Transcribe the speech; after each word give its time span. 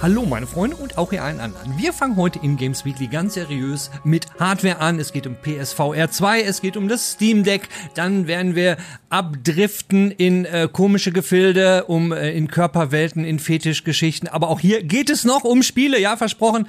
Hallo 0.00 0.24
meine 0.24 0.46
Freunde 0.46 0.76
und 0.76 0.96
auch 0.96 1.12
ihr 1.12 1.24
allen 1.24 1.40
anderen. 1.40 1.76
Wir 1.76 1.92
fangen 1.92 2.14
heute 2.14 2.38
in 2.40 2.56
Games 2.56 2.84
Weekly 2.84 3.08
ganz 3.08 3.34
seriös 3.34 3.90
mit 4.04 4.28
Hardware 4.38 4.78
an. 4.78 5.00
Es 5.00 5.12
geht 5.12 5.26
um 5.26 5.34
PSVR 5.34 6.08
2, 6.08 6.42
es 6.42 6.60
geht 6.60 6.76
um 6.76 6.86
das 6.86 7.14
Steam 7.14 7.42
Deck. 7.42 7.68
Dann 7.96 8.28
werden 8.28 8.54
wir 8.54 8.76
abdriften 9.10 10.12
in 10.12 10.44
äh, 10.44 10.68
komische 10.72 11.10
Gefilde, 11.10 11.86
um 11.86 12.12
äh, 12.12 12.30
in 12.30 12.46
Körperwelten, 12.46 13.24
in 13.24 13.40
Fetischgeschichten. 13.40 14.28
Aber 14.28 14.50
auch 14.50 14.60
hier 14.60 14.84
geht 14.84 15.10
es 15.10 15.24
noch 15.24 15.42
um 15.42 15.64
Spiele, 15.64 16.00
ja 16.00 16.16
versprochen. 16.16 16.68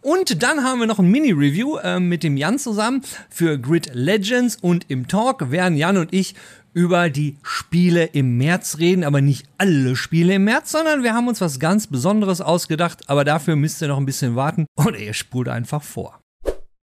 Und 0.00 0.44
dann 0.44 0.62
haben 0.62 0.78
wir 0.78 0.86
noch 0.86 1.00
ein 1.00 1.10
Mini-Review 1.10 1.78
äh, 1.78 1.98
mit 1.98 2.22
dem 2.22 2.36
Jan 2.36 2.60
zusammen 2.60 3.02
für 3.28 3.58
Grid 3.58 3.90
Legends 3.92 4.56
und 4.60 4.88
im 4.88 5.08
Talk 5.08 5.50
werden 5.50 5.76
Jan 5.76 5.96
und 5.96 6.14
ich 6.14 6.36
über 6.78 7.10
die 7.10 7.36
Spiele 7.42 8.04
im 8.04 8.36
März 8.36 8.78
reden, 8.78 9.02
aber 9.02 9.20
nicht 9.20 9.48
alle 9.58 9.96
Spiele 9.96 10.34
im 10.34 10.44
März, 10.44 10.70
sondern 10.70 11.02
wir 11.02 11.12
haben 11.12 11.26
uns 11.26 11.40
was 11.40 11.58
ganz 11.58 11.88
Besonderes 11.88 12.40
ausgedacht, 12.40 13.10
aber 13.10 13.24
dafür 13.24 13.56
müsst 13.56 13.82
ihr 13.82 13.88
noch 13.88 13.98
ein 13.98 14.06
bisschen 14.06 14.36
warten 14.36 14.66
oder 14.76 14.96
ihr 14.96 15.12
spult 15.12 15.48
einfach 15.48 15.82
vor. 15.82 16.20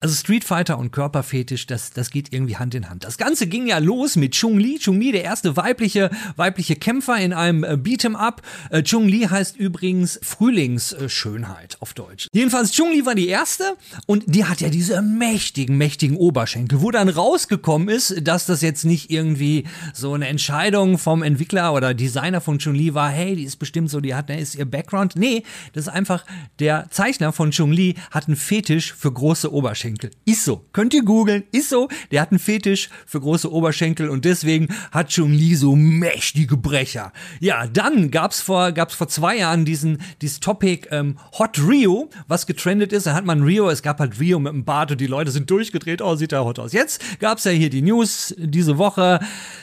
Also 0.01 0.15
Street 0.15 0.45
Fighter 0.45 0.79
und 0.79 0.91
Körperfetisch, 0.91 1.67
das, 1.67 1.91
das 1.91 2.09
geht 2.09 2.31
irgendwie 2.31 2.55
Hand 2.55 2.73
in 2.73 2.89
Hand. 2.89 3.03
Das 3.03 3.17
Ganze 3.17 3.47
ging 3.47 3.67
ja 3.67 3.79
los 3.79 4.15
mit 4.15 4.33
Chung-Li. 4.33 4.79
Chung-Li, 4.79 5.11
der 5.11 5.25
erste 5.25 5.57
weibliche, 5.57 6.09
weibliche 6.37 6.77
Kämpfer 6.77 7.17
in 7.17 7.33
einem 7.33 7.65
äh, 7.65 7.73
Beat'em 7.73 8.15
Up. 8.15 8.41
Äh, 8.69 8.81
Chung-Li 8.81 9.27
heißt 9.29 9.57
übrigens 9.57 10.17
Frühlingsschönheit 10.23 11.75
auf 11.81 11.93
Deutsch. 11.93 12.29
Jedenfalls, 12.31 12.71
Chung-Li 12.71 13.05
war 13.05 13.13
die 13.13 13.27
erste 13.27 13.75
und 14.05 14.23
die 14.27 14.45
hat 14.45 14.61
ja 14.61 14.69
diese 14.69 15.01
mächtigen, 15.01 15.77
mächtigen 15.77 16.15
Oberschenkel. 16.15 16.79
Wo 16.79 16.91
dann 16.91 17.09
rausgekommen 17.09 17.89
ist, 17.89 18.25
dass 18.25 18.45
das 18.45 18.61
jetzt 18.61 18.85
nicht 18.85 19.11
irgendwie 19.11 19.65
so 19.93 20.13
eine 20.13 20.29
Entscheidung 20.29 20.97
vom 20.97 21.23
Entwickler 21.23 21.73
oder 21.73 21.93
Designer 21.93 22.39
von 22.39 22.59
Chung-Li 22.59 22.93
war, 22.93 23.09
hey, 23.09 23.35
die 23.35 23.43
ist 23.43 23.57
bestimmt 23.57 23.89
so, 23.89 23.99
die 23.99 24.15
hat, 24.15 24.29
ne, 24.29 24.39
ist 24.39 24.55
ihr 24.55 24.63
Background. 24.63 25.17
Nee, 25.17 25.43
das 25.73 25.87
ist 25.87 25.89
einfach, 25.89 26.23
der 26.59 26.87
Zeichner 26.89 27.33
von 27.33 27.51
Chung-Li 27.51 27.95
hat 28.11 28.27
einen 28.27 28.37
Fetisch 28.37 28.93
für 28.93 29.11
große 29.11 29.51
Oberschenkel. 29.51 29.88
Oberschenkel. 29.89 30.11
Ist 30.25 30.45
so. 30.45 30.65
Könnt 30.73 30.93
ihr 30.93 31.03
googeln. 31.03 31.43
Ist 31.51 31.69
so. 31.69 31.87
Der 32.11 32.21
hat 32.21 32.31
einen 32.31 32.39
Fetisch 32.39 32.89
für 33.05 33.19
große 33.19 33.51
Oberschenkel 33.51 34.09
und 34.09 34.25
deswegen 34.25 34.67
hat 34.91 35.09
Chung 35.09 35.31
Li 35.31 35.55
so 35.55 35.75
mächtige 35.75 36.57
Brecher. 36.57 37.11
Ja, 37.39 37.67
dann 37.67 38.11
gab's 38.11 38.41
vor, 38.41 38.71
gab's 38.71 38.93
vor 38.93 39.07
zwei 39.07 39.37
Jahren 39.37 39.65
diesen, 39.65 40.01
dieses 40.21 40.39
Topic 40.39 40.87
ähm, 40.91 41.17
Hot 41.37 41.59
Rio, 41.59 42.09
was 42.27 42.45
getrendet 42.45 42.93
ist. 42.93 43.07
Da 43.07 43.13
hat 43.13 43.25
man 43.25 43.43
Rio, 43.43 43.69
es 43.69 43.81
gab 43.81 43.99
halt 43.99 44.19
Rio 44.19 44.39
mit 44.39 44.53
dem 44.53 44.63
Bart 44.63 44.91
und 44.91 45.01
die 45.01 45.07
Leute 45.07 45.31
sind 45.31 45.49
durchgedreht. 45.49 46.01
Oh, 46.01 46.15
sieht 46.15 46.31
ja 46.31 46.43
hot 46.43 46.59
aus. 46.59 46.73
Jetzt 46.73 47.01
gab's 47.19 47.43
ja 47.43 47.51
hier 47.51 47.69
die 47.69 47.81
News 47.81 48.35
diese 48.37 48.77
Woche. 48.77 49.19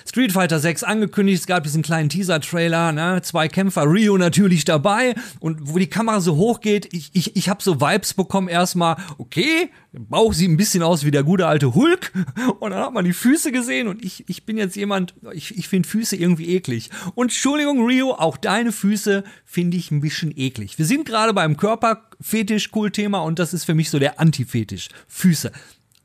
Street 0.09 0.33
Fighter 0.33 0.59
6 0.59 0.83
angekündigt. 0.83 1.41
Es 1.41 1.47
gab 1.47 1.63
diesen 1.63 1.83
kleinen 1.83 2.09
Teaser-Trailer, 2.09 2.93
ne? 2.93 3.21
Zwei 3.23 3.49
Kämpfer, 3.49 3.91
Rio 3.91 4.17
natürlich 4.17 4.65
dabei. 4.65 5.15
Und 5.41 5.73
wo 5.73 5.79
die 5.79 5.89
Kamera 5.89 6.21
so 6.21 6.37
hoch 6.37 6.61
geht, 6.61 6.93
ich, 6.93 7.11
ich, 7.13 7.37
ich 7.37 7.49
habe 7.49 7.63
so 7.63 7.81
Vibes 7.81 8.15
bekommen 8.15 8.49
erstmal, 8.49 8.97
okay, 9.19 9.71
Bauch 9.99 10.33
sieht 10.33 10.51
ein 10.51 10.57
bisschen 10.57 10.83
aus 10.83 11.05
wie 11.05 11.11
der 11.11 11.23
gute 11.23 11.47
alte 11.47 11.75
Hulk. 11.75 12.13
Und 12.61 12.71
dann 12.71 12.81
hat 12.81 12.93
man 12.93 13.05
die 13.05 13.13
Füße 13.13 13.53
gesehen 13.53 13.89
und 13.89 14.05
ich, 14.05 14.29
ich 14.29 14.45
bin 14.45 14.57
jetzt 14.59 14.77
jemand, 14.77 15.15
ich, 15.33 15.57
ich 15.57 15.69
finde 15.69 15.89
Füße 15.89 16.17
irgendwie 16.17 16.55
eklig. 16.55 16.91
Und 17.15 17.27
Entschuldigung, 17.27 17.85
Rio, 17.87 18.13
auch 18.13 18.37
deine 18.37 18.73
Füße 18.73 19.25
finde 19.45 19.77
ich 19.77 19.91
ein 19.91 20.01
bisschen 20.01 20.33
eklig. 20.37 20.79
Wir 20.79 20.85
sind 20.85 21.07
gerade 21.07 21.33
beim 21.33 21.57
Körperfetisch-Cool-Thema 21.57 23.21
und 23.21 23.39
das 23.39 23.55
ist 23.55 23.65
für 23.65 23.75
mich 23.75 23.91
so 23.91 23.99
der 23.99 24.21
Anti-Fetisch. 24.21 24.89
Füße. 25.09 25.53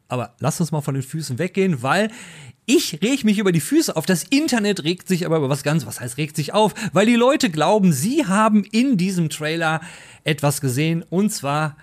Aber 0.07 0.35
lass 0.39 0.59
uns 0.59 0.71
mal 0.71 0.81
von 0.81 0.93
den 0.93 1.03
Füßen 1.03 1.39
weggehen, 1.39 1.81
weil 1.81 2.11
ich 2.65 3.01
reg 3.01 3.23
mich 3.23 3.39
über 3.39 3.51
die 3.51 3.59
Füße 3.59 3.95
auf. 3.95 4.05
Das 4.05 4.23
Internet 4.23 4.83
regt 4.83 5.07
sich 5.07 5.25
aber 5.25 5.37
über 5.37 5.49
was 5.49 5.63
ganz, 5.63 5.85
was 5.85 5.99
heißt 5.99 6.17
regt 6.17 6.35
sich 6.35 6.53
auf? 6.53 6.73
Weil 6.93 7.05
die 7.05 7.15
Leute 7.15 7.49
glauben, 7.49 7.91
sie 7.91 8.25
haben 8.25 8.63
in 8.63 8.97
diesem 8.97 9.29
Trailer 9.29 9.81
etwas 10.23 10.61
gesehen 10.61 11.03
und 11.09 11.31
zwar 11.31 11.75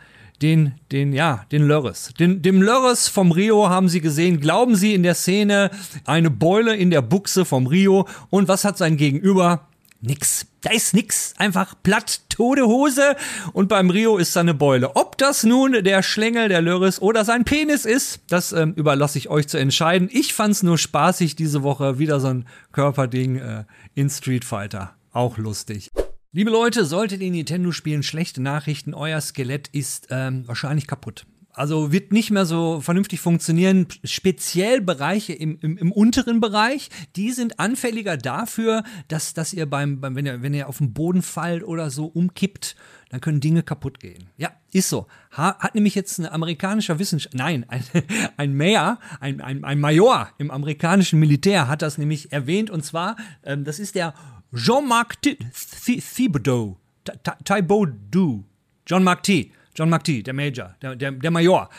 den, 0.43 0.75
den, 0.93 1.13
ja, 1.13 1.45
den 1.51 1.67
Lörres. 1.67 2.13
Den, 2.19 2.43
dem 2.43 2.63
Lörres 2.63 3.09
vom 3.09 3.33
Rio 3.33 3.69
haben 3.69 3.89
sie 3.89 4.01
gesehen. 4.01 4.41
Glauben 4.41 4.77
sie 4.77 4.95
in 4.95 5.03
der 5.03 5.15
Szene 5.15 5.71
eine 6.05 6.31
Beule 6.31 6.77
in 6.77 6.91
der 6.91 7.03
Buchse 7.03 7.45
vom 7.45 7.67
Rio. 7.67 8.07
Und 8.31 8.49
was 8.49 8.65
hat 8.65 8.79
sein 8.79 8.97
Gegenüber? 8.97 9.69
Nix. 10.01 10.47
Da 10.61 10.71
ist 10.71 10.95
nix. 10.95 11.35
Einfach 11.39 11.75
platt, 11.83 12.21
tote 12.29 12.67
Hose. 12.67 13.17
Und 13.53 13.69
beim 13.69 13.91
Rio 13.91 14.17
ist 14.17 14.33
seine 14.33 14.55
Beule. 14.55 14.95
Ob 14.95 15.19
das 15.19 15.43
nun 15.43 15.73
der 15.83 16.03
Schlängel, 16.03 16.49
der 16.49 16.63
Lörres 16.63 17.03
oder 17.03 17.25
sein 17.25 17.45
Penis 17.45 17.85
ist, 17.85 18.21
das 18.29 18.53
ähm, 18.53 18.75
überlasse 18.75 19.19
ich 19.19 19.29
euch 19.29 19.49
zu 19.49 19.59
entscheiden. 19.59 20.09
Ich 20.13 20.35
fand's 20.35 20.63
nur 20.63 20.79
spaßig 20.79 21.35
diese 21.35 21.65
Woche. 21.65 21.99
Wieder 21.99 22.21
so 22.21 22.29
ein 22.29 22.47
Körperding 22.71 23.37
äh, 23.37 23.65
in 23.95 24.09
Street 24.09 24.45
Fighter. 24.45 24.95
Auch 25.13 25.37
lustig. 25.37 25.91
Liebe 26.31 26.51
Leute, 26.51 26.85
solltet 26.85 27.23
ihr 27.23 27.31
Nintendo 27.31 27.73
spielen, 27.73 28.03
schlechte 28.03 28.43
Nachrichten, 28.43 28.93
euer 28.93 29.19
Skelett 29.19 29.69
ist 29.69 30.09
ähm, 30.11 30.47
wahrscheinlich 30.47 30.87
kaputt. 30.87 31.25
Also 31.55 31.91
wird 31.91 32.13
nicht 32.13 32.31
mehr 32.31 32.45
so 32.45 32.83
vernünftig 32.83 33.19
funktionieren. 33.19 33.87
Speziell 34.05 34.83
Bereiche 34.83 35.33
im, 35.33 35.59
im, 35.63 35.79
im 35.79 35.91
unteren 35.91 36.41
Bereich, 36.41 36.91
die 37.17 37.33
sind 37.33 37.59
anfälliger 37.59 38.19
dafür, 38.19 38.85
dass, 39.09 39.33
dass 39.33 39.55
ihr 39.55 39.65
beim, 39.65 40.03
beim 40.03 40.15
wenn, 40.17 40.27
ihr, 40.27 40.43
wenn 40.43 40.53
ihr 40.53 40.69
auf 40.69 40.79
den 40.79 40.93
Boden 40.93 41.23
fallt 41.23 41.65
oder 41.65 41.89
so 41.89 42.05
umkippt, 42.05 42.77
dann 43.09 43.23
können 43.23 43.41
Dinge 43.41 43.63
kaputt 43.63 43.99
gehen. 43.99 44.29
Ja, 44.37 44.53
ist 44.71 44.91
so. 44.91 45.07
Ha, 45.35 45.59
hat 45.59 45.75
nämlich 45.75 45.95
jetzt 45.95 46.19
ein 46.19 46.27
amerikanischer 46.27 46.99
Wissenschaftler, 46.99 47.43
nein, 47.43 47.65
ein, 47.69 47.83
ein 48.37 48.55
Mayor, 48.55 48.99
ein, 49.19 49.41
ein, 49.41 49.65
ein 49.65 49.81
Major 49.81 50.29
im 50.37 50.51
amerikanischen 50.51 51.19
Militär 51.19 51.69
hat 51.69 51.81
das 51.81 51.97
nämlich 51.97 52.33
erwähnt 52.33 52.71
und 52.71 52.85
zwar, 52.85 53.17
ähm, 53.43 53.65
das 53.65 53.79
ist 53.79 53.95
der 53.95 54.13
Jean-Marc 54.53 55.17
Thibodeau, 55.23 56.77
Thibodeau, 57.45 58.45
John 58.87 59.05
Mark 59.05 59.23
T. 59.23 59.53
John 59.75 59.91
Mark 59.91 60.05
T., 60.05 60.23
der 60.23 60.33
Major, 60.33 60.75
der, 60.83 60.97
der, 60.97 61.13
der 61.13 61.31
Major. 61.31 61.71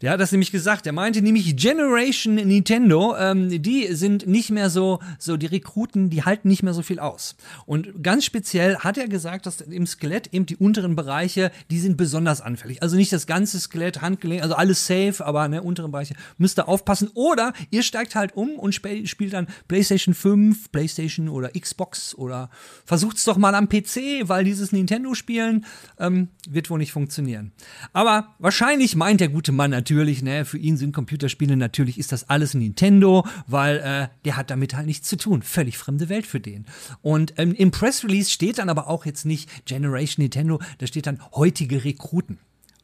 Der 0.00 0.12
hat 0.12 0.20
das 0.20 0.32
nämlich 0.32 0.50
gesagt. 0.50 0.86
Der 0.86 0.92
meinte 0.92 1.20
nämlich 1.20 1.56
Generation 1.56 2.36
Nintendo, 2.36 3.14
ähm, 3.18 3.62
die 3.62 3.88
sind 3.94 4.26
nicht 4.26 4.50
mehr 4.50 4.70
so, 4.70 5.00
so 5.18 5.36
die 5.36 5.46
Rekruten, 5.46 6.08
die 6.08 6.24
halten 6.24 6.48
nicht 6.48 6.62
mehr 6.62 6.72
so 6.72 6.82
viel 6.82 6.98
aus. 6.98 7.36
Und 7.66 8.02
ganz 8.02 8.24
speziell 8.24 8.78
hat 8.78 8.96
er 8.96 9.08
gesagt, 9.08 9.44
dass 9.44 9.60
im 9.60 9.86
Skelett 9.86 10.32
eben 10.32 10.46
die 10.46 10.56
unteren 10.56 10.96
Bereiche, 10.96 11.52
die 11.70 11.78
sind 11.78 11.98
besonders 11.98 12.40
anfällig. 12.40 12.82
Also 12.82 12.96
nicht 12.96 13.12
das 13.12 13.26
ganze 13.26 13.60
Skelett, 13.60 14.00
Handgelenk, 14.00 14.42
also 14.42 14.54
alles 14.54 14.86
safe, 14.86 15.24
aber 15.24 15.48
ne, 15.48 15.62
unteren 15.62 15.90
Bereiche 15.90 16.14
müsst 16.38 16.58
ihr 16.58 16.68
aufpassen. 16.68 17.10
Oder 17.14 17.52
ihr 17.70 17.82
steigt 17.82 18.14
halt 18.14 18.34
um 18.34 18.58
und 18.58 18.70
sp 18.72 19.04
spielt 19.04 19.34
dann 19.34 19.48
PlayStation 19.68 20.14
5, 20.14 20.72
PlayStation 20.72 21.28
oder 21.28 21.50
Xbox 21.50 22.14
oder 22.14 22.48
versucht 22.86 23.18
es 23.18 23.24
doch 23.24 23.36
mal 23.36 23.54
am 23.54 23.68
PC, 23.68 24.28
weil 24.28 24.44
dieses 24.44 24.72
Nintendo-Spielen 24.72 25.66
ähm, 25.98 26.28
wird 26.48 26.70
wohl 26.70 26.78
nicht 26.78 26.92
funktionieren. 26.92 27.52
Aber 27.92 28.34
wahrscheinlich 28.38 28.96
meint 28.96 29.20
der 29.20 29.28
gute 29.28 29.52
Mann 29.52 29.70
natürlich, 29.70 29.89
natürlich, 29.90 30.22
ne, 30.22 30.44
für 30.44 30.58
ihn 30.58 30.76
sind 30.76 30.94
Computerspiele 30.94 31.56
natürlich 31.56 31.98
ist 31.98 32.12
das 32.12 32.30
alles 32.30 32.54
Nintendo, 32.54 33.26
weil 33.48 33.78
äh, 33.78 34.08
der 34.24 34.36
hat 34.36 34.50
damit 34.50 34.76
halt 34.76 34.86
nichts 34.86 35.08
zu 35.08 35.16
tun. 35.16 35.42
Völlig 35.42 35.78
fremde 35.78 36.08
Welt 36.08 36.26
für 36.26 36.38
den. 36.38 36.66
Und 37.02 37.34
ähm, 37.38 37.54
im 37.54 37.72
Press 37.72 38.04
Release 38.04 38.30
steht 38.30 38.58
dann 38.58 38.68
aber 38.68 38.88
auch 38.88 39.04
jetzt 39.04 39.26
nicht 39.26 39.66
Generation 39.66 40.22
Nintendo, 40.22 40.60
da 40.78 40.86
steht 40.86 41.08
dann 41.08 41.20
heutige 41.34 41.84
Rekruten. 41.84 42.38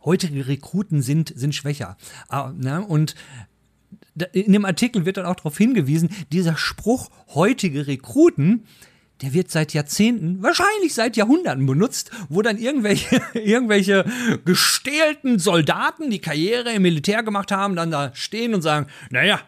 Heutige 0.05 0.49
Rekruten 0.49 1.01
sind, 1.01 1.33
sind 1.37 1.55
schwächer. 1.55 1.97
Ah, 2.29 2.53
ne? 2.57 2.85
Und 2.85 3.15
in 4.33 4.53
dem 4.53 4.65
Artikel 4.65 5.05
wird 5.05 5.17
dann 5.17 5.27
auch 5.27 5.37
darauf 5.37 5.57
hingewiesen, 5.57 6.09
dieser 6.33 6.57
Spruch 6.57 7.11
heutige 7.35 7.87
Rekruten, 7.87 8.65
der 9.23 9.33
wird 9.33 9.51
seit 9.51 9.73
Jahrzehnten, 9.73 10.43
wahrscheinlich 10.43 10.95
seit 10.95 11.17
Jahrhunderten 11.17 11.67
benutzt, 11.67 12.11
wo 12.29 12.43
dann 12.43 12.59
irgendwelche, 12.59 13.21
irgendwelche 13.35 14.05
gestählten 14.45 15.39
Soldaten, 15.39 16.11
die 16.11 16.21
Karriere 16.21 16.73
im 16.73 16.83
Militär 16.83 17.23
gemacht 17.23 17.53
haben, 17.53 17.77
dann 17.77 17.91
da 17.91 18.15
stehen 18.15 18.55
und 18.55 18.63
sagen, 18.63 18.87
naja, 19.11 19.41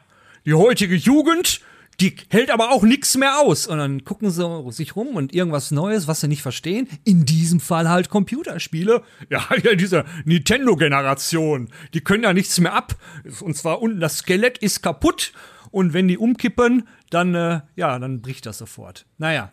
die 0.46 0.54
heutige 0.54 0.94
Jugend, 0.94 1.60
die 2.00 2.14
hält 2.30 2.50
aber 2.50 2.70
auch 2.70 2.84
nichts 2.84 3.16
mehr 3.16 3.40
aus. 3.40 3.66
Und 3.66 3.78
dann 3.78 4.04
gucken 4.04 4.30
sie 4.30 4.70
sich 4.70 4.94
rum 4.94 5.16
und 5.16 5.34
irgendwas 5.34 5.72
Neues, 5.72 6.06
was 6.06 6.20
sie 6.20 6.28
nicht 6.28 6.42
verstehen. 6.42 6.88
In 7.04 7.24
diesem 7.24 7.60
Fall 7.60 7.88
halt 7.88 8.08
Computerspiele. 8.08 9.02
Ja, 9.30 9.46
ja, 9.62 9.74
diese 9.74 10.04
Nintendo-Generation, 10.24 11.68
die 11.94 12.00
können 12.00 12.22
ja 12.22 12.32
nichts 12.32 12.58
mehr 12.60 12.72
ab. 12.72 12.94
Und 13.40 13.56
zwar 13.56 13.82
unten 13.82 14.00
das 14.00 14.18
Skelett 14.18 14.58
ist 14.58 14.82
kaputt. 14.82 15.32
Und 15.70 15.92
wenn 15.92 16.08
die 16.08 16.18
umkippen, 16.18 16.88
dann, 17.10 17.34
äh, 17.34 17.60
ja, 17.76 17.98
dann 17.98 18.20
bricht 18.20 18.46
das 18.46 18.58
sofort. 18.58 19.06
Naja, 19.18 19.50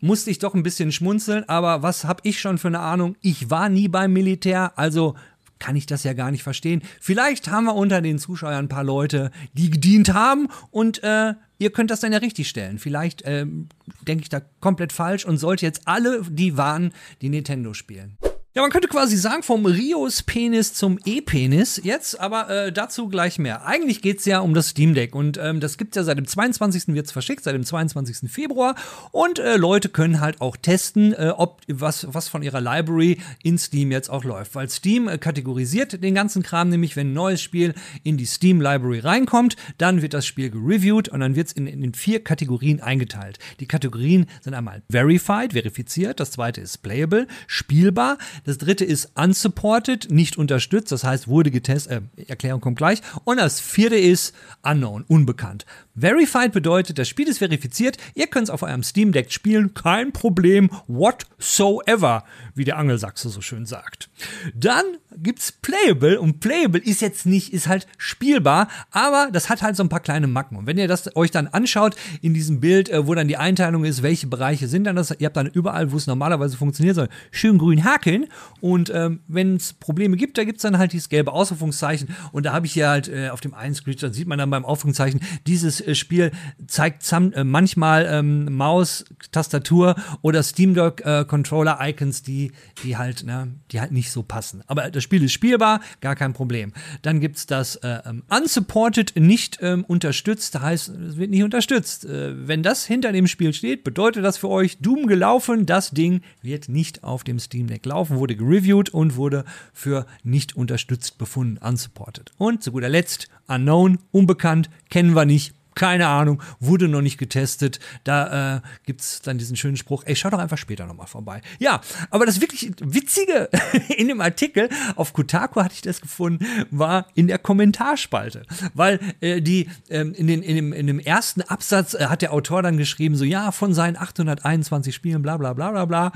musste 0.00 0.30
ich 0.30 0.38
doch 0.38 0.54
ein 0.54 0.62
bisschen 0.62 0.92
schmunzeln, 0.92 1.48
aber 1.48 1.82
was 1.82 2.04
habe 2.04 2.20
ich 2.24 2.40
schon 2.40 2.58
für 2.58 2.68
eine 2.68 2.80
Ahnung? 2.80 3.16
Ich 3.20 3.50
war 3.50 3.68
nie 3.68 3.88
beim 3.88 4.12
Militär, 4.12 4.72
also 4.76 5.14
kann 5.58 5.76
ich 5.76 5.86
das 5.86 6.04
ja 6.04 6.12
gar 6.12 6.30
nicht 6.30 6.42
verstehen. 6.42 6.82
Vielleicht 7.00 7.50
haben 7.50 7.64
wir 7.64 7.74
unter 7.74 8.02
den 8.02 8.18
Zuschauern 8.18 8.54
ein 8.54 8.68
paar 8.68 8.84
Leute, 8.84 9.30
die 9.54 9.70
gedient 9.70 10.12
haben 10.12 10.48
und 10.70 11.02
äh, 11.02 11.34
ihr 11.58 11.70
könnt 11.70 11.90
das 11.90 12.00
dann 12.00 12.12
ja 12.12 12.18
richtig 12.18 12.48
stellen. 12.48 12.78
Vielleicht 12.78 13.22
ähm, 13.24 13.68
denke 14.06 14.22
ich 14.22 14.28
da 14.28 14.42
komplett 14.60 14.92
falsch 14.92 15.24
und 15.24 15.38
sollte 15.38 15.64
jetzt 15.64 15.82
alle, 15.86 16.22
die 16.28 16.56
waren, 16.56 16.92
die 17.22 17.30
Nintendo 17.30 17.72
spielen. 17.72 18.18
Ja, 18.56 18.62
man 18.62 18.70
könnte 18.70 18.86
quasi 18.86 19.16
sagen, 19.16 19.42
vom 19.42 19.66
Rios-Penis 19.66 20.74
zum 20.74 21.00
E-Penis 21.04 21.80
jetzt, 21.82 22.20
aber 22.20 22.48
äh, 22.50 22.72
dazu 22.72 23.08
gleich 23.08 23.40
mehr. 23.40 23.66
Eigentlich 23.66 24.00
geht's 24.00 24.26
ja 24.26 24.38
um 24.38 24.54
das 24.54 24.68
Steam 24.68 24.94
Deck 24.94 25.16
und 25.16 25.38
ähm, 25.38 25.58
das 25.58 25.76
gibt's 25.76 25.96
ja 25.96 26.04
seit 26.04 26.18
dem 26.18 26.26
22. 26.28 26.94
wird's 26.94 27.10
verschickt, 27.10 27.42
seit 27.42 27.56
dem 27.56 27.64
22. 27.64 28.30
Februar 28.30 28.76
und 29.10 29.40
äh, 29.40 29.56
Leute 29.56 29.88
können 29.88 30.20
halt 30.20 30.40
auch 30.40 30.56
testen, 30.56 31.14
äh, 31.14 31.32
ob 31.36 31.62
was, 31.66 32.06
was 32.14 32.28
von 32.28 32.44
ihrer 32.44 32.60
Library 32.60 33.18
in 33.42 33.58
Steam 33.58 33.90
jetzt 33.90 34.08
auch 34.08 34.22
läuft, 34.22 34.54
weil 34.54 34.70
Steam 34.70 35.08
äh, 35.08 35.18
kategorisiert 35.18 36.00
den 36.04 36.14
ganzen 36.14 36.44
Kram, 36.44 36.68
nämlich 36.68 36.94
wenn 36.94 37.10
ein 37.10 37.12
neues 37.12 37.42
Spiel 37.42 37.74
in 38.04 38.16
die 38.16 38.26
Steam 38.26 38.60
Library 38.60 39.00
reinkommt, 39.00 39.56
dann 39.78 40.00
wird 40.00 40.14
das 40.14 40.26
Spiel 40.26 40.50
gereviewt 40.50 41.08
und 41.08 41.18
dann 41.18 41.34
wird's 41.34 41.50
in, 41.50 41.66
in, 41.66 41.82
in 41.82 41.94
vier 41.94 42.22
Kategorien 42.22 42.80
eingeteilt. 42.80 43.40
Die 43.58 43.66
Kategorien 43.66 44.26
sind 44.42 44.54
einmal 44.54 44.82
verified, 44.88 45.54
verifiziert, 45.54 46.20
das 46.20 46.30
zweite 46.30 46.60
ist 46.60 46.84
playable, 46.84 47.26
spielbar, 47.48 48.16
das 48.44 48.58
dritte 48.58 48.84
ist 48.84 49.10
unsupported, 49.14 50.10
nicht 50.10 50.38
unterstützt, 50.38 50.92
das 50.92 51.04
heißt 51.04 51.28
wurde 51.28 51.50
getestet, 51.50 52.02
äh, 52.16 52.24
Erklärung 52.26 52.60
kommt 52.60 52.78
gleich. 52.78 53.00
Und 53.24 53.38
das 53.38 53.60
vierte 53.60 53.96
ist 53.96 54.34
unknown, 54.62 55.04
unbekannt. 55.08 55.66
Verified 55.96 56.52
bedeutet, 56.52 56.98
das 56.98 57.08
Spiel 57.08 57.28
ist 57.28 57.38
verifiziert, 57.38 57.98
ihr 58.14 58.26
könnt 58.26 58.48
es 58.48 58.50
auf 58.50 58.62
eurem 58.62 58.82
Steam 58.82 59.12
Deck 59.12 59.32
spielen, 59.32 59.74
kein 59.74 60.12
Problem 60.12 60.70
whatsoever, 60.88 62.24
wie 62.54 62.64
der 62.64 62.78
Angelsachse 62.78 63.28
so 63.28 63.40
schön 63.40 63.64
sagt. 63.64 64.10
Dann 64.54 64.84
gibt's 65.16 65.52
Playable 65.52 66.20
und 66.20 66.40
Playable 66.40 66.80
ist 66.80 67.00
jetzt 67.00 67.26
nicht, 67.26 67.52
ist 67.52 67.68
halt 67.68 67.86
spielbar, 67.96 68.68
aber 68.90 69.28
das 69.32 69.48
hat 69.48 69.62
halt 69.62 69.76
so 69.76 69.84
ein 69.84 69.88
paar 69.88 70.00
kleine 70.00 70.26
Macken. 70.26 70.56
Und 70.56 70.66
wenn 70.66 70.78
ihr 70.78 70.88
das 70.88 71.14
euch 71.16 71.30
dann 71.30 71.46
anschaut 71.46 71.94
in 72.20 72.34
diesem 72.34 72.60
Bild, 72.60 72.88
äh, 72.88 73.06
wo 73.06 73.14
dann 73.14 73.28
die 73.28 73.36
Einteilung 73.36 73.84
ist, 73.84 74.02
welche 74.02 74.26
Bereiche 74.26 74.66
sind 74.66 74.84
dann 74.84 74.96
das, 74.96 75.14
ihr 75.16 75.26
habt 75.26 75.36
dann 75.36 75.46
überall, 75.46 75.92
wo 75.92 75.96
es 75.96 76.06
normalerweise 76.06 76.56
funktioniert, 76.56 76.96
so 76.96 77.06
schön 77.30 77.58
grün 77.58 77.84
Haken 77.84 78.26
und 78.60 78.90
ähm, 78.94 79.20
wenn 79.28 79.56
es 79.56 79.72
Probleme 79.72 80.16
gibt, 80.16 80.38
da 80.38 80.44
gibt's 80.44 80.62
dann 80.62 80.78
halt 80.78 80.92
dieses 80.92 81.08
gelbe 81.08 81.32
Ausrufungszeichen 81.32 82.08
und 82.32 82.46
da 82.46 82.52
habe 82.52 82.66
ich 82.66 82.72
hier 82.72 82.88
halt 82.88 83.08
äh, 83.08 83.28
auf 83.30 83.40
dem 83.40 83.54
einen 83.54 83.74
Screenshot, 83.74 84.14
sieht 84.14 84.28
man 84.28 84.38
dann 84.38 84.50
beim 84.50 84.64
Ausrufungszeichen, 84.64 85.20
dieses 85.46 85.80
äh, 85.80 85.94
Spiel 85.94 86.30
zeigt 86.66 87.10
äh, 87.12 87.44
manchmal 87.44 88.06
ähm, 88.10 88.56
Maus, 88.56 89.04
Tastatur 89.32 89.96
oder 90.22 90.42
Steam 90.42 90.74
Deck 90.74 91.02
äh, 91.04 91.24
Controller 91.24 91.78
Icons, 91.80 92.22
die, 92.22 92.52
die 92.82 92.96
halt, 92.96 93.24
ne, 93.24 93.54
die 93.70 93.80
halt 93.80 93.92
nicht 93.92 94.10
so 94.10 94.22
passen. 94.22 94.62
Aber 94.66 94.90
das 94.90 95.02
Spiel 95.02 95.22
ist 95.22 95.32
spielbar, 95.32 95.80
gar 96.00 96.16
kein 96.16 96.32
Problem. 96.32 96.72
Dann 97.02 97.20
gibt's 97.20 97.46
das 97.46 97.76
äh, 97.76 98.00
ähm, 98.06 98.22
Unsupported, 98.28 99.14
nicht 99.16 99.58
ähm, 99.62 99.84
unterstützt, 99.84 100.58
heißt, 100.58 100.88
es 100.88 101.16
wird 101.16 101.30
nicht 101.30 101.42
unterstützt. 101.42 102.04
Äh, 102.04 102.48
wenn 102.48 102.62
das 102.62 102.84
hinter 102.84 103.12
dem 103.12 103.26
Spiel 103.26 103.52
steht, 103.52 103.84
bedeutet 103.84 104.24
das 104.24 104.36
für 104.36 104.48
euch 104.48 104.78
Doom 104.78 105.06
gelaufen, 105.06 105.66
das 105.66 105.90
Ding 105.90 106.22
wird 106.42 106.68
nicht 106.68 107.04
auf 107.04 107.24
dem 107.24 107.38
Steam 107.38 107.66
Deck 107.66 107.84
laufen, 107.86 108.16
wurde 108.24 108.36
gereviewt 108.36 108.88
und 108.88 109.16
wurde 109.16 109.44
für 109.74 110.06
nicht 110.22 110.56
unterstützt 110.56 111.18
befunden, 111.18 111.58
unsupported. 111.58 112.32
Und 112.38 112.62
zu 112.62 112.72
guter 112.72 112.88
Letzt, 112.88 113.28
unknown, 113.48 113.98
unbekannt, 114.12 114.70
kennen 114.88 115.14
wir 115.14 115.26
nicht, 115.26 115.54
keine 115.74 116.06
Ahnung, 116.06 116.42
wurde 116.58 116.88
noch 116.88 117.02
nicht 117.02 117.18
getestet. 117.18 117.80
Da 118.04 118.56
äh, 118.56 118.60
gibt's 118.86 119.20
dann 119.20 119.36
diesen 119.36 119.56
schönen 119.56 119.76
Spruch, 119.76 120.04
ey, 120.06 120.16
schau 120.16 120.30
doch 120.30 120.38
einfach 120.38 120.56
später 120.56 120.86
nochmal 120.86 121.06
vorbei. 121.06 121.42
Ja, 121.58 121.82
aber 122.08 122.24
das 122.24 122.40
wirklich 122.40 122.72
Witzige 122.80 123.50
in 123.98 124.08
dem 124.08 124.22
Artikel, 124.22 124.70
auf 124.96 125.12
Kotaku 125.12 125.60
hatte 125.60 125.74
ich 125.74 125.82
das 125.82 126.00
gefunden, 126.00 126.46
war 126.70 127.08
in 127.14 127.26
der 127.26 127.38
Kommentarspalte. 127.38 128.44
Weil 128.72 129.00
äh, 129.20 129.42
die 129.42 129.68
ähm, 129.90 130.14
in, 130.14 130.28
den, 130.28 130.42
in, 130.42 130.56
dem, 130.56 130.72
in 130.72 130.86
dem 130.86 130.98
ersten 130.98 131.42
Absatz 131.42 131.92
äh, 131.92 132.06
hat 132.06 132.22
der 132.22 132.32
Autor 132.32 132.62
dann 132.62 132.78
geschrieben, 132.78 133.16
so 133.16 133.24
ja, 133.24 133.52
von 133.52 133.74
seinen 133.74 133.98
821 133.98 134.94
Spielen, 134.94 135.20
bla 135.20 135.36
bla 135.36 135.52
bla 135.52 135.72
bla 135.72 135.84
bla. 135.84 136.12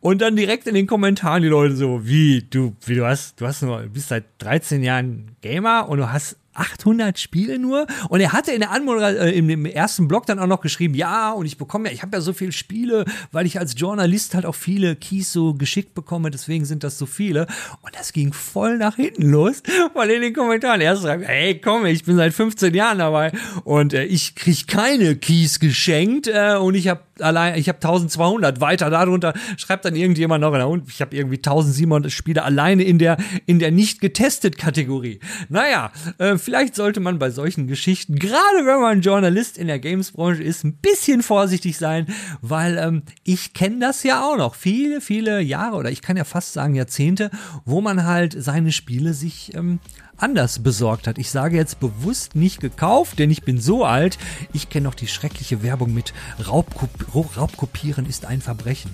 Und 0.00 0.20
dann 0.20 0.36
direkt 0.36 0.66
in 0.66 0.74
den 0.74 0.86
Kommentaren 0.86 1.42
die 1.42 1.48
Leute 1.48 1.76
so, 1.76 2.06
wie, 2.06 2.42
du, 2.42 2.76
wie 2.86 2.94
du 2.94 3.04
hast, 3.04 3.40
du 3.40 3.46
hast 3.46 3.62
nur, 3.62 3.82
du 3.82 3.90
bist 3.90 4.08
seit 4.08 4.24
13 4.38 4.82
Jahren 4.82 5.36
Gamer 5.40 5.88
und 5.88 5.98
du 5.98 6.12
hast 6.12 6.36
800 6.58 7.18
Spiele 7.18 7.58
nur. 7.58 7.86
Und 8.08 8.20
er 8.20 8.32
hatte 8.32 8.52
in 8.52 8.60
der 8.60 8.70
Anmoderation, 8.70 9.22
äh, 9.22 9.32
im 9.32 9.64
ersten 9.64 10.08
Blog 10.08 10.26
dann 10.26 10.38
auch 10.38 10.46
noch 10.46 10.60
geschrieben, 10.60 10.94
ja, 10.94 11.30
und 11.32 11.46
ich 11.46 11.56
bekomme 11.56 11.88
ja, 11.88 11.94
ich 11.94 12.02
habe 12.02 12.16
ja 12.16 12.20
so 12.20 12.32
viele 12.32 12.52
Spiele, 12.52 13.04
weil 13.32 13.46
ich 13.46 13.58
als 13.58 13.74
Journalist 13.76 14.34
halt 14.34 14.44
auch 14.44 14.54
viele 14.54 14.96
Keys 14.96 15.32
so 15.32 15.54
geschickt 15.54 15.94
bekomme, 15.94 16.30
deswegen 16.30 16.64
sind 16.64 16.84
das 16.84 16.98
so 16.98 17.06
viele. 17.06 17.46
Und 17.82 17.94
das 17.94 18.12
ging 18.12 18.32
voll 18.32 18.78
nach 18.78 18.96
hinten 18.96 19.30
los, 19.30 19.62
weil 19.94 20.10
in 20.10 20.22
den 20.22 20.34
Kommentaren 20.34 20.80
er 20.80 20.96
schreibt, 20.96 21.26
hey, 21.26 21.60
komm, 21.60 21.86
ich 21.86 22.04
bin 22.04 22.16
seit 22.16 22.34
15 22.34 22.74
Jahren 22.74 22.98
dabei 22.98 23.32
und 23.64 23.94
äh, 23.94 24.04
ich 24.04 24.34
krieg 24.34 24.66
keine 24.66 25.16
Keys 25.16 25.60
geschenkt 25.60 26.26
äh, 26.26 26.56
und 26.56 26.74
ich 26.74 26.88
habe 26.88 27.02
allein, 27.20 27.58
ich 27.58 27.68
habe 27.68 27.76
1200. 27.76 28.60
Weiter 28.60 28.90
darunter 28.90 29.34
schreibt 29.56 29.84
dann 29.84 29.94
irgendjemand 29.94 30.40
noch, 30.40 30.48
und 30.68 30.88
ich 30.88 31.00
habe 31.00 31.14
irgendwie 31.14 31.36
1700 31.36 32.10
Spiele 32.10 32.42
alleine 32.42 32.82
in 32.82 32.98
der 32.98 33.16
in 33.46 33.58
der 33.58 33.70
nicht 33.70 34.00
getestet 34.00 34.58
Kategorie. 34.58 35.20
Naja, 35.48 35.92
äh, 36.18 36.38
vielleicht 36.38 36.74
sollte 36.74 37.00
man 37.00 37.18
bei 37.18 37.30
solchen 37.30 37.66
Geschichten, 37.66 38.16
gerade 38.16 38.64
wenn 38.64 38.80
man 38.80 39.00
Journalist 39.00 39.58
in 39.58 39.66
der 39.66 39.78
Games-Branche 39.78 40.42
ist, 40.42 40.64
ein 40.64 40.76
bisschen 40.76 41.22
vorsichtig 41.22 41.76
sein, 41.78 42.06
weil 42.40 42.78
ähm, 42.78 43.02
ich 43.24 43.52
kenne 43.52 43.78
das 43.80 44.02
ja 44.02 44.22
auch 44.24 44.36
noch. 44.36 44.54
Viele, 44.54 45.00
viele 45.00 45.40
Jahre 45.40 45.76
oder 45.76 45.90
ich 45.90 46.02
kann 46.02 46.16
ja 46.16 46.24
fast 46.24 46.52
sagen 46.52 46.74
Jahrzehnte, 46.74 47.30
wo 47.64 47.80
man 47.80 48.04
halt 48.04 48.34
seine 48.38 48.72
Spiele 48.72 49.14
sich 49.14 49.54
ähm, 49.54 49.80
anders 50.18 50.62
besorgt 50.62 51.06
hat. 51.06 51.18
Ich 51.18 51.30
sage 51.30 51.56
jetzt 51.56 51.80
bewusst 51.80 52.34
nicht 52.34 52.60
gekauft, 52.60 53.18
denn 53.18 53.30
ich 53.30 53.42
bin 53.42 53.60
so 53.60 53.84
alt. 53.84 54.18
Ich 54.52 54.68
kenne 54.68 54.84
noch 54.84 54.94
die 54.94 55.08
schreckliche 55.08 55.62
Werbung 55.62 55.94
mit 55.94 56.12
Raubkop 56.46 56.90
Raubkopieren 57.14 58.06
ist 58.06 58.26
ein 58.26 58.40
Verbrechen. 58.40 58.90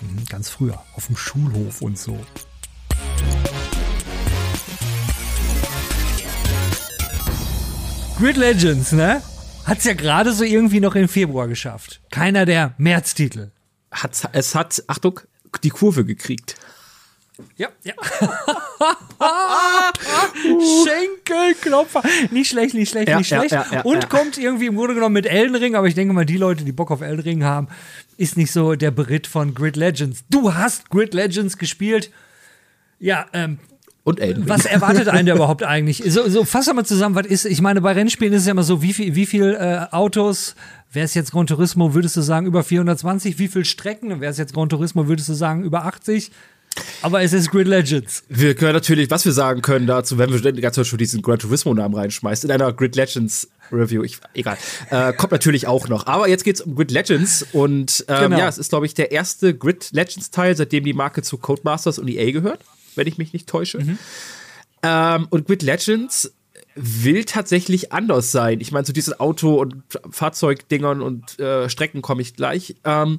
Mhm, 0.00 0.26
ganz 0.26 0.48
früher, 0.50 0.82
auf 0.94 1.06
dem 1.06 1.16
Schulhof 1.16 1.82
und 1.82 1.98
so. 1.98 2.18
Grid 8.18 8.36
Legends, 8.36 8.92
ne? 8.92 9.22
Hat's 9.64 9.84
ja 9.84 9.92
gerade 9.92 10.32
so 10.32 10.44
irgendwie 10.44 10.80
noch 10.80 10.94
im 10.94 11.08
Februar 11.08 11.46
geschafft. 11.46 12.00
Keiner 12.10 12.46
der 12.46 12.74
Märztitel. 12.78 13.52
Hat, 13.90 14.28
es 14.32 14.54
hat, 14.54 14.82
Achtung, 14.86 15.20
die 15.62 15.70
Kurve 15.70 16.04
gekriegt. 16.04 16.56
Ja, 17.56 17.68
ja. 17.84 17.94
Schenkelklopfer. 20.84 22.02
Nicht 22.30 22.50
schlecht, 22.50 22.74
nicht 22.74 22.90
schlecht, 22.90 23.08
Ja, 23.08 23.18
nicht 23.18 23.28
schlecht. 23.28 23.52
ja, 23.52 23.66
ja, 23.70 23.80
Und 23.82 24.02
ja. 24.02 24.08
kommt 24.08 24.38
irgendwie 24.38 24.66
im 24.66 24.76
Grunde 24.76 24.94
genommen 24.94 25.12
mit 25.14 25.26
Elden 25.26 25.54
Ring, 25.54 25.74
aber 25.74 25.86
ich 25.86 25.94
denke 25.94 26.14
mal, 26.14 26.24
die 26.26 26.36
Leute, 26.36 26.64
die 26.64 26.72
Bock 26.72 26.90
auf 26.90 27.00
Elden 27.00 27.20
Ring 27.22 27.44
haben, 27.44 27.68
ist 28.16 28.36
nicht 28.36 28.52
so 28.52 28.74
der 28.74 28.90
Beritt 28.90 29.26
von 29.26 29.54
Grid 29.54 29.76
Legends. 29.76 30.24
Du 30.30 30.54
hast 30.54 30.90
Grid 30.90 31.14
Legends 31.14 31.58
gespielt. 31.58 32.10
Ja, 32.98 33.26
ähm, 33.32 33.58
Und 34.04 34.20
Elden 34.20 34.42
Ring. 34.44 34.48
was 34.48 34.64
erwartet 34.66 35.08
einen 35.08 35.26
da 35.26 35.34
überhaupt 35.34 35.62
eigentlich? 35.62 36.02
So, 36.08 36.28
so 36.28 36.44
fass 36.44 36.66
doch 36.66 36.74
mal 36.74 36.84
zusammen, 36.84 37.14
was 37.14 37.26
ist, 37.26 37.44
ich 37.44 37.60
meine, 37.60 37.80
bei 37.80 37.92
Rennspielen 37.92 38.32
ist 38.34 38.40
es 38.42 38.46
ja 38.46 38.52
immer 38.52 38.64
so, 38.64 38.82
wie 38.82 38.92
viel, 38.92 39.14
wie 39.14 39.26
viel 39.26 39.56
äh, 39.58 39.86
Autos, 39.94 40.56
wäre 40.92 41.04
es 41.04 41.14
jetzt 41.14 41.30
Gran 41.32 41.46
Turismo, 41.46 41.94
würdest 41.94 42.16
du 42.16 42.20
sagen, 42.22 42.46
über 42.46 42.64
420, 42.64 43.38
wie 43.38 43.48
viel 43.48 43.64
Strecken, 43.64 44.20
wäre 44.20 44.32
es 44.32 44.38
jetzt 44.38 44.54
Gran 44.54 44.68
Turismo, 44.68 45.06
würdest 45.06 45.28
du 45.28 45.34
sagen, 45.34 45.62
über 45.62 45.84
80? 45.84 46.30
Aber 47.02 47.22
es 47.22 47.32
ist 47.32 47.50
Grid 47.50 47.68
Legends. 47.68 48.24
Wir 48.28 48.54
können 48.54 48.72
natürlich, 48.72 49.10
was 49.10 49.24
wir 49.24 49.32
sagen 49.32 49.62
können 49.62 49.86
dazu, 49.86 50.18
wenn 50.18 50.32
wir 50.32 50.52
ganz 50.60 50.76
Beispiel 50.76 50.98
diesen 50.98 51.22
Gran 51.22 51.38
Turismo-Namen 51.38 51.94
reinschmeißt, 51.94 52.44
in 52.44 52.50
einer 52.50 52.72
Grid 52.72 52.96
Legends 52.96 53.48
Review, 53.70 54.02
ich, 54.02 54.18
egal, 54.34 54.56
äh, 54.90 55.12
kommt 55.12 55.32
natürlich 55.32 55.66
auch 55.66 55.88
noch. 55.88 56.06
Aber 56.06 56.28
jetzt 56.28 56.44
geht's 56.44 56.60
um 56.60 56.74
Grid 56.74 56.90
Legends 56.90 57.46
und 57.52 58.04
ähm, 58.08 58.24
Genau. 58.30 58.38
ja, 58.38 58.48
es 58.48 58.58
ist, 58.58 58.70
glaube 58.70 58.86
ich, 58.86 58.94
der 58.94 59.12
erste 59.12 59.54
Grid 59.54 59.90
Legends-Teil, 59.92 60.56
seitdem 60.56 60.84
die 60.84 60.94
Marke 60.94 61.22
zu 61.22 61.36
Codemasters 61.36 61.98
und 61.98 62.08
EA 62.08 62.30
gehört, 62.32 62.60
wenn 62.96 63.06
ich 63.06 63.18
mich 63.18 63.32
nicht 63.32 63.46
täusche. 63.48 63.78
Ähm, 64.82 65.26
und 65.30 65.46
Grid 65.46 65.62
Legends 65.62 66.32
will 66.80 67.24
tatsächlich 67.24 67.92
anders 67.92 68.32
sein. 68.32 68.60
Ich 68.60 68.72
meine, 68.72 68.84
zu 68.84 68.92
diesen 68.92 69.18
Auto- 69.18 69.60
und 69.60 69.82
Fahrzeugdingern 70.10 71.02
und 71.02 71.38
äh, 71.38 71.68
Strecken 71.68 72.02
komme 72.02 72.22
ich 72.22 72.34
gleich. 72.34 72.76
Ähm, 72.84 73.18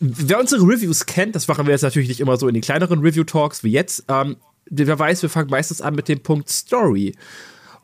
wer 0.00 0.40
unsere 0.40 0.62
Reviews 0.62 1.06
kennt, 1.06 1.34
das 1.34 1.48
machen 1.48 1.66
wir 1.66 1.72
jetzt 1.72 1.82
natürlich 1.82 2.08
nicht 2.08 2.20
immer 2.20 2.36
so 2.36 2.48
in 2.48 2.54
den 2.54 2.62
kleineren 2.62 3.00
Review-Talks 3.00 3.64
wie 3.64 3.70
jetzt, 3.70 4.04
ähm, 4.08 4.36
der 4.66 4.98
weiß, 4.98 5.22
wir 5.22 5.30
fangen 5.30 5.50
meistens 5.50 5.80
an 5.80 5.94
mit 5.94 6.08
dem 6.08 6.20
Punkt 6.20 6.48
Story. 6.50 7.14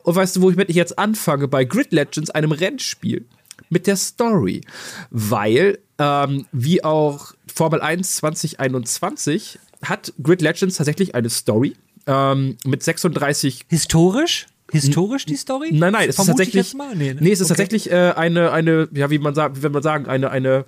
Und 0.03 0.15
weißt 0.15 0.35
du, 0.35 0.41
womit 0.41 0.69
ich 0.69 0.75
jetzt 0.75 0.99
anfange? 0.99 1.47
Bei 1.47 1.65
Grid 1.65 1.91
Legends, 1.91 2.29
einem 2.29 2.51
Rennspiel. 2.51 3.25
Mit 3.69 3.87
der 3.87 3.95
Story. 3.95 4.61
Weil, 5.09 5.79
ähm, 5.97 6.45
wie 6.51 6.83
auch 6.83 7.33
Formel 7.53 7.81
1 7.81 8.17
2021, 8.17 9.57
hat 9.81 10.13
Grid 10.21 10.41
Legends 10.41 10.77
tatsächlich 10.77 11.15
eine 11.15 11.29
Story 11.29 11.75
ähm, 12.05 12.57
mit 12.65 12.83
36 12.83 13.65
Historisch? 13.69 14.47
Historisch 14.71 15.25
die 15.25 15.35
Story? 15.35 15.69
Nein, 15.71 15.93
nein, 15.93 16.09
es 16.09 16.17
ist 16.17 16.25
tatsächlich. 16.25 16.73
Nee, 16.95 17.13
ne? 17.13 17.21
nee, 17.21 17.31
es 17.31 17.39
ist 17.39 17.51
Okay. 17.51 17.61
tatsächlich 17.63 17.91
äh, 17.91 18.13
eine, 18.15 18.51
eine, 18.51 18.87
ja, 18.93 19.09
wie 19.09 19.19
man 19.19 19.35
sagt, 19.35 19.57
wie 19.57 19.63
will 19.63 19.69
man 19.69 19.83
sagen, 19.83 20.07
eine, 20.07 20.31
eine, 20.31 20.65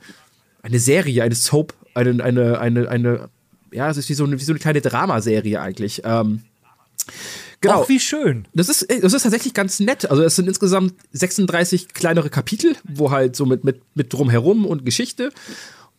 eine 0.62 0.80
Serie, 0.80 1.24
eine 1.24 1.36
Soap, 1.36 1.74
eine, 1.94 2.24
eine, 2.24 2.60
eine, 2.60 2.90
eine, 2.90 3.30
ja, 3.72 3.90
es 3.90 3.98
ist 3.98 4.08
wie 4.10 4.14
so 4.14 4.24
eine, 4.24 4.40
wie 4.40 4.44
so 4.44 4.52
eine 4.52 4.60
kleine 4.60 4.82
Dramaserie 4.82 5.60
eigentlich. 5.60 6.02
Ähm, 6.06 6.44
Genau. 7.62 7.82
Auch 7.82 7.90
wie 7.90 8.00
schön. 8.00 8.46
Das 8.54 8.70
ist, 8.70 8.88
das 9.02 9.14
ist 9.14 9.24
tatsächlich 9.24 9.56
ganz 9.56 9.80
nett. 9.80 10.12
Also 10.12 10.22
es 10.22 10.36
sind 10.36 10.48
insgesamt 10.48 10.94
36 11.14 11.88
kleinere 11.90 12.30
Kapitel, 12.30 12.76
wo 12.84 13.10
halt 13.10 13.36
so 13.36 13.48
mit, 13.48 13.64
mit, 13.64 13.82
mit 13.96 14.14
drumherum 14.14 14.64
und 14.66 14.86
Geschichte 14.86 15.32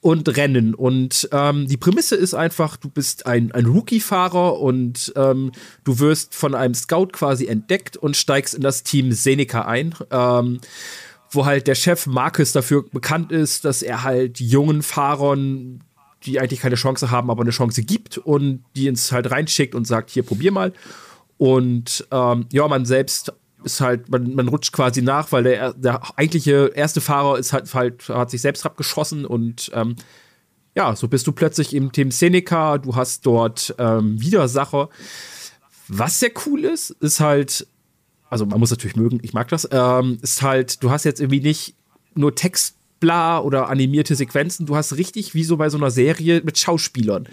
und 0.01 0.37
Rennen. 0.37 0.75
Und 0.75 1.29
ähm, 1.33 1.67
die 1.67 1.77
Prämisse 1.77 2.17
ist 2.17 2.35
einfach, 2.35 2.77
du 2.77 2.89
bist 2.89 3.27
ein, 3.27 3.53
ein 3.53 3.67
Rookie-Fahrer 3.67 4.61
und 4.61 5.13
ähm, 5.17 5.53
du 5.85 5.99
wirst 5.99 6.35
von 6.35 6.55
einem 6.55 6.75
Scout 6.75 7.09
quasi 7.09 7.47
entdeckt 7.47 7.97
und 7.97 8.17
steigst 8.17 8.55
in 8.55 8.63
das 8.63 8.85
Team 8.85 9.13
Seneca 9.13 9.63
ein. 9.63 9.95
Ähm, 10.11 10.61
wo 11.31 11.45
halt 11.45 11.67
der 11.67 11.75
Chef 11.75 12.07
Marcus 12.07 12.53
dafür 12.53 12.85
bekannt 12.91 13.33
ist, 13.33 13.65
dass 13.65 13.83
er 13.83 14.03
halt 14.03 14.41
jungen 14.41 14.83
Fahrern, 14.83 15.85
die 16.25 16.41
eigentlich 16.41 16.61
keine 16.61 16.77
Chance 16.77 17.11
haben, 17.11 17.31
aber 17.31 17.43
eine 17.43 17.51
Chance 17.51 17.83
gibt 17.83 18.19
und 18.19 18.65
die 18.77 18.87
ins 18.87 19.13
halt 19.13 19.31
reinschickt 19.31 19.75
und 19.75 19.87
sagt, 19.87 20.11
hier, 20.11 20.23
probier 20.23 20.53
mal. 20.53 20.73
Und 21.37 22.07
ähm, 22.11 22.47
ja, 22.51 22.67
man 22.67 22.85
selbst 22.85 23.33
ist 23.65 23.81
halt, 23.81 24.09
man, 24.09 24.35
man 24.35 24.49
rutscht 24.49 24.73
quasi 24.73 25.03
nach, 25.03 25.33
weil 25.33 25.43
der, 25.43 25.73
der 25.75 26.19
eigentliche 26.19 26.73
erste 26.75 27.01
Fahrer 27.01 27.39
ist 27.39 27.53
halt, 27.53 27.73
halt 27.75 28.09
hat 28.09 28.31
sich 28.31 28.41
selbst 28.41 28.65
abgeschossen 28.65 29.25
und 29.25 29.71
ähm, 29.75 29.97
ja, 30.75 30.95
so 30.95 31.09
bist 31.09 31.27
du 31.27 31.33
plötzlich 31.33 31.75
im 31.75 31.91
Team 31.91 32.11
Seneca, 32.11 32.79
du 32.79 32.95
hast 32.95 33.27
dort 33.27 33.75
ähm, 33.79 34.21
Widersacher. 34.21 34.89
Was 35.89 36.21
sehr 36.21 36.31
cool 36.47 36.65
ist, 36.65 36.91
ist 36.91 37.21
halt, 37.21 37.67
also 38.31 38.47
man 38.47 38.61
muss 38.61 38.71
natürlich 38.71 38.97
mögen, 38.97 39.19
ich 39.23 39.33
mag 39.33 39.49
das, 39.49 39.69
ähm, 39.73 40.19
ist 40.23 40.43
halt, 40.43 40.83
du 40.83 40.91
hast 40.91 41.05
jetzt 41.05 41.21
irgendwie 41.21 41.41
nicht 41.41 41.75
nur 42.15 42.35
Text, 42.35 42.77
bla 43.01 43.41
oder 43.41 43.69
animierte 43.69 44.15
Sequenzen, 44.15 44.67
du 44.67 44.77
hast 44.77 44.97
richtig 44.97 45.35
wie 45.35 45.45
so 45.45 45.57
bei 45.57 45.71
so 45.71 45.79
einer 45.79 45.91
Serie 45.91 46.43
mit 46.45 46.59
Schauspielern. 46.59 47.29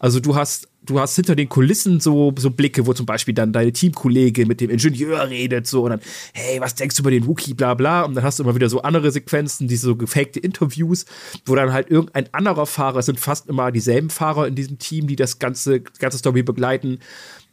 Also 0.00 0.18
du 0.18 0.34
hast, 0.34 0.66
du 0.82 0.98
hast 0.98 1.14
hinter 1.14 1.36
den 1.36 1.48
Kulissen 1.48 2.00
so, 2.00 2.32
so 2.36 2.50
Blicke, 2.50 2.86
wo 2.86 2.94
zum 2.94 3.04
Beispiel 3.04 3.34
dann 3.34 3.52
deine 3.52 3.70
Teamkollegin 3.70 4.48
mit 4.48 4.62
dem 4.62 4.70
Ingenieur 4.70 5.28
redet, 5.28 5.66
so 5.66 5.84
und 5.84 5.90
dann, 5.90 6.00
hey, 6.32 6.58
was 6.58 6.74
denkst 6.74 6.96
du 6.96 7.02
über 7.02 7.10
den 7.10 7.26
Wookie, 7.26 7.52
bla 7.52 7.74
bla. 7.74 8.02
Und 8.02 8.14
dann 8.14 8.24
hast 8.24 8.38
du 8.38 8.42
immer 8.42 8.54
wieder 8.54 8.70
so 8.70 8.80
andere 8.80 9.12
Sequenzen, 9.12 9.68
diese 9.68 9.86
so 9.86 9.96
gefakte 9.96 10.40
Interviews, 10.40 11.04
wo 11.44 11.54
dann 11.54 11.72
halt 11.72 11.90
irgendein 11.90 12.32
anderer 12.32 12.64
Fahrer, 12.64 12.98
es 12.98 13.06
sind 13.06 13.20
fast 13.20 13.48
immer 13.48 13.70
dieselben 13.70 14.08
Fahrer 14.08 14.48
in 14.48 14.54
diesem 14.54 14.78
Team, 14.78 15.06
die 15.06 15.16
das 15.16 15.38
ganze, 15.38 15.80
ganze 15.80 16.18
Story 16.18 16.42
begleiten. 16.42 16.98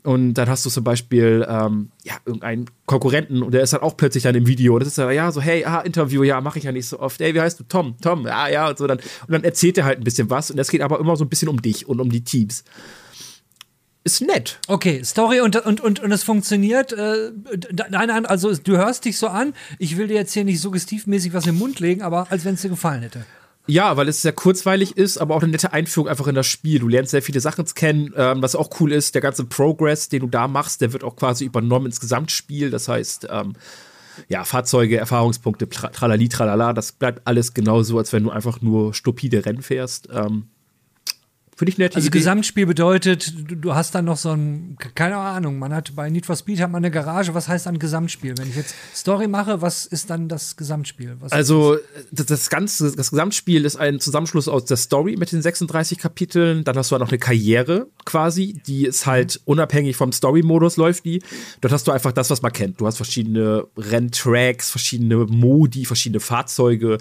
Und 0.07 0.35
dann 0.35 0.47
hast 0.47 0.65
du 0.65 0.69
zum 0.69 0.85
Beispiel 0.85 1.45
ähm, 1.49 1.91
ja, 2.05 2.13
irgendeinen 2.25 2.69
Konkurrenten 2.85 3.43
und 3.43 3.53
der 3.53 3.63
ist 3.63 3.73
dann 3.73 3.81
auch 3.81 3.97
plötzlich 3.97 4.23
dann 4.23 4.35
im 4.35 4.47
Video. 4.47 4.75
Und 4.75 4.79
das 4.79 4.87
ist 4.87 4.97
dann, 4.97 5.11
ja, 5.11 5.29
so, 5.33 5.41
hey, 5.41 5.65
ah, 5.65 5.81
Interview, 5.81 6.23
ja, 6.23 6.39
mache 6.39 6.59
ich 6.59 6.63
ja 6.63 6.71
nicht 6.71 6.87
so 6.87 7.01
oft. 7.01 7.19
Ey, 7.19 7.35
wie 7.35 7.41
heißt 7.41 7.59
du? 7.59 7.65
Tom, 7.65 7.97
Tom, 7.99 8.25
ja, 8.25 8.47
ja, 8.47 8.69
und 8.69 8.77
so. 8.77 8.87
Dann, 8.87 8.99
und 8.99 9.33
dann 9.33 9.43
erzählt 9.43 9.77
er 9.77 9.83
halt 9.83 9.97
ein 9.97 10.05
bisschen 10.05 10.29
was. 10.29 10.49
Und 10.49 10.59
es 10.59 10.69
geht 10.69 10.79
aber 10.79 11.01
immer 11.01 11.17
so 11.17 11.25
ein 11.25 11.29
bisschen 11.29 11.49
um 11.49 11.61
dich 11.61 11.89
und 11.89 11.99
um 11.99 12.09
die 12.09 12.23
Teams. 12.23 12.63
Ist 14.05 14.21
nett. 14.21 14.59
Okay, 14.69 15.03
Story 15.03 15.41
und, 15.41 15.57
und, 15.57 15.81
und, 15.81 15.99
und 15.99 16.11
es 16.13 16.23
funktioniert. 16.23 16.93
Äh, 16.93 17.33
nein, 17.89 18.07
nein, 18.07 18.25
also 18.25 18.55
du 18.55 18.77
hörst 18.77 19.03
dich 19.03 19.17
so 19.17 19.27
an. 19.27 19.53
Ich 19.77 19.97
will 19.97 20.07
dir 20.07 20.15
jetzt 20.15 20.31
hier 20.31 20.45
nicht 20.45 20.61
suggestivmäßig 20.61 21.33
was 21.33 21.47
im 21.47 21.57
Mund 21.57 21.81
legen, 21.81 22.01
aber 22.01 22.31
als 22.31 22.45
wenn 22.45 22.53
es 22.53 22.61
dir 22.61 22.69
gefallen 22.69 23.01
hätte. 23.01 23.25
Ja, 23.67 23.97
weil 23.97 24.07
es 24.07 24.21
sehr 24.21 24.31
kurzweilig 24.31 24.95
ist, 24.95 25.17
aber 25.17 25.35
auch 25.35 25.43
eine 25.43 25.51
nette 25.51 25.73
Einführung 25.73 26.07
einfach 26.07 26.27
in 26.27 26.35
das 26.35 26.47
Spiel. 26.47 26.79
Du 26.79 26.87
lernst 26.87 27.11
sehr 27.11 27.21
viele 27.21 27.41
Sachen 27.41 27.65
kennen. 27.65 28.13
Ähm, 28.15 28.41
was 28.41 28.55
auch 28.55 28.69
cool 28.79 28.93
ist, 28.93 29.13
der 29.13 29.21
ganze 29.21 29.43
Progress, 29.43 30.07
den 30.07 30.21
du 30.21 30.27
da 30.27 30.47
machst, 30.47 30.79
der 30.79 30.93
wird 30.93 31.03
auch 31.03 31.17
quasi 31.17 31.43
übernommen 31.43 31.87
ins 31.87 31.99
Gesamtspiel. 31.99 32.69
Das 32.69 32.87
heißt, 32.87 33.27
ähm, 33.29 33.53
ja, 34.29 34.45
Fahrzeuge, 34.45 34.97
Erfahrungspunkte, 34.97 35.67
tralali, 35.69 36.29
tralala, 36.29 36.73
das 36.73 36.93
bleibt 36.93 37.27
alles 37.27 37.53
genauso, 37.53 37.97
als 37.97 38.13
wenn 38.13 38.23
du 38.23 38.31
einfach 38.31 38.61
nur 38.61 38.93
stupide 38.93 39.45
Rennen 39.45 39.61
fährst. 39.61 40.07
Ähm, 40.11 40.47
Finde 41.57 41.71
ich 41.71 41.79
nett. 41.79 41.95
Also 41.95 42.09
Idee. 42.09 42.19
Gesamtspiel 42.19 42.67
bedeutet, 42.67 43.33
du, 43.35 43.73
hast 43.73 43.95
dann 43.95 44.05
noch 44.05 44.17
so 44.17 44.29
ein, 44.29 44.77
keine 44.93 45.17
Ahnung, 45.17 45.57
man 45.57 45.73
hat 45.73 45.95
bei 45.95 46.07
Need 46.07 46.27
for 46.27 46.35
Speed 46.35 46.61
hat 46.61 46.69
man 46.69 46.85
eine 46.85 46.91
Garage, 46.91 47.33
was 47.33 47.47
heißt 47.47 47.65
dann 47.65 47.79
Gesamtspiel? 47.79 48.35
Wenn 48.37 48.49
ich 48.49 48.55
jetzt 48.55 48.75
Story 48.93 49.27
mache, 49.27 49.59
was 49.59 49.87
ist 49.87 50.11
dann 50.11 50.29
das 50.29 50.55
Gesamtspiel? 50.55 51.17
Was 51.19 51.31
also 51.31 51.79
das? 52.11 52.27
das? 52.27 52.49
ganze, 52.51 52.95
das 52.95 53.09
Gesamtspiel 53.09 53.65
ist 53.65 53.75
ein 53.75 53.99
Zusammenschluss 53.99 54.47
aus 54.47 54.65
der 54.65 54.77
Story 54.77 55.15
mit 55.17 55.31
den 55.31 55.41
36 55.41 55.97
Kapiteln, 55.97 56.63
dann 56.63 56.77
hast 56.77 56.91
du 56.91 56.93
halt 56.93 57.01
noch 57.01 57.09
eine 57.09 57.17
Karriere 57.17 57.87
quasi, 58.05 58.61
die 58.67 58.85
ist 58.85 59.07
halt 59.07 59.37
mhm. 59.37 59.53
unabhängig 59.53 59.95
vom 59.95 60.11
Story-Modus 60.11 60.77
läuft 60.77 61.05
die. 61.05 61.23
Dort 61.61 61.73
hast 61.73 61.87
du 61.87 61.91
einfach 61.91 62.11
das, 62.11 62.29
was 62.29 62.43
man 62.43 62.53
kennt. 62.53 62.79
Du 62.79 62.85
hast 62.85 62.97
verschiedene 62.97 63.65
Renntracks, 63.75 64.69
verschiedene 64.69 65.25
Modi, 65.25 65.85
verschiedene 65.85 66.19
Fahrzeuge, 66.19 66.99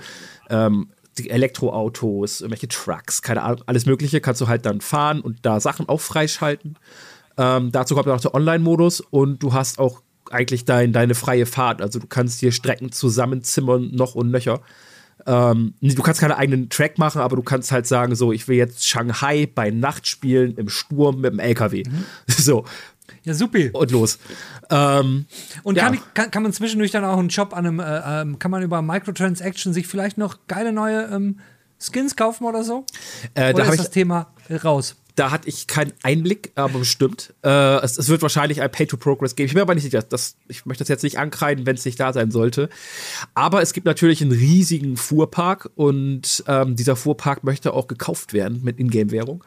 ähm, 0.49 0.89
Elektroautos, 1.19 2.41
irgendwelche 2.41 2.69
Trucks, 2.69 3.23
keine 3.23 3.43
Ahnung, 3.43 3.63
alles 3.67 3.87
Mögliche 3.87 4.21
kannst 4.21 4.41
du 4.41 4.49
halt 4.49 4.67
dann 4.67 4.81
fahren 4.81 5.21
und 5.21 5.39
da 5.43 5.61
Sachen 5.61 5.89
auch 5.89 6.01
freischalten. 6.01 6.79
Ähm, 7.39 7.73
dazu 7.73 7.95
kommt 7.95 8.09
auch 8.09 8.21
der 8.21 8.35
Online-Modus 8.35 9.01
und 9.01 9.43
du 9.43 9.53
hast 9.53 9.79
auch 9.79 10.03
eigentlich 10.31 10.65
dein, 10.65 10.93
deine 10.93 11.15
freie 11.15 11.47
Fahrt. 11.47 11.83
Also 11.83 11.99
du 11.99 12.07
kannst 12.07 12.41
hier 12.41 12.53
Strecken 12.53 12.93
zusammenzimmern, 12.93 13.91
noch 13.93 14.15
und 14.15 14.31
nöcher. 14.31 14.61
Ähm, 15.27 15.75
du 15.81 16.03
kannst 16.03 16.21
keine 16.21 16.37
eigenen 16.37 16.69
Track 16.69 16.99
machen, 16.99 17.21
aber 17.21 17.37
du 17.37 17.43
kannst 17.43 17.73
halt 17.73 17.87
sagen, 17.87 18.15
so, 18.15 18.33
ich 18.33 18.47
will 18.49 18.57
jetzt 18.57 18.87
Shanghai 18.87 19.49
bei 19.53 19.71
Nacht 19.71 20.07
spielen, 20.07 20.57
im 20.57 20.69
Sturm 20.69 21.21
mit 21.21 21.33
dem 21.33 21.39
LKW. 21.39 21.85
Mhm. 21.87 22.05
So. 22.29 22.65
Ja, 23.25 23.35
supi. 23.35 23.71
Und 23.73 23.91
los. 23.91 24.19
Ähm, 24.71 25.27
und 25.63 25.77
kann, 25.77 25.95
ja. 25.95 26.01
kann, 26.15 26.31
kann, 26.31 26.43
man 26.43 26.53
zwischendurch 26.53 26.91
dann 26.91 27.05
auch 27.05 27.19
einen 27.19 27.29
Job 27.29 27.57
an 27.57 27.67
einem, 27.67 27.81
äh, 27.81 28.23
ähm, 28.23 28.39
kann 28.39 28.51
man 28.51 28.63
über 28.63 28.83
Microtransaction 28.83 29.73
sich 29.73 29.87
vielleicht 29.87 30.19
noch 30.19 30.47
geile 30.47 30.73
neue 30.73 31.05
ähm, 31.13 31.41
Skins 31.79 32.17
kaufen 32.17 32.45
oder 32.45 32.65
so? 32.65 32.85
Äh, 33.35 33.53
oder 33.53 33.65
da 33.65 33.71
ist 33.71 33.81
das 33.81 33.91
Thema 33.91 34.33
raus? 34.65 34.97
Da 35.17 35.31
hatte 35.31 35.49
ich 35.49 35.67
keinen 35.67 35.95
Einblick, 36.03 36.53
aber 36.57 36.79
bestimmt. 36.81 37.33
Äh, 37.43 37.49
es, 37.49 37.97
es, 37.97 38.09
wird 38.09 38.21
wahrscheinlich 38.21 38.61
ein 38.61 38.71
Pay-to-Progress 38.71 39.35
geben. 39.35 39.47
Ich 39.47 39.55
bin 39.55 39.63
aber 39.63 39.75
nicht 39.75 39.85
sicher. 39.85 40.03
Das, 40.03 40.37
ich 40.47 40.67
möchte 40.67 40.85
das 40.85 40.89
jetzt 40.89 41.05
nicht 41.05 41.19
ankreiden, 41.19 41.65
wenn 41.65 41.75
es 41.75 41.87
nicht 41.87 41.99
da 41.99 42.13
sein 42.13 42.31
sollte. 42.31 42.69
Aber 43.33 43.63
es 43.63 43.73
gibt 43.73 43.87
natürlich 43.87 44.21
einen 44.21 44.33
riesigen 44.33 44.99
Fuhrpark 44.99 45.71
und 45.75 46.45
ähm, 46.47 46.77
dieser 46.77 46.97
Fuhrpark 46.97 47.45
möchte 47.45 47.73
auch 47.73 47.87
gekauft 47.87 48.35
werden 48.35 48.61
mit 48.63 48.79
Ingame-Währung 48.79 49.43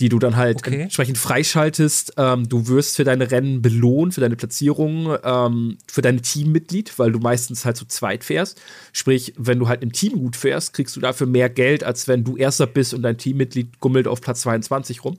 die 0.00 0.08
du 0.08 0.18
dann 0.18 0.36
halt 0.36 0.58
okay. 0.58 0.82
entsprechend 0.82 1.18
freischaltest. 1.18 2.14
Ähm, 2.16 2.48
du 2.48 2.68
wirst 2.68 2.96
für 2.96 3.04
deine 3.04 3.30
Rennen 3.30 3.62
belohnt, 3.62 4.14
für 4.14 4.20
deine 4.20 4.36
Platzierung, 4.36 5.16
ähm, 5.24 5.78
für 5.86 6.02
dein 6.02 6.22
Teammitglied, 6.22 6.98
weil 6.98 7.12
du 7.12 7.18
meistens 7.18 7.64
halt 7.64 7.76
zu 7.76 7.86
zweit 7.86 8.22
fährst. 8.22 8.60
Sprich, 8.92 9.32
wenn 9.38 9.58
du 9.58 9.68
halt 9.68 9.82
im 9.82 9.92
Team 9.92 10.18
gut 10.18 10.36
fährst, 10.36 10.74
kriegst 10.74 10.96
du 10.96 11.00
dafür 11.00 11.26
mehr 11.26 11.48
Geld, 11.48 11.82
als 11.82 12.08
wenn 12.08 12.24
du 12.24 12.36
Erster 12.36 12.66
bist 12.66 12.92
und 12.92 13.02
dein 13.02 13.16
Teammitglied 13.16 13.80
gummelt 13.80 14.06
auf 14.06 14.20
Platz 14.20 14.42
22 14.42 15.02
rum. 15.04 15.18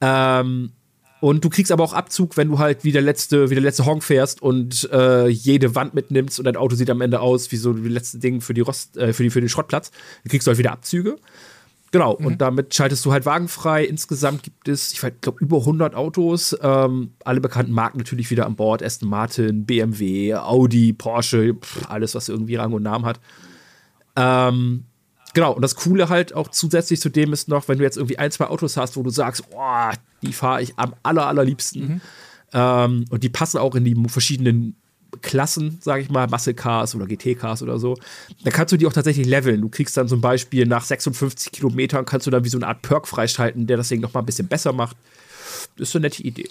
Ähm, 0.00 0.70
und 1.20 1.42
du 1.42 1.48
kriegst 1.48 1.72
aber 1.72 1.82
auch 1.82 1.94
Abzug, 1.94 2.36
wenn 2.36 2.48
du 2.48 2.58
halt 2.58 2.84
wie 2.84 2.92
der 2.92 3.00
letzte, 3.00 3.48
wie 3.48 3.54
der 3.54 3.62
letzte 3.62 3.86
Honk 3.86 4.04
fährst 4.04 4.42
und 4.42 4.88
äh, 4.92 5.26
jede 5.26 5.74
Wand 5.74 5.94
mitnimmst 5.94 6.38
und 6.38 6.44
dein 6.44 6.56
Auto 6.56 6.76
sieht 6.76 6.90
am 6.90 7.00
Ende 7.00 7.20
aus 7.20 7.50
wie 7.50 7.56
so 7.56 7.72
die 7.72 7.88
letzte 7.88 8.18
Ding 8.18 8.40
für 8.42 8.52
die 8.52 8.60
Rost, 8.60 8.98
äh, 8.98 9.12
für, 9.14 9.22
die, 9.22 9.30
für 9.30 9.40
den 9.40 9.48
Schrottplatz. 9.48 9.90
Dann 9.90 10.30
kriegst 10.30 10.46
du 10.46 10.50
halt 10.50 10.58
wieder 10.58 10.72
Abzüge. 10.72 11.16
Genau, 11.94 12.16
mhm. 12.18 12.26
und 12.26 12.40
damit 12.40 12.74
schaltest 12.74 13.04
du 13.04 13.12
halt 13.12 13.24
wagenfrei. 13.24 13.84
Insgesamt 13.84 14.42
gibt 14.42 14.66
es, 14.66 14.92
ich 14.92 14.98
glaube, 14.98 15.38
über 15.38 15.58
100 15.58 15.94
Autos. 15.94 16.56
Ähm, 16.60 17.12
alle 17.24 17.40
bekannten 17.40 17.70
Marken 17.70 17.98
natürlich 17.98 18.32
wieder 18.32 18.46
an 18.46 18.56
Bord. 18.56 18.82
Aston 18.82 19.08
Martin, 19.08 19.64
BMW, 19.64 20.34
Audi, 20.34 20.92
Porsche, 20.92 21.54
pff, 21.54 21.88
alles, 21.88 22.16
was 22.16 22.28
irgendwie 22.28 22.56
Rang 22.56 22.72
und 22.72 22.82
Namen 22.82 23.06
hat. 23.06 23.20
Ähm, 24.16 24.86
genau, 25.34 25.52
und 25.52 25.62
das 25.62 25.76
Coole 25.76 26.08
halt 26.08 26.34
auch 26.34 26.48
zusätzlich 26.48 27.00
zu 27.00 27.10
dem 27.10 27.32
ist 27.32 27.46
noch, 27.46 27.68
wenn 27.68 27.78
du 27.78 27.84
jetzt 27.84 27.96
irgendwie 27.96 28.18
ein, 28.18 28.32
zwei 28.32 28.48
Autos 28.48 28.76
hast, 28.76 28.96
wo 28.96 29.04
du 29.04 29.10
sagst, 29.10 29.44
oh, 29.52 29.90
die 30.22 30.32
fahre 30.32 30.62
ich 30.62 30.76
am 30.76 30.94
aller, 31.04 31.28
allerliebsten. 31.28 31.80
Mhm. 31.86 32.00
Ähm, 32.54 33.04
und 33.08 33.22
die 33.22 33.28
passen 33.28 33.58
auch 33.58 33.76
in 33.76 33.84
die 33.84 33.94
verschiedenen 34.08 34.74
Klassen, 35.22 35.78
sage 35.80 36.02
ich 36.02 36.10
mal, 36.10 36.26
Muscle 36.28 36.54
Cars 36.54 36.94
oder 36.94 37.06
GT 37.06 37.38
Cars 37.38 37.62
oder 37.62 37.78
so, 37.78 37.96
dann 38.42 38.52
kannst 38.52 38.72
du 38.72 38.76
die 38.76 38.86
auch 38.86 38.92
tatsächlich 38.92 39.26
leveln. 39.26 39.60
Du 39.60 39.68
kriegst 39.68 39.96
dann 39.96 40.08
zum 40.08 40.20
Beispiel 40.20 40.66
nach 40.66 40.84
56 40.84 41.52
Kilometern 41.52 42.04
kannst 42.04 42.26
du 42.26 42.30
dann 42.30 42.44
wie 42.44 42.48
so 42.48 42.58
eine 42.58 42.66
Art 42.66 42.82
Perk 42.82 43.08
freischalten, 43.08 43.66
der 43.66 43.76
das 43.76 43.88
Ding 43.88 44.00
noch 44.00 44.12
mal 44.14 44.20
ein 44.20 44.26
bisschen 44.26 44.48
besser 44.48 44.72
macht. 44.72 44.96
Das 45.76 45.88
ist 45.88 45.92
so 45.92 45.98
eine 45.98 46.06
nette 46.06 46.22
Idee. 46.22 46.48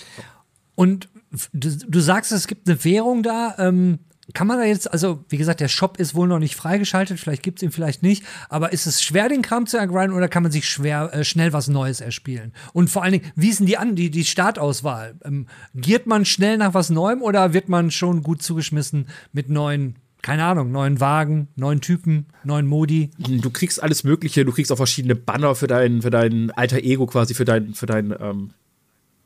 Und 0.75 1.09
du, 1.51 1.69
du 1.69 1.99
sagst, 1.99 2.31
es 2.31 2.47
gibt 2.47 2.67
eine 2.67 2.83
Währung 2.83 3.23
da. 3.23 3.55
Ähm, 3.57 3.99
kann 4.33 4.47
man 4.47 4.57
da 4.57 4.63
jetzt, 4.63 4.91
also 4.91 5.25
wie 5.27 5.37
gesagt, 5.37 5.59
der 5.59 5.67
Shop 5.67 5.99
ist 5.99 6.15
wohl 6.15 6.27
noch 6.27 6.39
nicht 6.39 6.55
freigeschaltet, 6.55 7.19
vielleicht 7.19 7.43
gibt 7.43 7.59
es 7.59 7.63
ihn 7.63 7.71
vielleicht 7.71 8.03
nicht, 8.03 8.23
aber 8.47 8.71
ist 8.71 8.85
es 8.85 9.03
schwer, 9.03 9.27
den 9.27 9.41
Kram 9.41 9.67
zu 9.67 9.77
ergrinden 9.77 10.15
oder 10.15 10.29
kann 10.29 10.43
man 10.43 10.51
sich 10.51 10.69
schwer, 10.69 11.09
äh, 11.13 11.23
schnell 11.25 11.51
was 11.51 11.67
Neues 11.67 11.99
erspielen? 11.99 12.53
Und 12.71 12.89
vor 12.89 13.03
allen 13.03 13.13
Dingen, 13.13 13.31
wie 13.35 13.49
ist 13.49 13.59
denn 13.59 13.67
die, 13.67 13.77
an, 13.77 13.95
die, 13.95 14.09
die 14.09 14.23
Startauswahl? 14.23 15.15
Ähm, 15.25 15.47
giert 15.75 16.07
man 16.07 16.23
schnell 16.23 16.57
nach 16.57 16.73
was 16.73 16.89
Neuem 16.89 17.21
oder 17.21 17.53
wird 17.53 17.67
man 17.67 17.91
schon 17.91 18.23
gut 18.23 18.41
zugeschmissen 18.41 19.07
mit 19.33 19.49
neuen 19.49 19.95
keine 20.21 20.45
Ahnung, 20.45 20.71
neuen 20.71 21.01
Wagen, 21.01 21.49
neuen 21.57 21.81
Typen, 21.81 22.27
neuen 22.45 22.65
Modi. 22.65 23.11
Du 23.17 23.49
kriegst 23.49 23.83
alles 23.83 24.05
Mögliche, 24.05 24.45
du 24.45 24.53
kriegst 24.53 24.71
auch 24.71 24.77
verschiedene 24.77 25.15
Banner 25.15 25.53
für 25.53 25.67
dein, 25.67 26.01
für 26.01 26.11
dein 26.11 26.49
alter 26.51 26.77
Ego 26.77 27.05
quasi, 27.07 27.33
für 27.33 27.43
dein, 27.43 27.73
für 27.73 27.87
dein 27.87 28.15
ähm, 28.17 28.51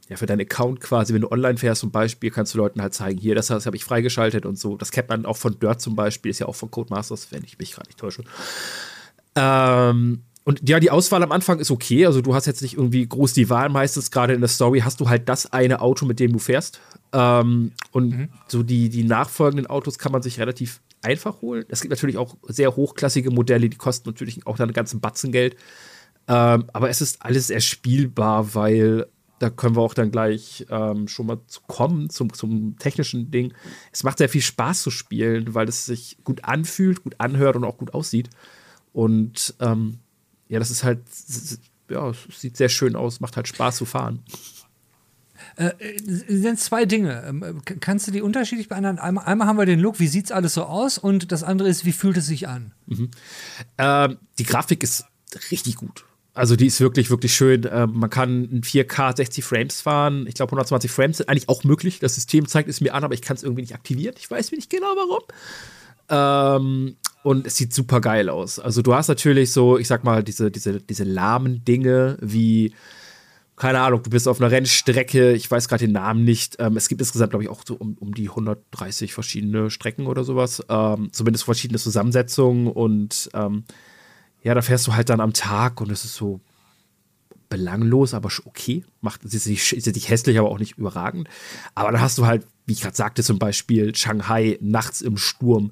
ja, 0.10 0.16
für 0.16 0.26
deinen 0.26 0.42
Account 0.42 0.80
quasi, 0.80 1.14
wenn 1.14 1.22
du 1.22 1.32
online 1.32 1.58
fährst 1.58 1.82
zum 1.82 1.92
Beispiel, 1.92 2.32
kannst 2.32 2.54
du 2.54 2.60
Leuten 2.60 2.82
halt 2.82 2.94
zeigen, 2.94 3.20
hier, 3.20 3.36
das, 3.36 3.48
das 3.48 3.66
habe 3.66 3.76
ich 3.76 3.84
freigeschaltet 3.84 4.46
und 4.46 4.58
so. 4.58 4.78
Das 4.78 4.92
kennt 4.92 5.10
man 5.10 5.26
auch 5.26 5.38
von 5.38 5.60
Dirt 5.60 5.82
zum 5.82 5.96
Beispiel, 5.96 6.32
ist 6.32 6.40
ja 6.40 6.48
auch 6.48 6.56
von 6.56 6.72
Codemasters, 6.72 7.32
wenn 7.32 7.44
ich 7.44 7.60
mich 7.60 7.74
gerade 7.74 7.90
nicht 7.90 8.00
täusche. 8.00 8.24
Ähm, 9.36 10.24
und 10.46 10.68
ja, 10.70 10.80
die 10.80 10.92
Auswahl 10.92 11.24
am 11.24 11.34
Anfang 11.34 11.60
ist 11.60 11.72
okay. 11.72 12.06
Also 12.06 12.22
du 12.22 12.34
hast 12.34 12.46
jetzt 12.46 12.62
nicht 12.62 12.76
irgendwie 12.76 13.06
groß 13.06 13.34
die 13.34 13.50
Wahl. 13.50 13.68
Meistens 13.68 14.12
gerade 14.12 14.34
in 14.34 14.40
der 14.40 14.48
Story 14.48 14.80
hast 14.80 15.02
du 15.02 15.10
halt 15.10 15.28
das 15.28 15.52
eine 15.52 15.82
Auto, 15.82 16.06
mit 16.06 16.22
dem 16.22 16.32
du 16.32 16.40
fährst. 16.40 16.80
Ähm, 17.12 17.74
und 17.92 18.18
mhm. 18.18 18.30
so 18.48 18.64
die, 18.64 18.88
die 18.88 19.04
nachfolgenden 19.04 19.68
Autos 19.68 20.00
kann 20.00 20.14
man 20.14 20.22
sich 20.22 20.40
relativ 20.40 20.80
einfach 21.02 21.42
holen. 21.42 21.66
Es 21.68 21.82
gibt 21.82 21.90
natürlich 21.90 22.18
auch 22.18 22.38
sehr 22.48 22.78
hochklassige 22.78 23.30
Modelle, 23.30 23.68
die 23.68 23.76
kosten 23.76 24.08
natürlich 24.08 24.48
auch 24.48 24.56
dann 24.56 24.70
einen 24.70 24.74
ganzen 24.74 25.02
Batzen 25.02 25.34
Geld. 25.34 25.58
Ähm, 26.30 26.66
aber 26.72 26.90
es 26.90 27.02
ist 27.02 27.22
alles 27.22 27.48
sehr 27.48 27.60
spielbar, 27.60 28.56
weil 28.56 29.08
da 29.40 29.50
können 29.50 29.76
wir 29.76 29.82
auch 29.82 29.94
dann 29.94 30.12
gleich 30.12 30.66
ähm, 30.70 31.08
schon 31.08 31.28
mal 31.28 31.40
zu 31.48 31.62
kommen 31.68 32.10
zum, 32.10 32.34
zum 32.34 32.78
technischen 32.80 33.32
Ding. 33.32 33.54
Es 33.92 34.04
macht 34.04 34.18
sehr 34.18 34.30
viel 34.30 34.42
Spaß 34.42 34.82
zu 34.82 34.92
spielen, 34.92 35.54
weil 35.54 35.70
es 35.70 35.86
sich 35.86 36.18
gut 36.24 36.44
anfühlt, 36.44 37.04
gut 37.04 37.16
anhört 37.20 37.56
und 37.56 37.64
auch 37.64 37.78
gut 37.78 37.94
aussieht. 37.94 38.30
Und 38.94 39.54
ähm, 39.60 40.00
ja, 40.48 40.60
das 40.60 40.72
ist 40.72 40.84
halt, 40.84 41.02
ja, 41.90 42.12
sieht 42.36 42.58
sehr 42.58 42.70
schön 42.70 42.96
aus, 42.96 43.20
macht 43.20 43.36
halt 43.36 43.48
Spaß 43.48 43.78
zu 43.78 43.86
fahren. 43.86 44.24
Äh, 45.56 45.72
sind 46.04 46.60
zwei 46.60 46.86
Dinge. 46.86 47.24
Ähm, 47.28 47.62
kannst 47.80 48.08
du 48.08 48.12
die 48.12 48.22
unterschiedlich 48.22 48.70
beantworten? 48.70 49.00
Einmal, 49.00 49.26
einmal 49.26 49.48
haben 49.48 49.58
wir 49.58 49.66
den 49.66 49.80
Look, 49.80 50.00
wie 50.00 50.08
sieht 50.08 50.26
es 50.26 50.32
alles 50.32 50.56
so 50.56 50.64
aus? 50.64 50.98
Und 50.98 51.32
das 51.32 51.44
andere 51.44 51.70
ist, 51.70 51.86
wie 51.86 51.92
fühlt 51.92 52.18
es 52.18 52.26
sich 52.26 52.48
an? 52.48 52.74
Mhm. 52.88 53.12
Äh, 53.78 54.10
die 54.40 54.44
Grafik 54.44 54.82
ist 54.82 55.06
richtig 55.52 55.76
gut. 55.76 56.07
Also 56.38 56.56
die 56.56 56.68
ist 56.68 56.80
wirklich, 56.80 57.10
wirklich 57.10 57.34
schön. 57.34 57.64
Äh, 57.64 57.88
man 57.88 58.12
kann 58.12 58.46
in 58.46 58.62
4K 58.62 59.18
60 59.18 59.44
Frames 59.44 59.82
fahren. 59.82 60.28
Ich 60.28 60.36
glaube, 60.36 60.52
120 60.52 60.92
Frames 60.92 61.18
sind 61.18 61.30
eigentlich 61.30 61.50
auch 61.50 61.64
möglich. 61.64 61.98
Das 61.98 62.14
System 62.14 62.48
zeigt 62.48 62.70
es 62.70 62.80
mir 62.80 62.94
an, 62.94 63.04
aber 63.04 63.16
ich 63.16 63.24
kann 63.24 63.36
es 63.36 63.42
irgendwie 63.42 63.64
nicht 63.64 63.74
aktivieren. 63.74 64.14
Ich 64.20 64.30
weiß 64.30 64.52
nicht 64.52 64.70
genau 64.70 64.94
warum. 64.96 65.24
Ähm, 66.10 66.96
und 67.24 67.48
es 67.48 67.56
sieht 67.56 67.74
super 67.74 68.02
geil 68.02 68.30
aus. 68.30 68.60
Also 68.60 68.84
du 68.84 68.94
hast 68.94 69.08
natürlich 69.08 69.52
so, 69.52 69.80
ich 69.80 69.88
sag 69.88 70.04
mal, 70.04 70.24
diese, 70.24 70.52
diese, 70.52 70.80
diese 70.80 71.06
lahmen 71.06 71.66
Dinge 71.66 72.20
wie, 72.22 72.72
keine 73.56 73.80
Ahnung, 73.80 74.04
du 74.04 74.12
bist 74.12 74.28
auf 74.28 74.40
einer 74.40 74.52
Rennstrecke, 74.52 75.34
ich 75.34 75.50
weiß 75.50 75.68
gerade 75.68 75.86
den 75.86 75.94
Namen 75.94 76.24
nicht. 76.24 76.58
Ähm, 76.60 76.78
es 76.78 76.88
gibt 76.88 77.02
insgesamt, 77.02 77.32
glaube 77.32 77.46
ich, 77.46 77.50
auch 77.50 77.64
so 77.66 77.74
um, 77.74 77.98
um 78.00 78.14
die 78.14 78.30
130 78.30 79.12
verschiedene 79.12 79.72
Strecken 79.72 80.06
oder 80.06 80.24
sowas. 80.24 80.64
Ähm, 80.70 81.10
zumindest 81.12 81.46
verschiedene 81.46 81.80
Zusammensetzungen 81.80 82.68
und 82.68 83.28
ähm, 83.34 83.64
ja, 84.44 84.54
da 84.54 84.62
fährst 84.62 84.88
du 84.88 84.94
halt 84.94 85.10
dann 85.10 85.20
am 85.20 85.34
Tag 85.34 85.82
und 85.82 85.92
es 85.92 86.06
ist 86.06 86.16
so 86.16 86.40
belanglos, 87.50 88.14
aber 88.14 88.30
okay. 88.46 88.84
Macht 89.02 89.24
ist 89.24 89.48
nicht, 89.48 89.74
ist 89.74 89.88
nicht 89.88 90.10
hässlich, 90.10 90.38
aber 90.38 90.50
auch 90.50 90.60
nicht 90.60 90.78
überragend. 90.78 91.30
Aber 91.76 91.92
dann 91.92 92.02
hast 92.02 92.18
du 92.18 92.26
halt, 92.26 92.46
wie 92.66 92.74
ich 92.74 92.82
gerade 92.82 92.96
sagte, 92.96 93.24
zum 93.24 93.40
Beispiel 93.40 93.96
Shanghai 93.96 94.58
nachts 94.62 95.02
im 95.02 95.18
Sturm 95.18 95.72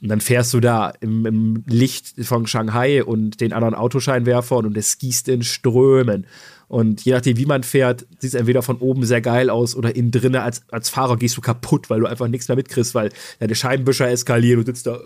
und 0.00 0.08
dann 0.08 0.20
fährst 0.20 0.54
du 0.54 0.60
da 0.60 0.92
im, 1.00 1.26
im, 1.26 1.64
Licht 1.66 2.24
von 2.24 2.46
Shanghai 2.46 3.02
und 3.02 3.40
den 3.40 3.52
anderen 3.52 3.74
Autoscheinwerfern 3.74 4.64
und 4.64 4.76
es 4.76 4.98
gießt 4.98 5.28
in 5.28 5.42
Strömen. 5.42 6.26
Und 6.68 7.04
je 7.04 7.12
nachdem, 7.12 7.36
wie 7.36 7.46
man 7.46 7.62
fährt, 7.62 8.06
sieht 8.18 8.30
es 8.30 8.34
entweder 8.34 8.62
von 8.62 8.76
oben 8.76 9.04
sehr 9.04 9.22
geil 9.22 9.50
aus 9.50 9.74
oder 9.74 9.96
innen 9.96 10.10
drinnen 10.10 10.40
als, 10.40 10.62
als 10.70 10.88
Fahrer 10.90 11.16
gehst 11.16 11.36
du 11.36 11.40
kaputt, 11.40 11.90
weil 11.90 12.00
du 12.00 12.06
einfach 12.06 12.28
nichts 12.28 12.46
mehr 12.46 12.56
mitkriegst, 12.56 12.94
weil 12.94 13.10
deine 13.40 13.54
Scheibenwischer 13.54 14.08
eskalieren 14.08 14.60
und 14.60 14.66
sitzt 14.66 14.86
da. 14.86 14.96
Äh, 14.96 15.00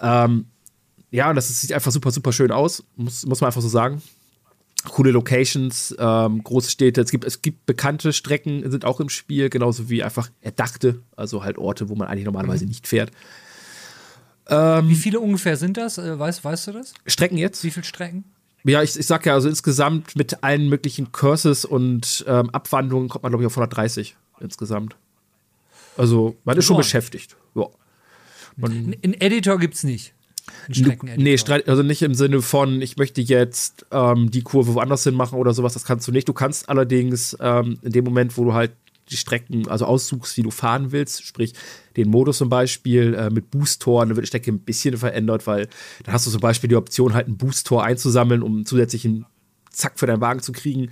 ähm, 0.00 0.46
ja, 1.12 1.32
das 1.32 1.60
sieht 1.60 1.72
einfach 1.72 1.92
super, 1.92 2.10
super 2.10 2.32
schön 2.32 2.50
aus, 2.50 2.82
muss, 2.96 3.24
muss 3.26 3.40
man 3.40 3.48
einfach 3.48 3.60
so 3.60 3.68
sagen. 3.68 4.02
Coole 4.84 5.12
Locations, 5.12 5.94
ähm, 5.98 6.42
große 6.42 6.70
Städte. 6.70 7.00
Es 7.02 7.10
gibt, 7.12 7.24
es 7.24 7.40
gibt 7.40 7.66
bekannte 7.66 8.12
Strecken, 8.12 8.68
sind 8.68 8.84
auch 8.84 8.98
im 8.98 9.08
Spiel, 9.08 9.48
genauso 9.48 9.88
wie 9.88 10.02
einfach 10.02 10.30
erdachte, 10.40 11.02
also 11.14 11.44
halt 11.44 11.58
Orte, 11.58 11.88
wo 11.88 11.94
man 11.94 12.08
eigentlich 12.08 12.24
normalerweise 12.24 12.64
mhm. 12.64 12.70
nicht 12.70 12.88
fährt. 12.88 13.12
Ähm, 14.48 14.88
Wie 14.88 14.96
viele 14.96 15.20
ungefähr 15.20 15.56
sind 15.56 15.76
das? 15.76 15.98
Äh, 15.98 16.18
weißt, 16.18 16.42
weißt 16.42 16.66
du 16.66 16.72
das? 16.72 16.94
Strecken 17.06 17.38
jetzt? 17.38 17.62
Wie 17.62 17.70
viele 17.70 17.84
Strecken? 17.84 18.24
Ja, 18.64 18.82
ich, 18.82 18.98
ich 18.98 19.06
sag 19.06 19.24
ja, 19.26 19.34
also 19.34 19.48
insgesamt 19.48 20.16
mit 20.16 20.42
allen 20.42 20.68
möglichen 20.68 21.12
Curses 21.12 21.64
und 21.64 22.24
ähm, 22.26 22.50
Abwandlungen 22.50 23.08
kommt 23.08 23.22
man, 23.22 23.30
glaube 23.30 23.44
ich, 23.44 23.46
auf 23.46 23.56
130 23.56 24.16
insgesamt. 24.40 24.96
Also, 25.96 26.36
man 26.44 26.56
ist 26.56 26.64
schon 26.64 26.76
beschäftigt. 26.76 27.36
Ja. 27.54 27.66
Man, 28.56 28.96
Ein 29.04 29.14
Editor 29.14 29.58
gibt 29.58 29.74
es 29.74 29.84
nicht. 29.84 30.14
Nee, 31.16 31.38
also 31.66 31.82
nicht 31.82 32.02
im 32.02 32.14
Sinne 32.14 32.42
von, 32.42 32.82
ich 32.82 32.96
möchte 32.96 33.20
jetzt 33.20 33.86
ähm, 33.90 34.30
die 34.30 34.42
Kurve 34.42 34.74
woanders 34.74 35.04
hin 35.04 35.14
machen 35.14 35.38
oder 35.38 35.54
sowas, 35.54 35.74
das 35.74 35.84
kannst 35.84 36.06
du 36.08 36.12
nicht. 36.12 36.28
Du 36.28 36.32
kannst 36.32 36.68
allerdings 36.68 37.36
ähm, 37.40 37.78
in 37.82 37.92
dem 37.92 38.04
Moment, 38.04 38.36
wo 38.36 38.44
du 38.44 38.52
halt 38.52 38.72
die 39.10 39.16
Strecken, 39.16 39.68
also 39.68 39.84
aussuchst, 39.84 40.36
wie 40.36 40.42
du 40.42 40.50
fahren 40.50 40.92
willst, 40.92 41.24
sprich 41.24 41.54
den 41.96 42.08
Modus 42.08 42.38
zum 42.38 42.48
Beispiel 42.48 43.14
äh, 43.14 43.30
mit 43.30 43.50
Boost-Toren, 43.50 44.08
dann 44.08 44.16
wird 44.16 44.26
die 44.26 44.28
Strecke 44.28 44.50
ein 44.50 44.60
bisschen 44.60 44.96
verändert, 44.96 45.46
weil 45.46 45.68
dann 46.04 46.14
hast 46.14 46.26
du 46.26 46.30
zum 46.30 46.40
Beispiel 46.40 46.68
die 46.68 46.76
Option, 46.76 47.14
halt 47.14 47.28
ein 47.28 47.36
Boost-Tor 47.36 47.84
einzusammeln, 47.84 48.42
um 48.42 48.64
zusätzlichen 48.64 49.26
Zack 49.70 49.98
für 49.98 50.06
deinen 50.06 50.20
Wagen 50.20 50.40
zu 50.40 50.52
kriegen. 50.52 50.90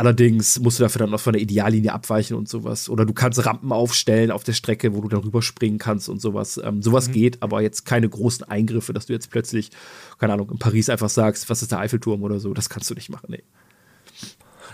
Allerdings 0.00 0.58
musst 0.60 0.78
du 0.78 0.82
dafür 0.82 1.00
dann 1.00 1.10
noch 1.10 1.20
von 1.20 1.34
der 1.34 1.42
Ideallinie 1.42 1.92
abweichen 1.92 2.34
und 2.34 2.48
sowas. 2.48 2.88
Oder 2.88 3.04
du 3.04 3.12
kannst 3.12 3.44
Rampen 3.44 3.70
aufstellen 3.70 4.30
auf 4.30 4.44
der 4.44 4.54
Strecke, 4.54 4.94
wo 4.94 5.02
du 5.02 5.08
dann 5.08 5.20
rüberspringen 5.20 5.78
kannst 5.78 6.08
und 6.08 6.22
sowas. 6.22 6.58
Ähm, 6.64 6.80
sowas 6.80 7.08
mhm. 7.08 7.12
geht, 7.12 7.42
aber 7.42 7.60
jetzt 7.60 7.84
keine 7.84 8.08
großen 8.08 8.48
Eingriffe, 8.48 8.94
dass 8.94 9.04
du 9.04 9.12
jetzt 9.12 9.30
plötzlich, 9.30 9.68
keine 10.18 10.32
Ahnung, 10.32 10.48
in 10.52 10.58
Paris 10.58 10.88
einfach 10.88 11.10
sagst, 11.10 11.50
was 11.50 11.60
ist 11.60 11.72
der 11.72 11.80
Eiffelturm 11.80 12.22
oder 12.22 12.40
so. 12.40 12.54
Das 12.54 12.70
kannst 12.70 12.88
du 12.88 12.94
nicht 12.94 13.10
machen, 13.10 13.26
nee 13.28 13.42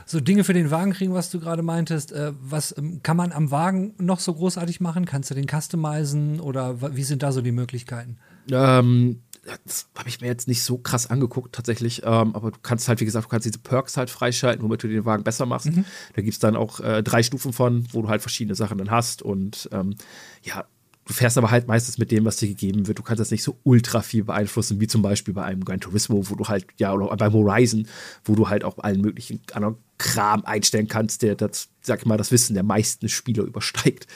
so 0.08 0.20
Dinge 0.20 0.44
für 0.44 0.52
den 0.52 0.70
Wagen 0.70 0.92
kriegen, 0.92 1.14
was 1.14 1.30
du 1.30 1.40
gerade 1.40 1.62
meintest. 1.62 2.12
Äh, 2.12 2.32
was 2.40 2.76
ähm, 2.78 3.00
kann 3.02 3.16
man 3.16 3.32
am 3.32 3.50
Wagen 3.50 3.94
noch 3.98 4.20
so 4.20 4.32
großartig 4.32 4.80
machen? 4.80 5.04
Kannst 5.04 5.30
du 5.30 5.34
den 5.34 5.48
customizen 5.48 6.38
oder 6.38 6.94
wie 6.94 7.02
sind 7.02 7.24
da 7.24 7.32
so 7.32 7.42
die 7.42 7.50
Möglichkeiten? 7.50 8.18
Ähm, 8.50 9.22
das 9.64 9.88
habe 9.96 10.09
ich 10.09 10.20
mir 10.20 10.26
jetzt 10.26 10.48
nicht 10.48 10.62
so 10.62 10.78
krass 10.78 11.09
angeguckt, 11.09 11.54
tatsächlich. 11.54 12.02
Ähm, 12.04 12.35
aber 12.35 12.50
du 12.50 12.59
kannst 12.62 12.88
halt, 12.88 13.00
wie 13.00 13.04
gesagt, 13.04 13.26
du 13.26 13.28
kannst 13.28 13.46
diese 13.46 13.59
Perks 13.59 13.96
halt 13.96 14.11
freischalten, 14.11 14.62
womit 14.64 14.82
du 14.82 14.88
den 14.88 15.04
Wagen 15.04 15.24
besser 15.24 15.46
machst. 15.46 15.66
Mhm. 15.66 15.85
Da 16.14 16.22
gibt 16.22 16.35
es 16.35 16.38
dann 16.38 16.56
auch 16.56 16.80
äh, 16.80 17.02
drei 17.02 17.22
Stufen 17.22 17.52
von, 17.52 17.87
wo 17.92 18.02
du 18.02 18.09
halt 18.09 18.22
verschiedene 18.22 18.54
Sachen 18.54 18.78
dann 18.78 18.90
hast. 18.90 19.22
Und 19.22 19.68
ähm, 19.72 19.94
ja, 20.42 20.64
du 21.06 21.12
fährst 21.12 21.38
aber 21.38 21.50
halt 21.50 21.68
meistens 21.68 21.98
mit 21.98 22.11
dem, 22.11 22.24
was 22.24 22.37
dir 22.37 22.48
gegeben 22.48 22.87
wird. 22.87 22.98
Du 22.98 23.02
kannst 23.02 23.20
das 23.20 23.30
nicht 23.30 23.42
so 23.42 23.59
ultra 23.62 24.02
viel 24.02 24.24
beeinflussen, 24.24 24.80
wie 24.80 24.88
zum 24.88 25.02
Beispiel 25.02 25.35
bei 25.35 25.44
einem 25.44 25.64
Gran 25.64 25.80
Turismo, 25.80 26.28
wo 26.28 26.35
du 26.35 26.48
halt, 26.48 26.66
ja, 26.78 26.92
oder 26.92 27.16
beim 27.16 27.32
Horizon, 27.32 27.87
wo 28.24 28.35
du 28.35 28.48
halt 28.48 28.64
auch 28.64 28.78
allen 28.78 29.00
möglichen 29.00 29.40
anderen 29.52 29.76
Kram 29.98 30.44
einstellen 30.44 30.88
kannst, 30.88 31.22
der 31.22 31.37
das, 31.37 31.68
sag 31.80 32.00
ich 32.00 32.06
mal, 32.06 32.18
das 32.18 32.32
Wissen 32.32 32.54
der 32.54 32.64
meisten 32.64 33.09
Spieler 33.09 33.44
übersteigt. 33.44 34.06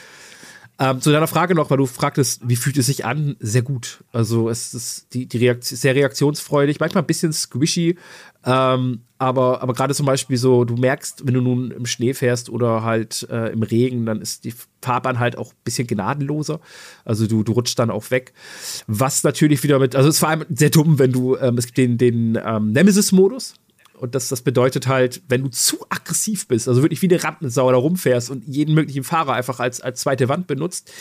Ähm, 0.81 0.99
zu 0.99 1.11
deiner 1.11 1.27
Frage 1.27 1.53
noch, 1.53 1.69
weil 1.69 1.77
du 1.77 1.85
fragtest, 1.85 2.41
wie 2.43 2.55
fühlt 2.55 2.75
es 2.75 2.87
sich 2.87 3.05
an? 3.05 3.35
Sehr 3.39 3.61
gut. 3.61 4.03
Also 4.11 4.49
es 4.49 4.73
ist 4.73 5.13
die, 5.13 5.27
die 5.27 5.37
Reaktion, 5.37 5.77
sehr 5.77 5.93
reaktionsfreudig, 5.93 6.79
manchmal 6.79 7.03
ein 7.03 7.07
bisschen 7.07 7.31
squishy, 7.31 7.99
ähm, 8.43 9.01
aber, 9.19 9.61
aber 9.61 9.73
gerade 9.73 9.93
zum 9.93 10.07
Beispiel 10.07 10.37
so, 10.37 10.65
du 10.65 10.75
merkst, 10.77 11.27
wenn 11.27 11.35
du 11.35 11.41
nun 11.41 11.69
im 11.69 11.85
Schnee 11.85 12.15
fährst 12.15 12.49
oder 12.49 12.81
halt 12.81 13.27
äh, 13.29 13.51
im 13.51 13.61
Regen, 13.61 14.07
dann 14.07 14.21
ist 14.21 14.43
die 14.43 14.55
Fahrbahn 14.81 15.19
halt 15.19 15.37
auch 15.37 15.51
ein 15.51 15.59
bisschen 15.63 15.85
gnadenloser. 15.85 16.59
Also 17.05 17.27
du, 17.27 17.43
du 17.43 17.51
rutschst 17.51 17.77
dann 17.77 17.91
auch 17.91 18.09
weg. 18.09 18.33
Was 18.87 19.23
natürlich 19.23 19.61
wieder 19.61 19.77
mit, 19.77 19.95
also 19.95 20.09
es 20.09 20.15
ist 20.15 20.19
vor 20.19 20.29
allem 20.29 20.45
sehr 20.49 20.71
dumm, 20.71 20.97
wenn 20.97 21.11
du, 21.11 21.37
ähm, 21.37 21.59
es 21.59 21.67
gibt 21.67 21.77
den, 21.77 21.99
den 21.99 22.39
ähm, 22.43 22.71
Nemesis-Modus. 22.71 23.53
Und 24.01 24.15
das, 24.15 24.29
das 24.29 24.41
bedeutet 24.41 24.87
halt, 24.87 25.21
wenn 25.29 25.43
du 25.43 25.49
zu 25.49 25.85
aggressiv 25.89 26.47
bist, 26.47 26.67
also 26.67 26.81
wirklich 26.81 27.03
wie 27.03 27.07
eine 27.07 27.23
Rampensau 27.23 27.71
da 27.71 27.77
rumfährst 27.77 28.31
und 28.31 28.47
jeden 28.47 28.73
möglichen 28.73 29.03
Fahrer 29.03 29.33
einfach 29.33 29.59
als, 29.59 29.79
als 29.79 29.99
zweite 29.99 30.27
Wand 30.27 30.47
benutzt, 30.47 30.91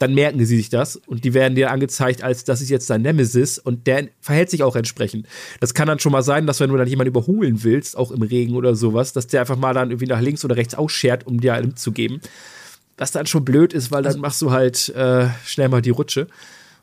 dann 0.00 0.12
merken 0.12 0.40
sie 0.40 0.56
sich 0.56 0.68
das 0.68 0.96
und 0.96 1.22
die 1.22 1.34
werden 1.34 1.54
dir 1.54 1.70
angezeigt, 1.70 2.24
als 2.24 2.42
das 2.42 2.60
ist 2.60 2.68
jetzt 2.68 2.90
dein 2.90 3.02
Nemesis 3.02 3.60
und 3.60 3.86
der 3.86 4.08
verhält 4.20 4.50
sich 4.50 4.64
auch 4.64 4.74
entsprechend. 4.74 5.28
Das 5.60 5.72
kann 5.72 5.86
dann 5.86 6.00
schon 6.00 6.10
mal 6.10 6.22
sein, 6.22 6.48
dass 6.48 6.58
wenn 6.58 6.70
du 6.70 6.76
dann 6.76 6.88
jemanden 6.88 7.10
überholen 7.10 7.62
willst, 7.62 7.96
auch 7.96 8.10
im 8.10 8.22
Regen 8.22 8.56
oder 8.56 8.74
sowas, 8.74 9.12
dass 9.12 9.28
der 9.28 9.42
einfach 9.42 9.56
mal 9.56 9.72
dann 9.72 9.92
irgendwie 9.92 10.06
nach 10.06 10.20
links 10.20 10.44
oder 10.44 10.56
rechts 10.56 10.74
ausschert, 10.74 11.28
um 11.28 11.40
dir 11.40 11.54
einen 11.54 11.76
zu 11.76 11.92
geben. 11.92 12.20
Was 12.96 13.12
dann 13.12 13.26
schon 13.26 13.44
blöd 13.44 13.72
ist, 13.72 13.92
weil 13.92 14.02
dann 14.02 14.14
also 14.14 14.20
machst 14.20 14.42
du 14.42 14.50
halt 14.50 14.88
äh, 14.88 15.28
schnell 15.44 15.68
mal 15.68 15.80
die 15.80 15.90
Rutsche. 15.90 16.26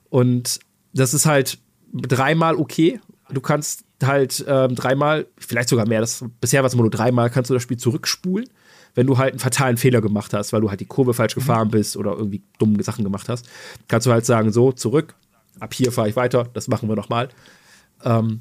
Und 0.09 0.61
das 0.93 1.13
ist 1.13 1.25
halt 1.25 1.57
dreimal 1.93 2.55
okay. 2.55 3.01
Du 3.29 3.41
kannst 3.41 3.84
halt 4.03 4.43
ähm, 4.47 4.75
dreimal, 4.75 5.27
vielleicht 5.37 5.69
sogar 5.69 5.87
mehr, 5.87 6.01
das, 6.01 6.23
bisher 6.41 6.61
war 6.61 6.67
es 6.67 6.73
immer 6.73 6.83
nur 6.83 6.91
dreimal, 6.91 7.29
kannst 7.29 7.49
du 7.49 7.53
das 7.53 7.63
Spiel 7.63 7.77
zurückspulen, 7.77 8.47
wenn 8.93 9.07
du 9.07 9.17
halt 9.17 9.33
einen 9.33 9.39
fatalen 9.39 9.77
Fehler 9.77 10.01
gemacht 10.01 10.33
hast, 10.33 10.53
weil 10.53 10.61
du 10.61 10.69
halt 10.69 10.79
die 10.79 10.85
Kurve 10.85 11.13
falsch 11.13 11.35
mhm. 11.35 11.41
gefahren 11.41 11.69
bist 11.69 11.97
oder 11.97 12.13
irgendwie 12.13 12.43
dumme 12.59 12.81
Sachen 12.83 13.03
gemacht 13.03 13.29
hast. 13.29 13.47
Kannst 13.87 14.07
du 14.07 14.11
halt 14.11 14.25
sagen, 14.25 14.51
so, 14.51 14.71
zurück, 14.71 15.15
ab 15.59 15.73
hier 15.73 15.91
fahre 15.91 16.09
ich 16.09 16.15
weiter, 16.15 16.49
das 16.53 16.67
machen 16.67 16.89
wir 16.89 16.95
nochmal. 16.95 17.29
Ähm, 18.03 18.39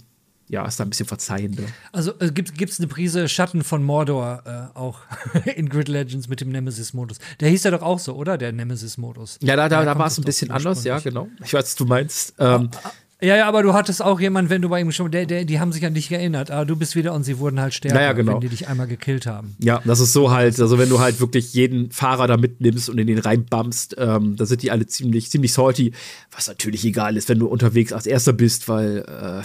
ja, 0.49 0.64
ist 0.67 0.79
da 0.79 0.85
ein 0.85 0.90
bisschen 0.90 1.07
verzeihender. 1.07 1.62
Also 1.93 2.12
äh, 2.21 2.31
gibt 2.31 2.61
es 2.61 2.79
eine 2.79 2.87
Prise 2.87 3.29
Schatten 3.29 3.64
von 3.64 3.83
Mordor 3.83 4.43
äh, 4.45 4.79
auch 4.79 5.01
in 5.57 5.69
Grid 5.69 5.88
Legends 5.88 6.29
mit 6.29 6.40
dem 6.40 6.51
Nemesis-Modus. 6.51 7.19
Der 7.40 7.49
hieß 7.49 7.64
ja 7.64 7.71
doch 7.71 7.83
auch 7.83 7.99
so, 7.99 8.14
oder? 8.14 8.37
Der 8.37 8.53
Nemesis-Modus. 8.53 9.38
Ja, 9.40 9.57
da, 9.57 9.69
da, 9.69 9.85
da 9.85 9.99
war 9.99 10.07
es 10.07 10.19
ein 10.19 10.25
bisschen 10.25 10.51
anders, 10.51 10.85
ja, 10.85 10.99
genau. 10.99 11.29
Ich 11.43 11.55
weiß, 11.55 11.64
was 11.64 11.75
du 11.77 11.87
meinst. 11.87 12.35
Ähm, 12.38 12.69
ah, 12.75 12.79
ah, 12.85 12.93
ja, 13.25 13.37
ja, 13.37 13.49
aber 13.49 13.63
du 13.63 13.73
hattest 13.73 14.03
auch 14.03 14.21
jemanden, 14.21 14.51
wenn 14.51 14.63
du 14.63 14.69
bei 14.69 14.81
ihm 14.81 14.93
schon, 14.93 15.11
der, 15.11 15.27
der, 15.27 15.45
die 15.45 15.59
haben 15.59 15.73
sich 15.73 15.85
an 15.87 15.95
dich 15.95 16.11
erinnert, 16.13 16.51
aber 16.51 16.65
du 16.65 16.77
bist 16.77 16.95
wieder 16.95 17.13
und 17.15 17.25
sie 17.25 17.39
wurden 17.39 17.61
halt 17.61 17.75
stärker, 17.75 17.97
naja, 17.97 18.13
genau. 18.13 18.35
wenn 18.35 18.41
die 18.41 18.49
dich 18.49 18.69
einmal 18.69 18.87
gekillt 18.87 19.27
haben. 19.27 19.57
Ja, 19.59 19.81
das 19.85 20.01
ist 20.01 20.13
so 20.13 20.31
halt, 20.31 20.61
also 20.61 20.79
wenn 20.79 20.89
du 20.89 21.01
halt 21.01 21.21
wirklich 21.21 21.55
jeden 21.55 21.91
Fahrer 21.91 22.27
da 22.27 22.37
mitnimmst 22.37 22.89
und 22.89 22.99
in 22.99 23.07
den 23.07 23.19
reinbummst, 23.19 23.97
ähm, 23.99 24.37
da 24.37 24.47
sind 24.47 24.63
die 24.63 24.71
alle 24.71 24.87
ziemlich, 24.87 25.31
ziemlich 25.31 25.53
salty, 25.53 25.93
was 26.31 26.49
natürlich 26.49 26.85
egal 26.85 27.17
ist, 27.17 27.29
wenn 27.29 27.39
du 27.39 27.47
unterwegs 27.47 27.93
als 27.93 28.07
Erster 28.07 28.33
bist, 28.33 28.69
weil, 28.69 28.99
äh, 28.99 29.43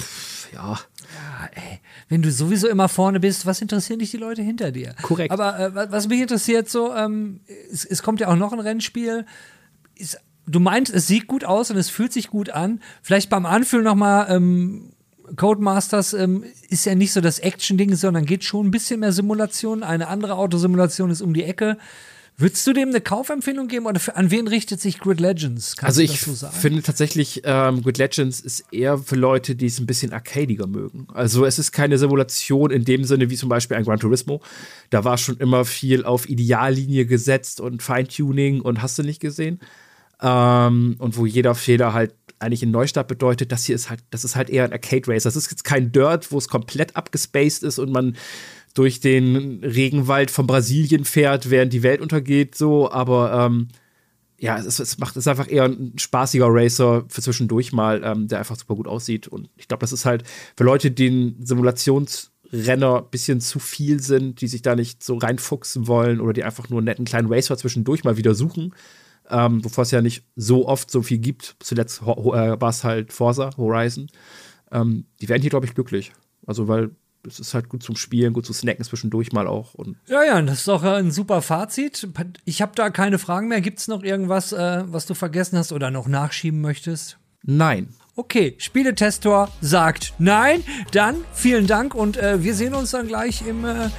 ja. 0.54 0.80
Ja, 1.12 1.50
ey, 1.54 1.80
wenn 2.10 2.22
du 2.22 2.32
sowieso 2.32 2.68
immer 2.68 2.90
vorne 2.90 3.20
bist, 3.20 3.46
was 3.46 3.62
interessieren 3.62 4.00
dich 4.00 4.12
die 4.12 4.18
Leute 4.18 4.42
hinter 4.42 4.72
dir? 4.72 4.96
Korrekt. 5.02 5.32
Aber 5.32 5.60
äh, 5.60 5.92
was 5.92 6.08
mich 6.08 6.22
interessiert, 6.22 6.70
so, 6.70 6.94
ähm, 6.94 7.40
es, 7.72 7.86
es 7.86 8.04
kommt 8.04 8.20
ja 8.20 8.28
auch 8.28 8.36
noch 8.36 8.52
ein 8.52 8.60
Rennspiel. 8.60 9.26
Ist, 9.96 10.20
du 10.48 10.60
meinst, 10.60 10.94
es 10.94 11.08
sieht 11.08 11.28
gut 11.28 11.44
aus 11.44 11.72
und 11.72 11.78
es 11.78 11.90
fühlt 11.90 12.14
sich 12.14 12.30
gut 12.30 12.50
an. 12.50 12.82
Vielleicht 13.02 13.30
beim 13.30 13.46
Anfühlen 13.46 13.86
nochmal, 13.86 14.28
ähm, 14.30 14.94
Codemasters 15.36 16.14
ähm, 16.14 16.44
ist 16.70 16.86
ja 16.86 16.96
nicht 16.96 17.12
so 17.14 17.22
das 17.22 17.40
Action-Ding, 17.40 17.96
sondern 17.96 18.26
geht 18.26 18.44
schon 18.44 18.68
ein 18.68 18.72
bisschen 18.72 19.02
mehr 19.02 19.12
Simulation. 19.12 19.84
Eine 19.84 20.08
andere 20.08 20.36
Autosimulation 20.36 21.12
ist 21.12 21.22
um 21.22 21.34
die 21.34 21.44
Ecke. 21.44 21.78
Würdest 22.42 22.66
du 22.66 22.72
dem 22.72 22.88
eine 22.88 23.02
Kaufempfehlung 23.02 23.68
geben 23.68 23.86
oder 23.86 24.00
für, 24.00 24.16
an 24.16 24.32
wen 24.32 24.48
richtet 24.48 24.80
sich 24.80 25.00
Grid 25.00 25.20
Legends? 25.20 25.76
Kannst 25.76 26.00
also 26.00 26.08
du 26.08 26.14
ich 26.14 26.22
so 26.22 26.34
sagen? 26.34 26.56
finde 26.56 26.82
tatsächlich, 26.82 27.42
ähm, 27.44 27.84
Grid 27.84 27.98
Legends 27.98 28.40
ist 28.40 28.64
eher 28.72 28.98
für 28.98 29.18
Leute, 29.18 29.56
die 29.56 29.66
es 29.66 29.78
ein 29.78 29.86
bisschen 29.86 30.14
arcadiger 30.14 30.66
mögen. 30.66 31.08
Also 31.14 31.44
es 31.44 31.60
ist 31.60 31.74
keine 31.74 31.98
Simulation 31.98 32.72
in 32.72 32.86
dem 32.86 33.04
Sinne 33.04 33.30
wie 33.30 33.36
zum 33.36 33.50
Beispiel 33.50 33.76
ein 33.76 33.84
Gran 33.84 34.00
Turismo. 34.00 34.42
Da 34.90 35.04
war 35.04 35.18
schon 35.18 35.36
immer 35.36 35.66
viel 35.66 36.06
auf 36.06 36.30
Ideallinie 36.30 37.06
gesetzt 37.06 37.60
und 37.60 37.84
Feintuning 37.84 38.62
und 38.62 38.82
hast 38.82 38.98
du 38.98 39.04
nicht 39.04 39.20
gesehen. 39.20 39.60
Ähm, 40.22 40.96
und 41.00 41.18
wo 41.18 41.26
jeder 41.26 41.56
Fehler 41.56 41.94
halt 41.94 42.14
eigentlich 42.40 42.64
in 42.64 42.72
Neustart 42.72 43.08
bedeutet, 43.08 43.52
das 43.52 43.66
hier 43.66 43.76
ist 43.76 43.90
halt, 43.90 44.02
das 44.12 44.24
ist 44.24 44.36
halt 44.36 44.50
eher 44.50 44.64
ein 44.64 44.72
Arcade 44.72 45.08
Race. 45.08 45.24
Das 45.24 45.36
ist 45.36 45.52
jetzt 45.52 45.64
kein 45.64 45.92
Dirt, 45.92 46.32
wo 46.32 46.38
es 46.38 46.48
komplett 46.48 46.96
abgespaced 46.96 47.64
ist 47.64 47.80
und 47.80 47.92
man 47.92 48.16
durch 48.74 49.00
den 49.00 49.64
Regenwald 49.64 50.32
von 50.32 50.48
Brasilien 50.48 51.04
fährt, 51.04 51.50
während 51.50 51.74
die 51.74 51.84
Welt 51.84 52.02
untergeht, 52.02 52.56
so, 52.56 52.92
aber 52.92 53.34
ähm, 53.34 53.68
ja, 54.38 54.58
es, 54.58 54.80
es 54.80 54.98
macht 54.98 55.18
es 55.18 55.24
ist 55.24 55.28
einfach 55.28 55.50
eher 55.52 55.66
ein 55.66 55.94
spaßiger 55.98 56.48
Racer 56.50 57.04
für 57.10 57.22
zwischendurch 57.22 57.74
mal, 57.74 58.02
ähm, 58.04 58.28
der 58.28 58.40
einfach 58.40 58.56
super 58.56 58.76
gut 58.76 58.88
aussieht. 58.88 59.28
Und 59.28 59.50
ich 59.58 59.68
glaube, 59.68 59.82
das 59.82 59.92
ist 59.92 60.06
halt 60.06 60.24
für 60.56 60.64
Leute, 60.64 60.92
die 60.92 61.36
Simulationsrenner 61.42 63.00
ein 63.00 63.10
bisschen 63.12 63.42
zu 63.42 63.60
viel 63.60 64.02
sind, 64.02 64.40
die 64.40 64.48
sich 64.48 64.62
da 64.62 64.76
nicht 64.76 65.04
so 65.04 65.18
reinfuchsen 65.18 65.88
wollen 65.88 66.22
oder 66.22 66.34
die 66.34 66.44
einfach 66.44 66.70
nur 66.70 66.80
einen 66.80 66.86
netten 66.86 67.06
kleinen 67.06 67.32
Racer 67.32 67.58
zwischendurch 67.58 68.06
mal 68.06 68.18
wieder 68.18 68.34
suchen, 68.34 68.74
ähm, 69.30 69.62
bevor 69.62 69.84
es 69.84 69.92
ja 69.92 70.02
nicht 70.02 70.24
so 70.36 70.68
oft 70.68 70.90
so 70.92 71.02
viel 71.02 71.20
gibt. 71.20 71.56
Zuletzt 71.60 72.02
äh, 72.02 72.06
war 72.06 72.70
es 72.70 72.84
halt 72.84 73.14
Forza 73.14 73.52
Horizon. 73.58 74.08
Ähm, 74.72 75.06
die 75.22 75.30
werden 75.30 75.42
hier, 75.42 75.50
glaube 75.50 75.66
ich, 75.66 75.76
glücklich. 75.76 76.12
Also, 76.46 76.68
weil 76.68 76.92
es 77.28 77.40
ist 77.40 77.54
halt 77.54 77.70
gut 77.70 77.84
zum 77.84 77.96
Spielen, 77.96 78.34
gut 78.34 78.46
zu 78.46 78.54
snacken 78.54 78.86
zwischendurch 78.86 79.32
mal 79.32 79.48
auch. 79.48 79.74
Und 79.74 79.98
Ja, 80.08 80.24
ja, 80.24 80.42
das 80.42 80.60
ist 80.60 80.68
doch 80.68 80.84
äh, 80.84 80.98
ein 80.98 81.12
super 81.12 81.42
Fazit. 81.42 82.08
Ich 82.46 82.62
habe 82.62 82.72
da 82.76 82.90
keine 82.90 83.20
Fragen 83.20 83.48
mehr. 83.48 83.62
Gibt 83.62 83.80
es 83.80 83.88
noch 83.88 84.04
irgendwas, 84.04 84.54
äh, 84.54 84.84
was 84.86 85.06
du 85.06 85.14
vergessen 85.14 85.58
hast 85.58 85.72
oder 85.72 85.92
noch 85.92 86.08
nachschieben 86.08 86.62
möchtest? 86.62 87.18
nein. 87.44 87.90
Okay, 88.16 88.56
Spieletestor 88.58 89.50
sagt 89.62 90.14
nein. 90.20 90.62
Dann 90.92 91.24
vielen 91.32 91.68
Dank 91.68 91.96
und 91.96 92.18
äh, 92.18 92.44
wir 92.44 92.54
sehen 92.54 92.74
uns 92.74 92.92
dann 92.92 93.08
gleich 93.08 93.48
im 93.48 93.64
äh, 93.64 93.90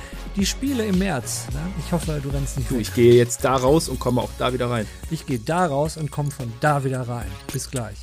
die 0.40 0.46
Spiele 0.46 0.86
im 0.86 0.98
März. 0.98 1.46
Ne? 1.52 1.60
Ich 1.84 1.92
hoffe, 1.92 2.18
du 2.22 2.30
rennst 2.30 2.56
nicht 2.56 2.70
Du, 2.70 2.74
weg. 2.76 2.80
ich 2.80 2.94
gehe 2.94 3.14
jetzt 3.14 3.44
da 3.44 3.56
raus 3.56 3.90
und 3.90 3.98
komme 3.98 4.22
auch 4.22 4.30
da 4.38 4.54
wieder 4.54 4.70
rein. 4.70 4.86
Ich 5.10 5.26
gehe 5.26 5.38
da 5.38 5.66
raus 5.66 5.98
und 5.98 6.10
komme 6.10 6.30
von 6.30 6.50
da 6.60 6.82
wieder 6.82 7.02
rein. 7.06 7.26
Bis 7.52 7.70
gleich. 7.70 7.96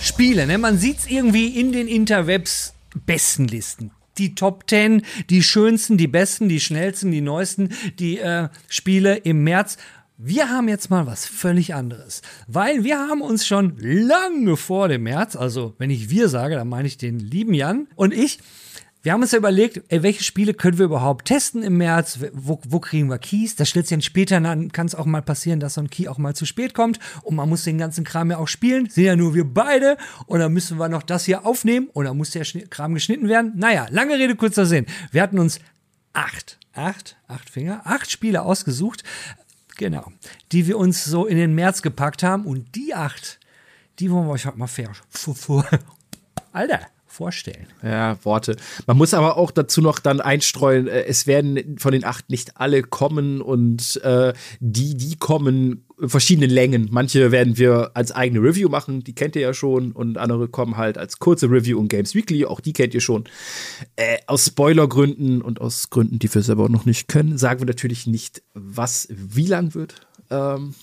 Spiele, 0.00 0.46
ne? 0.46 0.56
Man 0.56 0.78
sieht's 0.78 1.06
irgendwie 1.06 1.48
in 1.48 1.72
den 1.72 1.86
Interwebs 1.86 2.74
Bestenlisten. 3.06 3.90
Die 4.18 4.34
Top 4.34 4.64
10, 4.68 5.02
die 5.30 5.42
schönsten, 5.42 5.96
die 5.96 6.06
besten, 6.08 6.48
die 6.48 6.60
schnellsten, 6.60 7.10
die 7.12 7.20
neuesten, 7.20 7.70
die 7.98 8.18
äh, 8.18 8.48
Spiele 8.68 9.16
im 9.16 9.44
März. 9.44 9.76
Wir 10.24 10.50
haben 10.50 10.68
jetzt 10.68 10.88
mal 10.88 11.04
was 11.08 11.26
völlig 11.26 11.74
anderes, 11.74 12.22
weil 12.46 12.84
wir 12.84 12.96
haben 12.96 13.22
uns 13.22 13.44
schon 13.44 13.76
lange 13.80 14.56
vor 14.56 14.86
dem 14.86 15.02
März, 15.02 15.34
also 15.34 15.74
wenn 15.78 15.90
ich 15.90 16.10
wir 16.10 16.28
sage, 16.28 16.54
dann 16.54 16.68
meine 16.68 16.86
ich 16.86 16.96
den 16.96 17.18
lieben 17.18 17.54
Jan 17.54 17.88
und 17.96 18.14
ich, 18.14 18.38
wir 19.02 19.10
haben 19.10 19.22
uns 19.22 19.32
ja 19.32 19.38
überlegt, 19.38 19.82
ey, 19.88 20.04
welche 20.04 20.22
Spiele 20.22 20.54
können 20.54 20.78
wir 20.78 20.84
überhaupt 20.84 21.26
testen 21.26 21.64
im 21.64 21.76
März? 21.76 22.20
Wo, 22.34 22.60
wo 22.68 22.78
kriegen 22.78 23.10
wir 23.10 23.18
Keys? 23.18 23.56
Das 23.56 23.68
stellt 23.68 23.88
sich 23.88 23.96
dann 23.96 24.00
später, 24.00 24.40
dann 24.40 24.70
kann 24.70 24.86
es 24.86 24.94
auch 24.94 25.06
mal 25.06 25.22
passieren, 25.22 25.58
dass 25.58 25.74
so 25.74 25.80
ein 25.80 25.90
Key 25.90 26.06
auch 26.06 26.18
mal 26.18 26.36
zu 26.36 26.46
spät 26.46 26.72
kommt 26.72 27.00
und 27.24 27.34
man 27.34 27.48
muss 27.48 27.64
den 27.64 27.78
ganzen 27.78 28.04
Kram 28.04 28.30
ja 28.30 28.38
auch 28.38 28.46
spielen. 28.46 28.88
Sind 28.88 29.02
ja 29.02 29.16
nur 29.16 29.34
wir 29.34 29.42
beide 29.42 29.96
und 30.26 30.38
dann 30.38 30.52
müssen 30.52 30.78
wir 30.78 30.88
noch 30.88 31.02
das 31.02 31.24
hier 31.24 31.44
aufnehmen 31.44 31.88
und 31.94 32.04
dann 32.04 32.16
muss 32.16 32.30
der 32.30 32.44
Kram 32.70 32.94
geschnitten 32.94 33.28
werden. 33.28 33.54
Naja, 33.56 33.88
lange 33.90 34.16
Rede, 34.16 34.36
kurzer 34.36 34.66
Sinn. 34.66 34.86
Wir 35.10 35.20
hatten 35.20 35.40
uns 35.40 35.58
acht, 36.12 36.60
acht, 36.74 37.16
acht 37.26 37.50
Finger, 37.50 37.82
acht 37.84 38.08
Spiele 38.08 38.42
ausgesucht, 38.42 39.02
genau, 39.82 40.12
die 40.52 40.68
wir 40.68 40.78
uns 40.78 41.04
so 41.04 41.26
in 41.26 41.36
den 41.36 41.54
März 41.54 41.82
gepackt 41.82 42.22
haben. 42.22 42.46
Und 42.46 42.74
die 42.76 42.94
acht, 42.94 43.40
die 43.98 44.10
wollen 44.10 44.26
wir 44.26 44.32
euch 44.32 44.46
heute 44.46 44.58
mal 44.58 44.68
fair, 44.68 44.92
Alter, 46.52 46.80
vorstellen. 47.12 47.66
Ja, 47.82 48.16
Worte. 48.24 48.56
Man 48.86 48.96
muss 48.96 49.14
aber 49.14 49.36
auch 49.36 49.50
dazu 49.50 49.80
noch 49.80 49.98
dann 49.98 50.20
einstreuen, 50.20 50.88
äh, 50.88 51.04
es 51.04 51.26
werden 51.26 51.78
von 51.78 51.92
den 51.92 52.04
acht 52.04 52.30
nicht 52.30 52.56
alle 52.56 52.82
kommen 52.82 53.40
und 53.40 54.00
äh, 54.02 54.32
die, 54.60 54.96
die 54.96 55.16
kommen, 55.16 55.84
in 56.00 56.08
verschiedene 56.08 56.46
Längen. 56.46 56.88
Manche 56.90 57.30
werden 57.30 57.58
wir 57.58 57.92
als 57.94 58.12
eigene 58.12 58.42
Review 58.42 58.68
machen, 58.68 59.04
die 59.04 59.14
kennt 59.14 59.36
ihr 59.36 59.42
ja 59.42 59.54
schon, 59.54 59.92
und 59.92 60.18
andere 60.18 60.48
kommen 60.48 60.76
halt 60.76 60.98
als 60.98 61.18
kurze 61.18 61.50
Review 61.50 61.78
und 61.78 61.88
Games 61.88 62.14
Weekly, 62.14 62.44
auch 62.46 62.60
die 62.60 62.72
kennt 62.72 62.94
ihr 62.94 63.00
schon. 63.00 63.24
Äh, 63.96 64.18
aus 64.26 64.46
Spoilergründen 64.46 65.42
und 65.42 65.60
aus 65.60 65.90
Gründen, 65.90 66.18
die 66.18 66.34
wir 66.34 66.42
selber 66.42 66.68
noch 66.68 66.86
nicht 66.86 67.08
können, 67.08 67.38
sagen 67.38 67.60
wir 67.60 67.66
natürlich 67.66 68.06
nicht, 68.06 68.42
was 68.54 69.08
wie 69.10 69.46
lang 69.46 69.74
wird. 69.74 70.06
Ähm, 70.30 70.74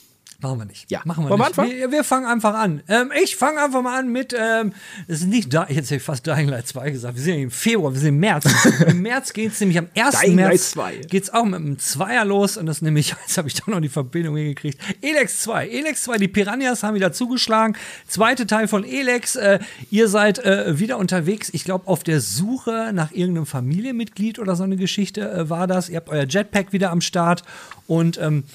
Machen 0.41 0.59
wir 0.59 0.65
nicht. 0.65 0.89
Ja. 0.89 1.01
Machen 1.03 1.25
wir 1.25 1.31
Wollen 1.31 1.39
nicht. 1.39 1.49
anfangen? 1.49 1.71
Wir, 1.71 1.91
wir 1.91 2.03
fangen 2.05 2.25
einfach 2.25 2.53
an. 2.53 2.81
Ähm, 2.87 3.11
ich 3.21 3.35
fange 3.35 3.61
einfach 3.61 3.81
mal 3.81 3.99
an 3.99 4.09
mit, 4.09 4.33
ähm, 4.33 4.71
das 5.07 5.19
ist 5.19 5.27
nicht 5.27 5.53
da, 5.53 5.63
jetzt 5.67 5.87
hätte 5.87 5.97
ich 5.97 6.03
fast 6.03 6.25
Dying 6.25 6.47
Light 6.47 6.65
2 6.65 6.91
gesagt. 6.91 7.17
Wir 7.17 7.23
sind 7.23 7.35
ja 7.35 7.41
im 7.41 7.51
Februar, 7.51 7.91
wir 7.91 7.99
sind 7.99 8.09
im 8.09 8.19
März. 8.19 8.45
Im 8.87 9.01
März 9.01 9.33
geht 9.33 9.51
es 9.51 9.59
nämlich 9.59 9.77
am 9.77 9.89
1. 9.95 10.21
Dying 10.21 10.37
Light 10.37 10.49
März 10.51 10.71
2. 10.71 10.95
geht's 11.09 11.29
auch 11.29 11.43
mit 11.43 11.55
einem 11.55 11.77
Zweier 11.77 12.23
los 12.23 12.55
und 12.55 12.67
das 12.67 12.81
nämlich, 12.81 13.09
jetzt 13.27 13.37
habe 13.37 13.49
ich 13.49 13.55
doch 13.55 13.67
noch 13.67 13.81
die 13.81 13.89
Verbindung 13.89 14.37
hingekriegt. 14.37 14.79
Elex 15.01 15.41
2. 15.41 15.67
Elex 15.67 16.03
2, 16.03 16.17
die 16.17 16.29
Piranhas 16.29 16.83
haben 16.83 16.95
wieder 16.95 17.11
zugeschlagen. 17.11 17.75
Zweite 18.07 18.47
Teil 18.47 18.69
von 18.69 18.85
Elex. 18.85 19.35
Äh, 19.35 19.59
ihr 19.91 20.07
seid 20.07 20.39
äh, 20.39 20.79
wieder 20.79 20.99
unterwegs, 20.99 21.49
ich 21.51 21.65
glaube, 21.65 21.85
auf 21.87 22.03
der 22.03 22.21
Suche 22.21 22.91
nach 22.93 23.11
irgendeinem 23.11 23.45
Familienmitglied 23.45 24.39
oder 24.39 24.55
so 24.55 24.63
eine 24.63 24.77
Geschichte 24.77 25.29
äh, 25.29 25.49
war 25.49 25.67
das. 25.67 25.89
Ihr 25.89 25.97
habt 25.97 26.07
euer 26.07 26.25
Jetpack 26.25 26.71
wieder 26.71 26.91
am 26.91 27.01
Start 27.01 27.43
und 27.87 28.17
ähm, 28.19 28.45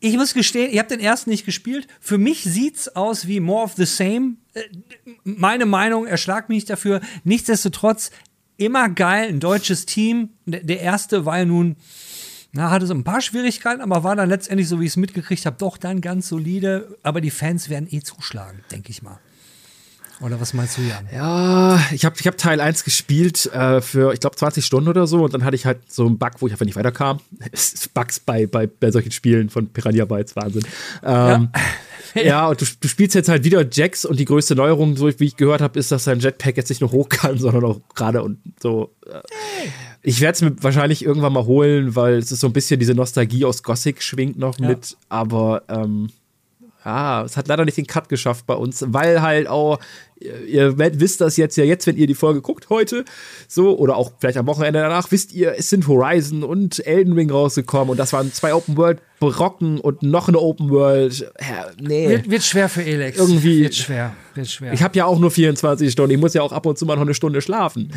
ich 0.00 0.16
muss 0.16 0.34
gestehen, 0.34 0.70
ich 0.72 0.78
habe 0.78 0.88
den 0.88 1.00
ersten 1.00 1.30
nicht 1.30 1.44
gespielt. 1.44 1.88
Für 2.00 2.18
mich 2.18 2.44
sieht's 2.44 2.88
aus 2.88 3.26
wie 3.26 3.40
More 3.40 3.64
of 3.64 3.74
the 3.74 3.84
Same. 3.84 4.36
Äh, 4.54 4.62
Meine 5.24 5.66
Meinung, 5.66 6.06
erschlagt 6.06 6.48
mich 6.48 6.64
dafür. 6.64 7.00
Nichtsdestotrotz 7.24 8.10
immer 8.56 8.88
geil, 8.88 9.28
ein 9.28 9.40
deutsches 9.40 9.86
Team. 9.86 10.30
Der, 10.46 10.62
der 10.62 10.80
erste 10.80 11.24
war 11.24 11.38
ja 11.38 11.44
nun, 11.44 11.76
na, 12.52 12.70
hatte 12.70 12.86
so 12.86 12.94
ein 12.94 13.04
paar 13.04 13.20
Schwierigkeiten, 13.20 13.80
aber 13.80 14.04
war 14.04 14.16
dann 14.16 14.28
letztendlich, 14.28 14.68
so 14.68 14.80
wie 14.80 14.84
ich 14.84 14.90
es 14.90 14.96
mitgekriegt 14.96 15.44
habe, 15.46 15.56
doch 15.58 15.76
dann 15.76 16.00
ganz 16.00 16.28
solide. 16.28 16.96
Aber 17.02 17.20
die 17.20 17.30
Fans 17.30 17.68
werden 17.68 17.88
eh 17.90 18.00
zuschlagen, 18.00 18.64
denke 18.70 18.90
ich 18.90 19.02
mal. 19.02 19.18
Oder 20.20 20.40
was 20.40 20.52
meinst 20.52 20.76
du, 20.78 20.82
Jan? 20.82 21.06
Ja, 21.14 21.80
ich 21.92 22.04
habe 22.04 22.16
ich 22.18 22.26
hab 22.26 22.36
Teil 22.36 22.60
1 22.60 22.82
gespielt 22.82 23.46
äh, 23.52 23.80
für, 23.80 24.12
ich 24.12 24.20
glaube, 24.20 24.34
20 24.34 24.64
Stunden 24.64 24.88
oder 24.88 25.06
so 25.06 25.22
und 25.24 25.32
dann 25.32 25.44
hatte 25.44 25.54
ich 25.54 25.64
halt 25.64 25.78
so 25.88 26.06
einen 26.06 26.18
Bug, 26.18 26.32
wo 26.40 26.46
ich 26.48 26.52
einfach 26.52 26.66
nicht 26.66 26.74
weiterkam. 26.76 27.20
Bugs 27.94 28.18
bei, 28.20 28.46
bei, 28.46 28.66
bei 28.66 28.90
solchen 28.90 29.12
Spielen 29.12 29.48
von 29.48 29.68
Piranha 29.68 30.04
Bytes, 30.06 30.34
Wahnsinn. 30.34 30.64
Ähm, 31.04 31.50
ja. 32.14 32.46
und 32.48 32.60
du, 32.60 32.66
du 32.80 32.88
spielst 32.88 33.14
jetzt 33.14 33.28
halt 33.28 33.44
wieder 33.44 33.64
Jax 33.70 34.04
und 34.04 34.18
die 34.18 34.24
größte 34.24 34.56
Neuerung, 34.56 34.96
so 34.96 35.08
wie 35.20 35.24
ich 35.24 35.36
gehört 35.36 35.60
habe, 35.60 35.78
ist, 35.78 35.92
dass 35.92 36.04
sein 36.04 36.18
Jetpack 36.18 36.56
jetzt 36.56 36.68
nicht 36.70 36.80
nur 36.80 36.90
hoch 36.90 37.08
kann, 37.08 37.38
sondern 37.38 37.64
auch 37.64 37.80
gerade 37.94 38.22
und 38.22 38.38
so. 38.60 38.92
Äh, 39.06 39.20
ich 40.02 40.20
werde 40.20 40.32
es 40.34 40.42
mir 40.42 40.62
wahrscheinlich 40.62 41.04
irgendwann 41.04 41.32
mal 41.32 41.44
holen, 41.44 41.94
weil 41.94 42.14
es 42.14 42.32
ist 42.32 42.40
so 42.40 42.46
ein 42.48 42.52
bisschen 42.52 42.80
diese 42.80 42.94
Nostalgie 42.94 43.44
aus 43.44 43.62
Gothic 43.62 44.02
schwingt 44.02 44.38
noch 44.38 44.58
Ja. 44.58 44.68
mit, 44.68 44.96
aber 45.08 45.62
ähm, 45.68 46.08
ja, 46.84 47.24
es 47.24 47.36
hat 47.36 47.48
leider 47.48 47.64
nicht 47.64 47.76
den 47.76 47.86
Cut 47.86 48.08
geschafft 48.08 48.46
bei 48.46 48.54
uns, 48.54 48.84
weil 48.88 49.20
halt 49.20 49.46
auch, 49.48 49.78
ihr, 50.20 50.44
ihr 50.46 50.78
wisst 50.78 51.20
das 51.20 51.36
jetzt 51.36 51.56
ja 51.56 51.64
jetzt, 51.64 51.86
wenn 51.86 51.96
ihr 51.96 52.06
die 52.06 52.14
Folge 52.14 52.40
guckt 52.40 52.70
heute, 52.70 53.04
so, 53.48 53.76
oder 53.78 53.96
auch 53.96 54.12
vielleicht 54.18 54.38
am 54.38 54.46
Wochenende 54.46 54.80
danach, 54.80 55.10
wisst 55.10 55.32
ihr, 55.32 55.54
es 55.58 55.70
sind 55.70 55.86
Horizon 55.88 56.44
und 56.44 56.84
Elden 56.86 57.12
Ring 57.14 57.30
rausgekommen 57.30 57.90
und 57.90 57.96
das 57.98 58.12
waren 58.12 58.32
zwei 58.32 58.54
Open 58.54 58.76
World 58.76 59.00
Brocken 59.20 59.80
und 59.80 60.02
noch 60.04 60.28
eine 60.28 60.38
Open 60.38 60.70
World. 60.70 61.30
Ja, 61.40 61.66
nee. 61.80 62.08
Wird, 62.08 62.30
wird 62.30 62.42
schwer 62.44 62.68
für 62.68 62.84
Elex. 62.84 63.18
Irgendwie- 63.18 63.62
Wird 63.62 63.74
schwer, 63.74 64.14
wird 64.34 64.46
schwer. 64.48 64.72
Ich 64.72 64.82
habe 64.84 64.96
ja 64.96 65.06
auch 65.06 65.18
nur 65.18 65.32
24 65.32 65.90
Stunden. 65.90 66.12
Ich 66.14 66.20
muss 66.20 66.34
ja 66.34 66.42
auch 66.42 66.52
ab 66.52 66.64
und 66.66 66.78
zu 66.78 66.86
mal 66.86 66.94
noch 66.94 67.02
eine 67.02 67.14
Stunde 67.14 67.40
schlafen. 67.42 67.92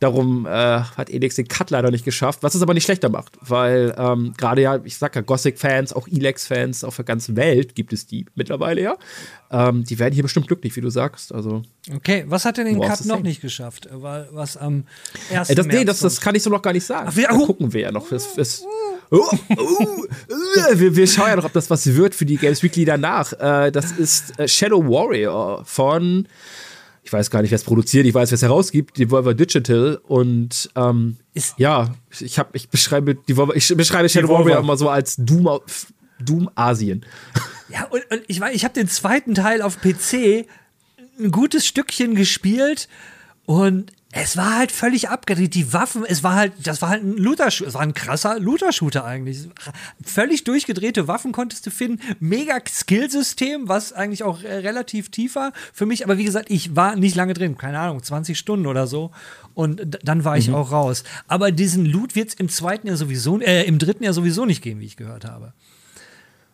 Darum 0.00 0.46
äh, 0.46 0.50
hat 0.50 1.10
Elex 1.10 1.36
den 1.36 1.46
Cut 1.46 1.70
leider 1.70 1.90
nicht 1.90 2.04
geschafft, 2.04 2.42
was 2.42 2.54
es 2.54 2.62
aber 2.62 2.74
nicht 2.74 2.84
schlechter 2.84 3.10
macht, 3.10 3.38
weil 3.42 3.94
ähm, 3.98 4.32
gerade 4.36 4.62
ja, 4.62 4.80
ich 4.82 4.96
sag 4.96 5.14
ja, 5.14 5.20
Gothic-Fans, 5.20 5.92
auch 5.92 6.08
Elex-Fans 6.08 6.84
auf 6.84 6.96
der 6.96 7.04
ganzen 7.04 7.36
Welt 7.36 7.74
gibt 7.74 7.92
es 7.92 8.06
die 8.06 8.26
mittlerweile 8.34 8.82
ja. 8.82 8.96
Ähm, 9.50 9.84
die 9.84 9.98
werden 9.98 10.14
hier 10.14 10.22
bestimmt 10.22 10.46
glücklich, 10.46 10.74
wie 10.74 10.80
du 10.80 10.90
sagst. 10.90 11.34
Also 11.34 11.62
Okay, 11.94 12.24
was 12.26 12.44
hat 12.44 12.56
denn 12.56 12.66
den 12.66 12.80
Cut 12.80 13.04
noch 13.04 13.20
nicht 13.20 13.40
geschafft? 13.40 13.88
Weil 13.92 14.28
was 14.32 14.56
am 14.56 14.84
1. 15.32 15.50
äh, 15.50 15.54
das, 15.54 15.66
nee, 15.66 15.84
das, 15.84 16.00
das 16.00 16.20
kann 16.20 16.34
ich 16.34 16.42
so 16.42 16.50
noch 16.50 16.62
gar 16.62 16.72
nicht 16.72 16.86
sagen. 16.86 17.08
Ach, 17.10 17.14
da 17.14 17.34
oh. 17.36 17.46
gucken 17.46 17.72
wir 17.72 17.80
ja 17.82 17.92
noch. 17.92 18.08
Das, 18.08 18.34
das, 18.34 18.64
Oh, 19.12 19.28
oh, 19.56 20.04
äh, 20.70 20.78
wir, 20.78 20.94
wir 20.94 21.06
schauen 21.08 21.28
ja 21.30 21.36
noch, 21.36 21.44
ob 21.44 21.52
das 21.52 21.68
was 21.68 21.84
wird 21.96 22.14
für 22.14 22.24
die 22.24 22.36
Games 22.36 22.62
Weekly 22.62 22.84
danach. 22.84 23.32
Äh, 23.32 23.72
das 23.72 23.90
ist 23.90 24.38
äh, 24.38 24.46
Shadow 24.46 24.84
Warrior 24.84 25.64
von, 25.64 26.28
ich 27.02 27.12
weiß 27.12 27.30
gar 27.30 27.42
nicht, 27.42 27.50
wer 27.50 27.56
es 27.56 27.64
produziert, 27.64 28.06
ich 28.06 28.14
weiß, 28.14 28.30
wer 28.30 28.36
es 28.36 28.42
herausgibt, 28.42 28.98
Devolver 28.98 29.34
Digital. 29.34 30.00
Und 30.06 30.70
ähm, 30.76 31.16
ist, 31.34 31.54
ja, 31.58 31.94
ich, 32.18 32.38
hab, 32.38 32.54
ich 32.54 32.68
beschreibe 32.68 33.14
Devolver, 33.14 33.56
ich 33.56 33.74
beschreibe 33.76 34.08
Shadow 34.08 34.26
Devolver. 34.28 34.44
Warrior 34.44 34.60
immer 34.60 34.76
so 34.76 34.88
als 34.88 35.16
Doom, 35.16 35.60
Doom 36.20 36.50
Asien. 36.54 37.04
Ja, 37.68 37.84
und, 37.84 38.02
und 38.10 38.22
ich 38.26 38.40
weiß, 38.40 38.54
ich 38.54 38.64
habe 38.64 38.74
den 38.74 38.88
zweiten 38.88 39.34
Teil 39.34 39.62
auf 39.62 39.80
PC 39.80 40.46
ein 41.18 41.30
gutes 41.30 41.66
Stückchen 41.66 42.14
gespielt 42.14 42.88
und 43.46 43.92
es 44.12 44.36
war 44.36 44.56
halt 44.56 44.72
völlig 44.72 45.08
abgedreht. 45.08 45.54
Die 45.54 45.72
Waffen, 45.72 46.04
es 46.04 46.24
war 46.24 46.34
halt, 46.34 46.52
das 46.64 46.82
war 46.82 46.88
halt 46.88 47.04
ein 47.04 47.16
Looter, 47.16 47.46
es 47.46 47.74
war 47.74 47.80
ein 47.80 47.94
krasser 47.94 48.40
Looter-Shooter 48.40 49.04
eigentlich. 49.04 49.48
Völlig 50.04 50.42
durchgedrehte 50.42 51.06
Waffen 51.06 51.30
konntest 51.30 51.64
du 51.66 51.70
finden. 51.70 52.02
Mega 52.18 52.58
Skillsystem, 52.68 53.68
was 53.68 53.92
eigentlich 53.92 54.24
auch 54.24 54.42
relativ 54.42 55.10
tief 55.10 55.36
war 55.36 55.52
für 55.72 55.86
mich. 55.86 56.04
Aber 56.04 56.18
wie 56.18 56.24
gesagt, 56.24 56.50
ich 56.50 56.74
war 56.74 56.96
nicht 56.96 57.14
lange 57.14 57.34
drin. 57.34 57.56
Keine 57.56 57.78
Ahnung, 57.78 58.02
20 58.02 58.36
Stunden 58.36 58.66
oder 58.66 58.88
so. 58.88 59.12
Und 59.54 59.98
dann 60.02 60.24
war 60.24 60.36
ich 60.36 60.48
mhm. 60.48 60.56
auch 60.56 60.72
raus. 60.72 61.04
Aber 61.28 61.52
diesen 61.52 61.86
Loot 61.86 62.16
wird 62.16 62.30
es 62.30 62.34
im 62.34 62.48
zweiten 62.48 62.88
Jahr 62.88 62.96
sowieso, 62.96 63.40
äh, 63.40 63.64
im 63.64 63.78
dritten 63.78 64.02
Jahr 64.02 64.12
sowieso 64.12 64.44
nicht 64.44 64.62
geben, 64.62 64.80
wie 64.80 64.86
ich 64.86 64.96
gehört 64.96 65.24
habe. 65.24 65.52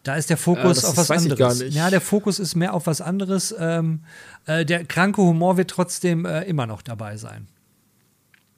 Da 0.07 0.15
ist 0.15 0.31
der 0.31 0.37
Fokus 0.37 0.85
äh, 0.85 0.87
auf 0.87 0.97
was 0.97 1.11
anderes. 1.11 1.75
Ja, 1.75 1.91
der 1.91 2.01
Fokus 2.01 2.39
ist 2.39 2.55
mehr 2.55 2.75
auf 2.75 2.87
was 2.87 3.01
anderes. 3.01 3.53
Ähm, 3.59 4.03
äh, 4.47 4.65
der 4.65 4.85
kranke 4.85 5.21
Humor 5.21 5.57
wird 5.57 5.69
trotzdem 5.69 6.25
äh, 6.25 6.43
immer 6.43 6.69
noch 6.69 6.81
dabei 6.81 7.17
sein. 7.17 7.49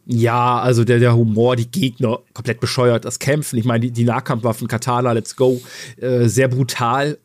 Ja, 0.05 0.61
also 0.61 0.85
der, 0.85 0.99
der 0.99 1.17
Humor, 1.17 1.57
die 1.57 1.71
Gegner, 1.71 2.19
komplett 2.35 2.61
bescheuert, 2.61 3.07
das 3.07 3.19
Kämpfen. 3.19 3.59
Ich 3.59 3.65
meine, 3.65 3.81
die, 3.81 3.91
die 3.91 4.05
Nahkampfwaffen, 4.05 4.69
Katana, 4.69 5.13
let's 5.13 5.37
go, 5.37 5.59
äh, 5.97 6.27
sehr 6.29 6.49
brutal. 6.49 7.17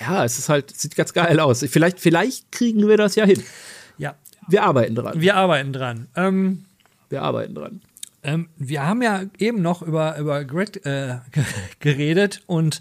Ja, 0.00 0.24
es 0.24 0.40
ist 0.40 0.48
halt, 0.48 0.76
sieht 0.76 0.96
ganz 0.96 1.12
geil 1.12 1.38
aus. 1.38 1.64
Vielleicht, 1.68 2.00
vielleicht 2.00 2.50
kriegen 2.50 2.88
wir 2.88 2.96
das 2.96 3.14
ja 3.14 3.24
hin. 3.24 3.40
Ja. 3.96 4.16
Wir 4.48 4.64
arbeiten 4.64 4.96
dran. 4.96 5.20
Wir 5.20 5.36
arbeiten 5.36 5.72
dran. 5.72 6.08
Ähm, 6.16 6.64
wir 7.10 7.22
arbeiten 7.22 7.54
dran. 7.54 7.80
Ähm, 8.24 8.48
wir 8.56 8.84
haben 8.84 9.02
ja 9.02 9.22
eben 9.38 9.62
noch 9.62 9.82
über, 9.82 10.18
über 10.18 10.44
Grid 10.44 10.84
äh, 10.84 11.18
geredet 11.78 12.42
und 12.46 12.80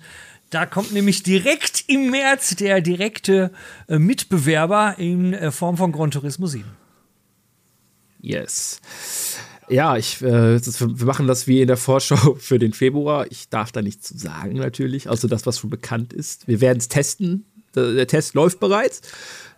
da 0.52 0.66
kommt 0.66 0.92
nämlich 0.92 1.24
direkt 1.24 1.86
im 1.88 2.12
März 2.12 2.56
der 2.58 2.82
direkte 2.82 3.52
äh, 3.88 3.98
Mitbewerber 3.98 4.96
in 4.98 5.34
äh, 5.34 5.50
Form 5.52 5.78
von 5.78 5.92
Gran 5.92 6.12
Turismo 6.12 6.46
7. 6.46 6.66
Yes. 8.20 8.80
Ja, 9.70 9.96
ich, 9.96 10.22
äh, 10.22 10.60
wir 10.60 11.06
machen 11.06 11.28
das 11.28 11.48
wie 11.48 11.62
in 11.62 11.68
der 11.68 11.78
Vorschau 11.78 12.36
für 12.40 12.60
den 12.60 12.74
Februar. 12.74 13.26
Ich 13.32 13.50
darf 13.50 13.72
da 13.72 13.82
nichts 13.82 14.10
zu 14.10 14.18
sagen, 14.18 14.58
natürlich, 14.58 15.08
außer 15.10 15.28
das, 15.28 15.46
was 15.46 15.58
schon 15.58 15.70
bekannt 15.70 16.14
ist. 16.14 16.48
Wir 16.48 16.62
werden 16.62 16.80
es 16.80 16.90
testen. 16.90 17.46
Der 17.74 18.06
Test 18.06 18.34
läuft 18.34 18.60
bereits. 18.60 19.02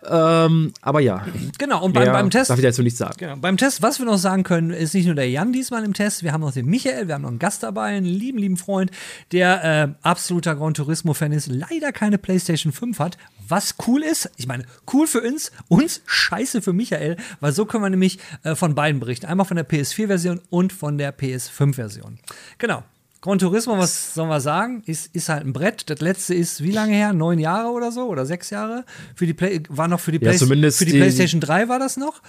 Ähm, 0.08 0.72
aber 0.82 1.00
ja. 1.00 1.24
Genau, 1.58 1.84
und 1.84 1.92
beim, 1.92 2.12
beim 2.12 2.30
Test. 2.30 2.50
Darf 2.50 2.58
ich 2.58 2.64
dazu 2.64 2.82
nichts 2.82 2.98
sagen. 2.98 3.14
Genau, 3.18 3.36
beim 3.36 3.56
Test, 3.56 3.82
was 3.82 3.98
wir 3.98 4.06
noch 4.06 4.18
sagen 4.18 4.42
können, 4.42 4.70
ist 4.70 4.94
nicht 4.94 5.06
nur 5.06 5.14
der 5.14 5.28
Jan 5.30 5.52
diesmal 5.52 5.84
im 5.84 5.94
Test, 5.94 6.22
wir 6.22 6.32
haben 6.32 6.40
noch 6.40 6.52
den 6.52 6.66
Michael, 6.66 7.08
wir 7.08 7.14
haben 7.14 7.22
noch 7.22 7.30
einen 7.30 7.38
Gast 7.38 7.62
dabei, 7.62 7.96
einen 7.96 8.06
lieben, 8.06 8.38
lieben 8.38 8.56
Freund, 8.56 8.90
der 9.32 9.64
äh, 9.64 9.88
absoluter 10.02 10.54
Gran 10.56 10.74
Turismo-Fan 10.74 11.32
ist, 11.32 11.48
leider 11.48 11.92
keine 11.92 12.18
PlayStation 12.18 12.72
5 12.72 12.98
hat. 12.98 13.18
Was 13.48 13.74
cool 13.86 14.02
ist, 14.02 14.30
ich 14.36 14.46
meine, 14.46 14.64
cool 14.92 15.06
für 15.06 15.20
uns, 15.20 15.52
uns 15.68 16.00
scheiße 16.06 16.62
für 16.62 16.72
Michael, 16.72 17.16
weil 17.40 17.52
so 17.52 17.66
können 17.66 17.84
wir 17.84 17.90
nämlich 17.90 18.18
äh, 18.42 18.54
von 18.54 18.74
beiden 18.74 19.00
berichten. 19.00 19.26
Einmal 19.26 19.46
von 19.46 19.56
der 19.56 19.68
PS4-Version 19.68 20.40
und 20.50 20.72
von 20.72 20.96
der 20.98 21.16
PS5-Version. 21.16 22.18
Genau. 22.58 22.84
Gran 23.24 23.38
Turismo, 23.38 23.78
was 23.78 24.12
sollen 24.12 24.28
wir 24.28 24.42
sagen, 24.42 24.82
ist, 24.84 25.14
ist 25.14 25.30
halt 25.30 25.46
ein 25.46 25.54
Brett. 25.54 25.88
Das 25.88 26.00
letzte 26.00 26.34
ist 26.34 26.62
wie 26.62 26.72
lange 26.72 26.92
her? 26.92 27.14
Neun 27.14 27.38
Jahre 27.38 27.70
oder 27.70 27.90
so? 27.90 28.02
Oder 28.02 28.26
sechs 28.26 28.50
Jahre? 28.50 28.84
Für 29.14 29.24
die 29.24 29.32
Play 29.32 29.62
war 29.70 29.88
noch 29.88 30.00
für 30.00 30.12
die, 30.12 30.18
ja, 30.22 30.30
Play 30.30 30.70
für 30.70 30.84
die, 30.84 30.92
die 30.92 30.98
PlayStation 30.98 31.40
3 31.40 31.70
war 31.70 31.78
das 31.78 31.96
noch. 31.96 32.20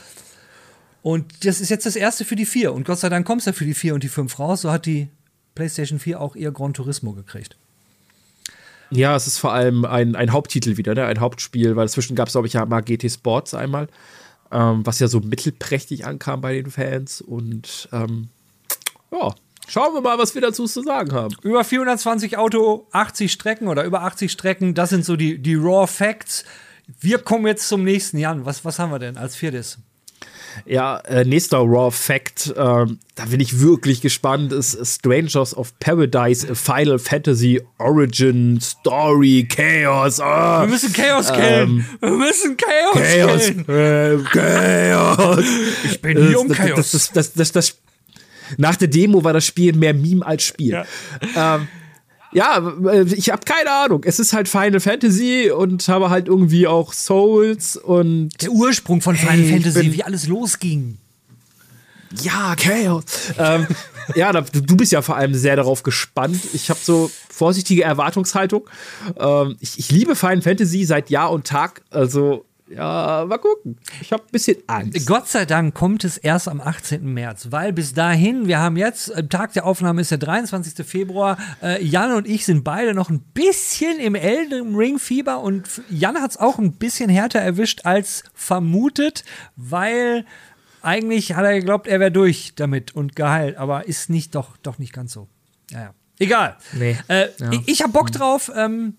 Und 1.01 1.45
das 1.45 1.59
ist 1.59 1.67
jetzt 1.67 1.85
das 1.85 1.97
erste 1.97 2.23
für 2.23 2.37
die 2.37 2.45
4. 2.45 2.73
Und 2.73 2.85
Gott 2.85 2.99
sei 2.99 3.09
Dank 3.09 3.27
kommt 3.27 3.41
es 3.41 3.45
ja 3.45 3.51
für 3.51 3.65
die 3.65 3.73
4 3.73 3.93
und 3.93 4.03
die 4.03 4.07
5 4.07 4.39
raus. 4.39 4.61
So 4.61 4.71
hat 4.71 4.85
die 4.85 5.09
PlayStation 5.53 5.99
4 5.99 6.21
auch 6.21 6.37
ihr 6.37 6.53
Gran 6.53 6.73
Turismo 6.73 7.11
gekriegt. 7.11 7.57
Ja, 8.89 9.17
es 9.17 9.27
ist 9.27 9.37
vor 9.37 9.51
allem 9.51 9.83
ein, 9.83 10.15
ein 10.15 10.31
Haupttitel 10.31 10.77
wieder, 10.77 10.95
ne? 10.95 11.05
ein 11.07 11.19
Hauptspiel, 11.19 11.75
weil 11.75 11.87
dazwischen 11.87 12.15
gab 12.15 12.29
es, 12.29 12.35
glaube 12.35 12.47
ich, 12.47 12.53
ja 12.53 12.65
mal 12.65 12.79
GT 12.79 13.11
Sports 13.11 13.53
einmal, 13.53 13.89
ähm, 14.49 14.85
was 14.85 14.99
ja 14.99 15.09
so 15.09 15.19
mittelprächtig 15.19 16.05
ankam 16.05 16.39
bei 16.39 16.53
den 16.53 16.71
Fans. 16.71 17.19
Und 17.19 17.89
ähm, 17.91 18.29
ja, 19.11 19.35
Schauen 19.67 19.93
wir 19.93 20.01
mal, 20.01 20.17
was 20.17 20.35
wir 20.35 20.41
dazu 20.41 20.65
zu 20.65 20.81
sagen 20.83 21.11
haben. 21.11 21.35
Über 21.41 21.63
420 21.63 22.37
Auto, 22.37 22.87
80 22.91 23.31
Strecken 23.31 23.67
oder 23.67 23.83
über 23.83 24.03
80 24.03 24.31
Strecken, 24.31 24.73
das 24.73 24.89
sind 24.89 25.05
so 25.05 25.15
die, 25.15 25.39
die 25.39 25.55
Raw 25.55 25.87
Facts. 25.87 26.45
Wir 26.99 27.17
kommen 27.17 27.47
jetzt 27.47 27.67
zum 27.67 27.83
nächsten, 27.83 28.17
Jan. 28.17 28.45
Was, 28.45 28.63
was 28.63 28.77
haben 28.77 28.91
wir 28.91 28.99
denn 28.99 29.17
als 29.17 29.35
viertes? 29.35 29.79
Ja, 30.65 30.99
äh, 30.99 31.25
nächster 31.25 31.57
Raw 31.57 31.91
Fact, 31.91 32.47
äh, 32.47 32.53
da 32.55 33.25
bin 33.29 33.39
ich 33.39 33.59
wirklich 33.59 34.01
gespannt, 34.01 34.53
ist 34.53 34.77
Strangers 34.85 35.55
of 35.55 35.77
Paradise 35.79 36.55
Final 36.55 36.97
Fantasy 36.97 37.61
Origin 37.77 38.59
Story 38.61 39.47
Chaos. 39.49 40.19
Oh. 40.19 40.23
Wir 40.23 40.67
müssen 40.67 40.93
Chaos 40.93 41.33
killen. 41.33 41.69
Ähm, 41.69 41.85
Wir 41.99 42.11
müssen 42.11 42.57
Chaos, 42.57 42.93
Chaos 42.93 43.45
killen. 43.47 43.69
Äh, 43.69 44.23
Chaos. 44.31 45.45
Ich 45.83 46.01
bin 46.01 46.25
hier 46.25 46.39
um 46.39 46.47
Chaos. 46.49 46.91
Das, 46.91 47.11
das, 47.11 47.33
das, 47.33 47.51
das, 47.51 47.77
nach 48.57 48.75
der 48.75 48.87
Demo 48.87 49.23
war 49.23 49.33
das 49.33 49.45
Spiel 49.45 49.73
mehr 49.73 49.93
Meme 49.93 50.25
als 50.25 50.43
Spiel. 50.43 50.71
Ja. 51.35 51.55
Ähm, 51.55 51.67
ja, 52.35 52.57
äh, 52.91 53.03
ich 53.13 53.29
habe 53.29 53.43
keine 53.45 53.71
Ahnung. 53.71 54.03
Es 54.05 54.19
ist 54.19 54.33
halt 54.33 54.49
Final 54.49 54.81
Fantasy 54.81 55.51
und 55.51 55.87
habe 55.87 56.09
halt 56.09 56.27
irgendwie 56.27 56.67
auch 56.67 56.91
Souls 56.91 57.77
und. 57.77 58.29
Der 58.41 58.51
Ursprung 58.51 59.01
von 59.01 59.15
Final 59.15 59.37
hey, 59.37 59.53
Fantasy, 59.53 59.93
wie 59.93 60.03
alles 60.03 60.27
losging. 60.27 60.97
Ja, 62.21 62.55
Chaos. 62.55 63.03
ähm, 63.37 63.67
ja, 64.15 64.33
da, 64.33 64.41
du 64.41 64.75
bist 64.75 64.91
ja 64.91 65.01
vor 65.01 65.15
allem 65.15 65.33
sehr 65.33 65.55
darauf 65.55 65.83
gespannt. 65.83 66.39
Ich 66.53 66.69
habe 66.69 66.79
so 66.81 67.09
vorsichtige 67.29 67.83
Erwartungshaltung. 67.83 68.69
Ähm, 69.17 69.55
ich, 69.61 69.79
ich 69.79 69.91
liebe 69.91 70.15
Final 70.15 70.41
Fantasy 70.41 70.83
seit 70.83 71.09
Jahr 71.09 71.31
und 71.31 71.47
Tag. 71.47 71.83
Also 71.89 72.45
ja, 72.67 73.25
mal 73.27 73.37
gucken. 73.37 73.77
Ich 74.01 74.11
habe 74.11 74.23
ein 74.23 74.31
bisschen 74.31 74.57
Angst. 74.67 75.05
Gott 75.05 75.27
sei 75.27 75.45
Dank 75.45 75.75
kommt 75.75 76.03
es 76.03 76.17
erst 76.17 76.47
am 76.47 76.59
18. 76.59 77.05
März, 77.13 77.47
weil 77.51 77.73
bis 77.73 77.93
dahin, 77.93 78.47
wir 78.47 78.59
haben 78.59 78.75
jetzt, 78.75 79.09
äh, 79.09 79.27
Tag 79.27 79.53
der 79.53 79.65
Aufnahme 79.65 80.01
ist 80.01 80.09
der 80.09 80.17
23. 80.17 80.85
Februar. 80.85 81.37
Äh, 81.61 81.83
Jan 81.83 82.13
und 82.13 82.27
ich 82.27 82.45
sind 82.45 82.63
beide 82.63 82.95
noch 82.95 83.09
ein 83.11 83.19
bisschen 83.19 83.99
im 83.99 84.15
Elden 84.15 84.75
Ring 84.75 84.97
Fieber 84.97 85.41
und 85.41 85.69
Jan 85.89 86.19
hat 86.19 86.31
es 86.31 86.37
auch 86.37 86.57
ein 86.57 86.73
bisschen 86.73 87.09
härter 87.09 87.39
erwischt 87.39 87.85
als 87.85 88.23
vermutet, 88.33 89.23
weil 89.55 90.25
eigentlich 90.81 91.33
hat 91.33 91.45
er 91.45 91.53
geglaubt, 91.53 91.87
er 91.87 91.99
wäre 91.99 92.11
durch 92.11 92.53
damit 92.55 92.95
und 92.95 93.15
geheilt, 93.15 93.57
aber 93.57 93.87
ist 93.87 94.09
nicht 94.09 94.33
doch, 94.33 94.57
doch 94.57 94.79
nicht 94.79 94.93
ganz 94.93 95.13
so. 95.13 95.27
Naja. 95.71 95.93
Egal. 96.17 96.57
Nee. 96.73 96.97
Äh, 97.09 97.27
ja. 97.37 97.51
Ich, 97.51 97.67
ich 97.67 97.81
habe 97.81 97.91
Bock 97.91 98.11
drauf. 98.11 98.51
Ähm, 98.55 98.95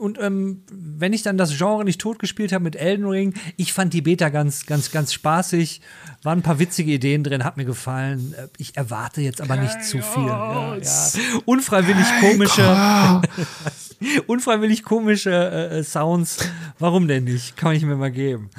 und 0.00 0.18
ähm, 0.18 0.62
wenn 0.72 1.12
ich 1.12 1.22
dann 1.22 1.36
das 1.36 1.56
Genre 1.56 1.84
nicht 1.84 2.00
totgespielt 2.00 2.52
habe 2.52 2.64
mit 2.64 2.74
Elden 2.74 3.06
Ring, 3.06 3.34
ich 3.56 3.72
fand 3.74 3.92
die 3.92 4.00
Beta 4.00 4.30
ganz, 4.30 4.64
ganz, 4.64 4.90
ganz 4.90 5.12
spaßig. 5.12 5.82
Waren 6.22 6.38
ein 6.38 6.42
paar 6.42 6.58
witzige 6.58 6.92
Ideen 6.92 7.22
drin, 7.22 7.44
hat 7.44 7.58
mir 7.58 7.66
gefallen. 7.66 8.34
Äh, 8.36 8.48
ich 8.56 8.76
erwarte 8.76 9.20
jetzt 9.20 9.42
aber 9.42 9.56
nicht 9.56 9.84
zu 9.84 10.00
viel. 10.00 10.26
Ja, 10.26 10.76
ja. 10.76 11.08
Unfreiwillig 11.44 12.06
komische, 12.20 13.22
unfreiwillig 14.26 14.82
komische 14.84 15.30
äh, 15.30 15.78
äh, 15.78 15.84
Sounds. 15.84 16.38
Warum 16.78 17.06
denn 17.06 17.24
nicht? 17.24 17.56
Kann 17.58 17.74
ich 17.74 17.84
mir 17.84 17.96
mal 17.96 18.10
geben. 18.10 18.50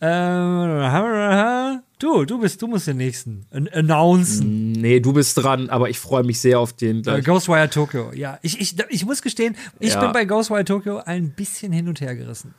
Ähm, 0.00 1.80
Du, 2.00 2.24
du 2.24 2.40
bist, 2.40 2.60
du 2.62 2.66
musst 2.66 2.86
den 2.86 2.96
nächsten 2.96 3.46
announcen. 3.50 4.72
Nee, 4.72 5.00
du 5.00 5.12
bist 5.12 5.36
dran, 5.36 5.68
aber 5.68 5.90
ich 5.90 5.98
freue 5.98 6.24
mich 6.24 6.40
sehr 6.40 6.58
auf 6.58 6.72
den. 6.72 7.02
Gleich. 7.02 7.24
Ghostwire 7.26 7.68
Tokyo, 7.68 8.10
ja. 8.14 8.38
Ich, 8.40 8.58
ich, 8.58 8.74
ich 8.88 9.04
muss 9.04 9.20
gestehen, 9.20 9.54
ich 9.78 9.92
ja. 9.92 10.00
bin 10.00 10.12
bei 10.12 10.24
Ghostwire 10.24 10.64
Tokyo 10.64 10.98
ein 11.04 11.30
bisschen 11.32 11.72
hin 11.72 11.88
und 11.88 12.00
her 12.00 12.16
gerissen. 12.16 12.54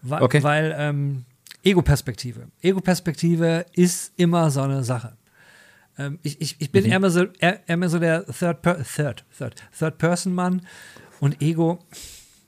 Weil, 0.00 0.22
okay. 0.22 0.42
weil 0.42 0.74
ähm, 0.78 1.26
Ego-Perspektive. 1.62 2.48
Ego-Perspektive 2.62 3.66
ist 3.74 4.12
immer 4.16 4.50
so 4.50 4.62
eine 4.62 4.82
Sache. 4.82 5.12
Ähm, 5.98 6.18
ich, 6.22 6.40
ich, 6.40 6.56
ich 6.58 6.72
bin 6.72 6.84
mhm. 6.84 6.92
eher, 6.92 7.00
mehr 7.00 7.10
so, 7.10 7.26
eher, 7.38 7.60
eher 7.68 7.88
so 7.90 7.98
der 7.98 8.24
Third, 8.24 8.62
Third, 8.62 9.24
Third, 9.36 9.54
Third 9.78 9.98
Person 9.98 10.34
Mann 10.34 10.62
und 11.20 11.42
Ego 11.42 11.80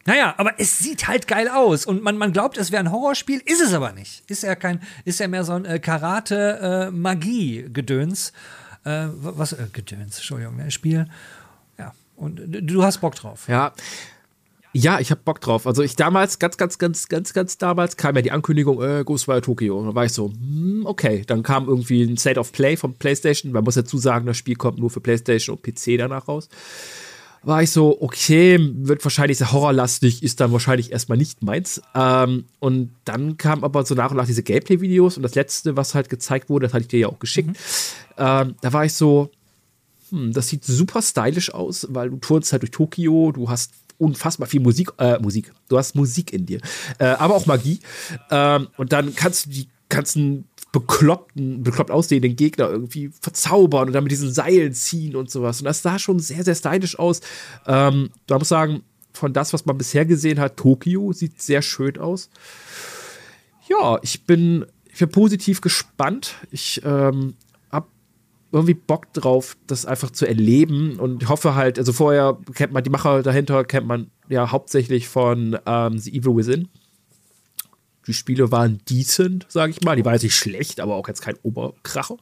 naja, 0.07 0.35
aber 0.37 0.53
es 0.59 0.79
sieht 0.79 1.09
halt 1.09 1.27
geil 1.27 1.49
aus 1.49 1.87
und 1.87 2.03
man, 2.03 2.19
man 2.19 2.33
glaubt, 2.33 2.59
es 2.59 2.71
wäre 2.71 2.85
ein 2.85 2.93
Horrorspiel, 2.93 3.40
ist 3.47 3.62
es 3.62 3.73
aber 3.73 3.93
nicht. 3.93 4.31
Ist 4.31 4.43
ja 4.43 4.55
kein, 4.55 4.83
ist 5.05 5.21
ja 5.21 5.29
mehr 5.29 5.45
so 5.45 5.53
ein 5.53 5.64
äh, 5.64 5.79
Karate-Magie-Gedöns. 5.79 8.35
Äh, 8.85 9.07
was, 9.14 9.55
äh, 9.55 9.67
Gedöns, 9.73 10.17
Entschuldigung, 10.17 10.57
ne, 10.57 10.71
Spiel. 10.71 11.07
Ja, 11.79 11.95
und 12.17 12.38
du 12.38 12.85
hast 12.85 13.01
Bock 13.01 13.14
drauf. 13.14 13.49
Ja. 13.49 13.73
Ja, 14.77 14.99
ich 14.99 15.12
hab 15.12 15.25
Bock 15.25 15.40
drauf. 15.40 15.69
Also 15.69 15.85
ich 15.85 15.95
damals, 15.95 16.40
ganz, 16.40 16.59
ganz, 16.59 16.79
ganz, 16.79 17.07
ganz, 17.09 17.33
ganz 17.33 17.59
damals 17.59 17.97
kam 17.97 18.17
ja 18.17 18.23
die 18.23 18.33
Ankündigung, 18.33 18.83
äh, 18.83 19.05
Ghostwire 19.05 19.40
Tokyo. 19.40 19.79
Und 19.79 19.87
dann 19.87 19.95
war 19.95 20.05
ich 20.05 20.12
so, 20.12 20.33
hm, 20.33 20.83
okay. 20.85 21.23
Dann 21.25 21.45
kam 21.45 21.69
irgendwie 21.69 22.03
ein 22.03 22.17
State 22.17 22.40
of 22.40 22.51
Play 22.51 22.77
von 22.77 22.95
PlayStation. 22.95 23.53
Man 23.53 23.62
muss 23.62 23.77
dazu 23.77 23.99
sagen, 23.99 24.27
das 24.27 24.37
Spiel 24.37 24.57
kommt 24.57 24.81
nur 24.81 24.90
für 24.90 25.01
PlayStation 25.01 25.57
und 25.57 25.62
PC 25.62 25.97
danach 25.97 26.27
raus. 26.27 26.49
War 27.44 27.62
ich 27.62 27.70
so, 27.70 28.00
okay, 28.00 28.59
wird 28.61 29.04
wahrscheinlich 29.04 29.38
sehr 29.38 29.52
horrorlastig, 29.52 30.22
ist 30.22 30.40
dann 30.40 30.52
wahrscheinlich 30.52 30.92
erstmal 30.92 31.18
nicht 31.18 31.42
meins. 31.42 31.83
Ähm, 31.94 32.44
und 32.59 32.90
dann 33.04 33.37
kam 33.37 33.64
aber 33.64 33.85
so 33.85 33.94
nach 33.94 34.11
und 34.11 34.16
nach 34.16 34.26
diese 34.26 34.42
Gameplay-Videos 34.42 35.16
und 35.16 35.22
das 35.22 35.35
letzte, 35.35 35.76
was 35.76 35.94
halt 35.94 36.09
gezeigt 36.09 36.48
wurde, 36.48 36.66
das 36.66 36.74
hatte 36.74 36.83
ich 36.83 36.88
dir 36.88 37.00
ja 37.00 37.09
auch 37.09 37.18
geschickt. 37.18 37.48
Mhm. 37.48 37.54
Ähm, 38.16 38.54
da 38.62 38.72
war 38.72 38.85
ich 38.85 38.94
so, 38.94 39.30
hm, 40.11 40.33
das 40.33 40.48
sieht 40.48 40.64
super 40.64 41.02
stylisch 41.02 41.52
aus, 41.52 41.87
weil 41.90 42.11
du 42.11 42.16
turnst 42.16 42.52
halt 42.52 42.62
durch 42.62 42.70
Tokio, 42.70 43.33
du 43.33 43.48
hast 43.50 43.72
unfassbar 43.98 44.48
viel 44.48 44.61
Musik, 44.61 44.90
äh, 44.98 45.18
Musik. 45.18 45.52
Du 45.68 45.78
hast 45.78 45.94
Musik 45.94 46.33
in 46.33 46.46
dir, 46.46 46.61
äh, 46.98 47.04
aber 47.04 47.35
auch 47.35 47.46
Magie. 47.46 47.80
Ähm, 48.30 48.68
und 48.76 48.92
dann 48.92 49.14
kannst 49.14 49.46
du 49.46 49.50
die 49.50 49.68
ganzen 49.88 50.44
bekloppten, 50.75 51.63
bekloppt 51.63 51.93
aussehenden 51.93 52.35
Gegner 52.35 52.69
irgendwie 52.69 53.13
verzaubern 53.21 53.87
und 53.87 53.93
dann 53.93 54.03
mit 54.03 54.11
diesen 54.11 54.33
Seilen 54.33 54.73
ziehen 54.73 55.15
und 55.15 55.31
sowas. 55.31 55.61
Und 55.61 55.67
das 55.67 55.83
sah 55.83 56.01
schon 56.01 56.19
sehr, 56.19 56.43
sehr 56.43 56.57
stylisch 56.57 56.99
aus. 56.99 57.21
Ähm, 57.67 58.11
da 58.27 58.35
muss 58.35 58.47
ich 58.47 58.49
sagen, 58.49 58.83
von 59.13 59.33
das, 59.33 59.53
was 59.53 59.67
man 59.67 59.79
bisher 59.79 60.05
gesehen 60.05 60.41
hat, 60.41 60.57
Tokio 60.57 61.13
sieht 61.13 61.41
sehr 61.41 61.63
schön 61.63 61.97
aus. 61.99 62.29
Ja, 63.69 63.99
ich 64.03 64.25
bin, 64.25 64.67
ich 64.93 64.99
bin 64.99 65.11
positiv 65.11 65.61
gespannt. 65.61 66.35
Ich 66.51 66.83
ähm, 66.85 67.35
irgendwie 68.55 68.75
Bock 68.75 69.13
drauf, 69.13 69.57
das 69.67 69.85
einfach 69.85 70.11
zu 70.11 70.27
erleben 70.27 71.01
und 71.01 71.29
hoffe 71.29 71.57
halt, 71.57 71.77
also 71.77 71.93
vorher 71.93 72.39
kennt 72.55 72.73
man 72.73 72.85
die 72.85 72.91
Macher 72.91 73.23
dahinter, 73.25 73.65
kennt 73.65 73.87
man 73.87 74.13
ja 74.29 74.53
hauptsächlich 74.53 75.09
von 75.09 75.59
ähm, 75.67 75.99
The 75.99 76.17
Evil 76.17 76.37
Within. 76.37 76.69
Die 78.07 78.14
Spiele 78.14 78.51
waren 78.51 78.81
decent, 78.88 79.47
sage 79.49 79.73
ich 79.73 79.83
mal. 79.83 79.97
Die 79.97 80.05
waren 80.05 80.14
jetzt 80.14 80.23
nicht 80.23 80.37
schlecht, 80.37 80.81
aber 80.81 80.95
auch 80.95 81.09
jetzt 81.09 81.23
kein 81.23 81.37
Oberkracher. 81.43 82.17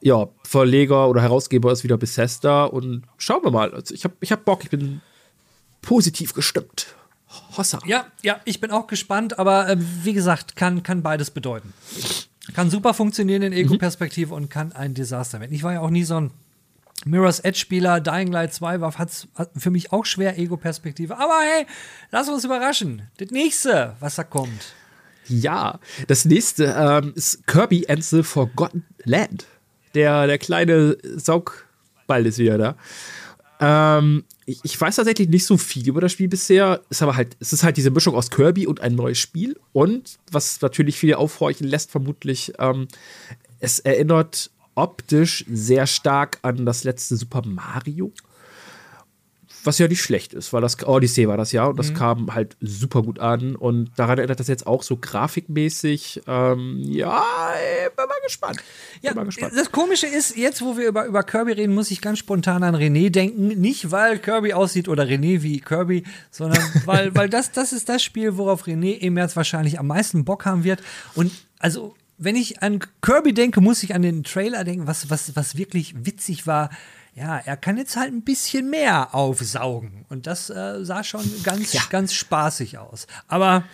Ja, 0.00 0.28
Verleger 0.44 1.08
oder 1.08 1.22
Herausgeber 1.22 1.72
ist 1.72 1.82
wieder 1.82 1.96
Bethesda 1.96 2.64
und 2.64 3.04
schauen 3.16 3.42
wir 3.42 3.50
mal. 3.50 3.72
Also 3.72 3.94
ich 3.94 4.04
habe 4.04 4.14
ich 4.20 4.32
hab 4.32 4.44
Bock, 4.44 4.62
ich 4.62 4.70
bin 4.70 5.00
positiv 5.82 6.34
gestimmt. 6.34 6.94
Hossa. 7.56 7.78
Ja, 7.86 8.06
ja, 8.22 8.40
ich 8.44 8.60
bin 8.60 8.70
auch 8.70 8.86
gespannt, 8.86 9.38
aber 9.38 9.68
äh, 9.68 9.76
wie 9.78 10.12
gesagt, 10.12 10.56
kann, 10.56 10.82
kann 10.82 11.02
beides 11.02 11.30
bedeuten. 11.30 11.72
Kann 12.52 12.70
super 12.70 12.94
funktionieren 12.94 13.42
in 13.42 13.52
Ego-Perspektive 13.52 14.28
mhm. 14.28 14.42
und 14.42 14.50
kann 14.50 14.72
ein 14.72 14.94
Desaster 14.94 15.40
werden. 15.40 15.52
Ich 15.52 15.62
war 15.62 15.72
ja 15.72 15.80
auch 15.80 15.90
nie 15.90 16.04
so 16.04 16.20
ein 16.20 16.30
Mirror's 17.04 17.40
Edge-Spieler. 17.40 18.00
Dying 18.00 18.30
Light 18.30 18.54
2 18.54 18.80
war 18.80 18.94
hat 18.96 19.26
für 19.56 19.70
mich 19.70 19.92
auch 19.92 20.04
schwer 20.04 20.38
Ego-Perspektive. 20.38 21.16
Aber 21.16 21.40
hey, 21.40 21.66
lass 22.10 22.28
uns 22.28 22.44
überraschen. 22.44 23.02
Das 23.16 23.30
nächste, 23.30 23.96
was 24.00 24.16
da 24.16 24.24
kommt. 24.24 24.74
Ja, 25.26 25.80
das 26.06 26.24
nächste 26.24 26.74
ähm, 26.76 27.12
ist 27.14 27.46
Kirby 27.46 27.86
and 27.88 28.04
the 28.04 28.22
Forgotten 28.22 28.84
Land. 29.04 29.46
Der, 29.94 30.26
der 30.26 30.38
kleine 30.38 30.96
Saugball 31.16 32.26
ist 32.26 32.38
wieder 32.38 32.58
da. 32.58 32.76
Ähm, 33.60 34.24
ich, 34.44 34.60
ich, 34.62 34.80
weiß 34.80 34.96
tatsächlich 34.96 35.28
nicht 35.28 35.46
so 35.46 35.56
viel 35.56 35.88
über 35.88 36.00
das 36.00 36.12
Spiel 36.12 36.28
bisher. 36.28 36.82
Ist 36.90 37.02
aber 37.02 37.16
halt, 37.16 37.36
es 37.40 37.52
ist 37.52 37.62
halt 37.62 37.76
diese 37.76 37.90
Mischung 37.90 38.14
aus 38.14 38.30
Kirby 38.30 38.66
und 38.66 38.80
ein 38.80 38.94
neues 38.94 39.18
Spiel. 39.18 39.58
Und 39.72 40.18
was 40.30 40.60
natürlich 40.60 40.98
viele 40.98 41.18
aufhorchen 41.18 41.66
lässt, 41.66 41.90
vermutlich, 41.90 42.52
ähm, 42.58 42.88
es 43.60 43.78
erinnert 43.78 44.50
optisch 44.74 45.44
sehr 45.48 45.86
stark 45.86 46.38
an 46.42 46.66
das 46.66 46.84
letzte 46.84 47.16
Super 47.16 47.42
Mario 47.46 48.12
was 49.66 49.78
ja 49.78 49.88
nicht 49.88 50.02
schlecht 50.02 50.34
ist, 50.34 50.52
weil 50.52 50.60
das 50.60 50.82
Odyssey 50.82 51.28
war 51.28 51.36
das 51.36 51.52
ja 51.52 51.66
und 51.66 51.78
das 51.78 51.90
mhm. 51.90 51.94
kam 51.94 52.34
halt 52.34 52.56
super 52.60 53.02
gut 53.02 53.18
an 53.18 53.56
und 53.56 53.90
daran 53.96 54.18
erinnert 54.18 54.40
das 54.40 54.48
jetzt 54.48 54.66
auch 54.66 54.82
so 54.82 54.96
grafikmäßig. 54.96 56.22
Ähm, 56.26 56.78
ja, 56.80 57.24
bin 57.96 58.04
mal 58.06 58.14
gespannt. 58.24 58.58
Ja, 59.02 59.14
mal 59.14 59.24
gespannt. 59.24 59.52
Das 59.56 59.72
Komische 59.72 60.06
ist, 60.06 60.36
jetzt 60.36 60.62
wo 60.62 60.76
wir 60.76 60.88
über, 60.88 61.06
über 61.06 61.22
Kirby 61.22 61.52
reden, 61.52 61.74
muss 61.74 61.90
ich 61.90 62.00
ganz 62.00 62.18
spontan 62.18 62.62
an 62.62 62.74
René 62.74 63.10
denken. 63.10 63.48
Nicht, 63.48 63.90
weil 63.90 64.18
Kirby 64.18 64.52
aussieht 64.52 64.88
oder 64.88 65.04
René 65.04 65.42
wie 65.42 65.60
Kirby, 65.60 66.04
sondern 66.30 66.62
weil, 66.84 67.14
weil 67.14 67.28
das, 67.28 67.52
das 67.52 67.72
ist 67.72 67.88
das 67.88 68.02
Spiel, 68.02 68.36
worauf 68.36 68.66
René 68.66 68.98
im 68.98 69.14
März 69.14 69.36
wahrscheinlich 69.36 69.78
am 69.78 69.86
meisten 69.86 70.24
Bock 70.24 70.44
haben 70.44 70.64
wird. 70.64 70.82
Und 71.14 71.32
also, 71.58 71.94
wenn 72.18 72.36
ich 72.36 72.62
an 72.62 72.80
Kirby 73.02 73.34
denke, 73.34 73.60
muss 73.60 73.82
ich 73.82 73.94
an 73.94 74.02
den 74.02 74.24
Trailer 74.24 74.64
denken, 74.64 74.86
was, 74.86 75.10
was, 75.10 75.34
was 75.36 75.56
wirklich 75.56 75.94
witzig 76.04 76.46
war 76.46 76.70
ja, 77.14 77.38
er 77.38 77.56
kann 77.56 77.76
jetzt 77.76 77.96
halt 77.96 78.12
ein 78.12 78.22
bisschen 78.22 78.70
mehr 78.70 79.14
aufsaugen. 79.14 80.04
Und 80.08 80.26
das 80.26 80.50
äh, 80.50 80.84
sah 80.84 81.04
schon 81.04 81.24
ganz, 81.44 81.72
ja. 81.72 81.82
ganz 81.88 82.12
spaßig 82.12 82.78
aus. 82.78 83.06
Aber 83.28 83.64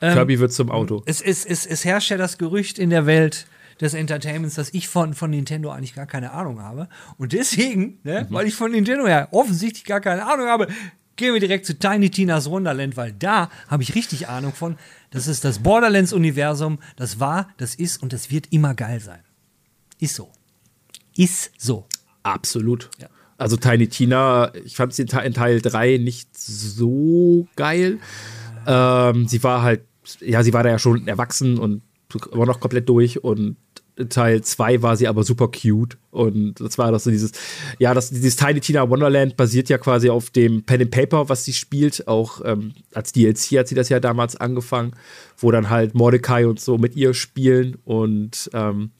ähm, 0.00 0.14
Kirby 0.14 0.38
wird 0.38 0.52
zum 0.52 0.70
Auto. 0.70 1.02
Es, 1.06 1.20
es, 1.20 1.44
es, 1.44 1.66
es 1.66 1.84
herrscht 1.84 2.10
ja 2.10 2.16
das 2.16 2.38
Gerücht 2.38 2.78
in 2.78 2.90
der 2.90 3.06
Welt 3.06 3.46
des 3.80 3.94
Entertainments, 3.94 4.54
dass 4.54 4.72
ich 4.72 4.86
von, 4.86 5.14
von 5.14 5.30
Nintendo 5.30 5.70
eigentlich 5.72 5.94
gar 5.94 6.06
keine 6.06 6.30
Ahnung 6.30 6.62
habe. 6.62 6.88
Und 7.18 7.32
deswegen, 7.32 7.98
ne, 8.04 8.28
mhm. 8.28 8.34
weil 8.34 8.46
ich 8.46 8.54
von 8.54 8.70
Nintendo 8.70 9.08
ja 9.08 9.26
offensichtlich 9.32 9.84
gar 9.84 10.00
keine 10.00 10.24
Ahnung 10.24 10.46
habe, 10.46 10.68
gehen 11.16 11.32
wir 11.32 11.40
direkt 11.40 11.66
zu 11.66 11.76
Tiny 11.76 12.10
Tina's 12.10 12.48
Wonderland, 12.48 12.96
weil 12.96 13.12
da 13.12 13.50
habe 13.68 13.82
ich 13.82 13.96
richtig 13.96 14.28
Ahnung 14.28 14.52
von. 14.52 14.76
Das 15.10 15.26
ist 15.26 15.44
das 15.44 15.60
Borderlands-Universum. 15.60 16.78
Das 16.96 17.18
war, 17.18 17.48
das 17.56 17.74
ist 17.74 18.02
und 18.02 18.12
das 18.12 18.30
wird 18.30 18.52
immer 18.52 18.74
geil 18.74 19.00
sein. 19.00 19.20
Ist 19.98 20.14
so. 20.14 20.30
Ist 21.16 21.52
so. 21.58 21.86
Absolut. 22.24 22.90
Ja. 23.00 23.08
Also 23.38 23.56
Tiny 23.56 23.88
Tina, 23.88 24.52
ich 24.64 24.76
fand 24.76 24.92
sie 24.92 25.02
in 25.02 25.34
Teil 25.34 25.60
3 25.60 25.98
nicht 25.98 26.36
so 26.36 27.46
geil. 27.56 27.98
Ähm, 28.66 29.28
sie 29.28 29.42
war 29.42 29.62
halt, 29.62 29.82
ja, 30.20 30.42
sie 30.42 30.52
war 30.52 30.62
da 30.62 30.70
ja 30.70 30.78
schon 30.78 31.06
erwachsen 31.06 31.58
und 31.58 31.82
war 32.30 32.46
noch 32.46 32.60
komplett 32.60 32.88
durch 32.88 33.22
und 33.22 33.56
Teil 34.08 34.42
2 34.42 34.82
war 34.82 34.96
sie 34.96 35.06
aber 35.06 35.22
super 35.22 35.48
cute 35.48 35.96
und 36.10 36.60
das 36.60 36.78
war 36.78 36.90
das 36.90 37.04
so 37.04 37.10
dieses, 37.10 37.30
ja, 37.78 37.94
das, 37.94 38.10
dieses 38.10 38.34
Tiny 38.34 38.60
Tina 38.60 38.88
Wonderland 38.90 39.36
basiert 39.36 39.68
ja 39.68 39.78
quasi 39.78 40.10
auf 40.10 40.30
dem 40.30 40.64
Pen 40.64 40.82
and 40.82 40.90
Paper, 40.90 41.28
was 41.28 41.44
sie 41.44 41.52
spielt, 41.52 42.08
auch 42.08 42.40
ähm, 42.44 42.72
als 42.92 43.12
DLC 43.12 43.58
hat 43.58 43.68
sie 43.68 43.76
das 43.76 43.88
ja 43.88 44.00
damals 44.00 44.34
angefangen, 44.36 44.94
wo 45.36 45.50
dann 45.52 45.70
halt 45.70 45.94
Mordecai 45.94 46.46
und 46.46 46.58
so 46.58 46.76
mit 46.76 46.96
ihr 46.96 47.14
spielen 47.14 47.76
und 47.84 48.50
ähm, 48.52 48.90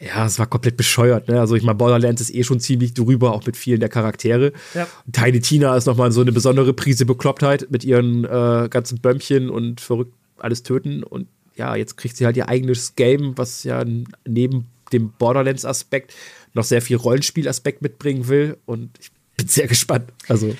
ja, 0.00 0.24
es 0.24 0.38
war 0.38 0.46
komplett 0.46 0.78
bescheuert. 0.78 1.28
Ne? 1.28 1.38
Also 1.38 1.54
ich 1.56 1.62
meine, 1.62 1.76
Borderlands 1.76 2.22
ist 2.22 2.34
eh 2.34 2.42
schon 2.42 2.58
ziemlich 2.58 2.94
drüber, 2.94 3.32
auch 3.32 3.44
mit 3.44 3.56
vielen 3.56 3.80
der 3.80 3.90
Charaktere. 3.90 4.52
Ja. 4.74 4.88
Tiny 5.12 5.40
Tina 5.40 5.76
ist 5.76 5.86
nochmal 5.86 6.10
so 6.10 6.22
eine 6.22 6.32
besondere 6.32 6.72
Prise 6.72 7.04
Beklopptheit 7.04 7.70
mit 7.70 7.84
ihren 7.84 8.24
äh, 8.24 8.68
ganzen 8.70 9.00
Bömmchen 9.00 9.50
und 9.50 9.80
verrückt 9.80 10.14
alles 10.38 10.62
töten. 10.62 11.02
Und 11.02 11.28
ja, 11.54 11.76
jetzt 11.76 11.98
kriegt 11.98 12.16
sie 12.16 12.24
halt 12.24 12.38
ihr 12.38 12.48
eigenes 12.48 12.96
Game, 12.96 13.36
was 13.36 13.62
ja 13.64 13.84
neben 14.26 14.66
dem 14.90 15.12
Borderlands-Aspekt 15.18 16.14
noch 16.54 16.64
sehr 16.64 16.80
viel 16.80 16.96
Rollenspiel-Aspekt 16.96 17.82
mitbringen 17.82 18.26
will. 18.28 18.56
Und 18.64 18.90
ich 18.98 19.10
bin 19.40 19.48
sehr 19.48 19.66
gespannt. 19.66 20.12
Also 20.28 20.54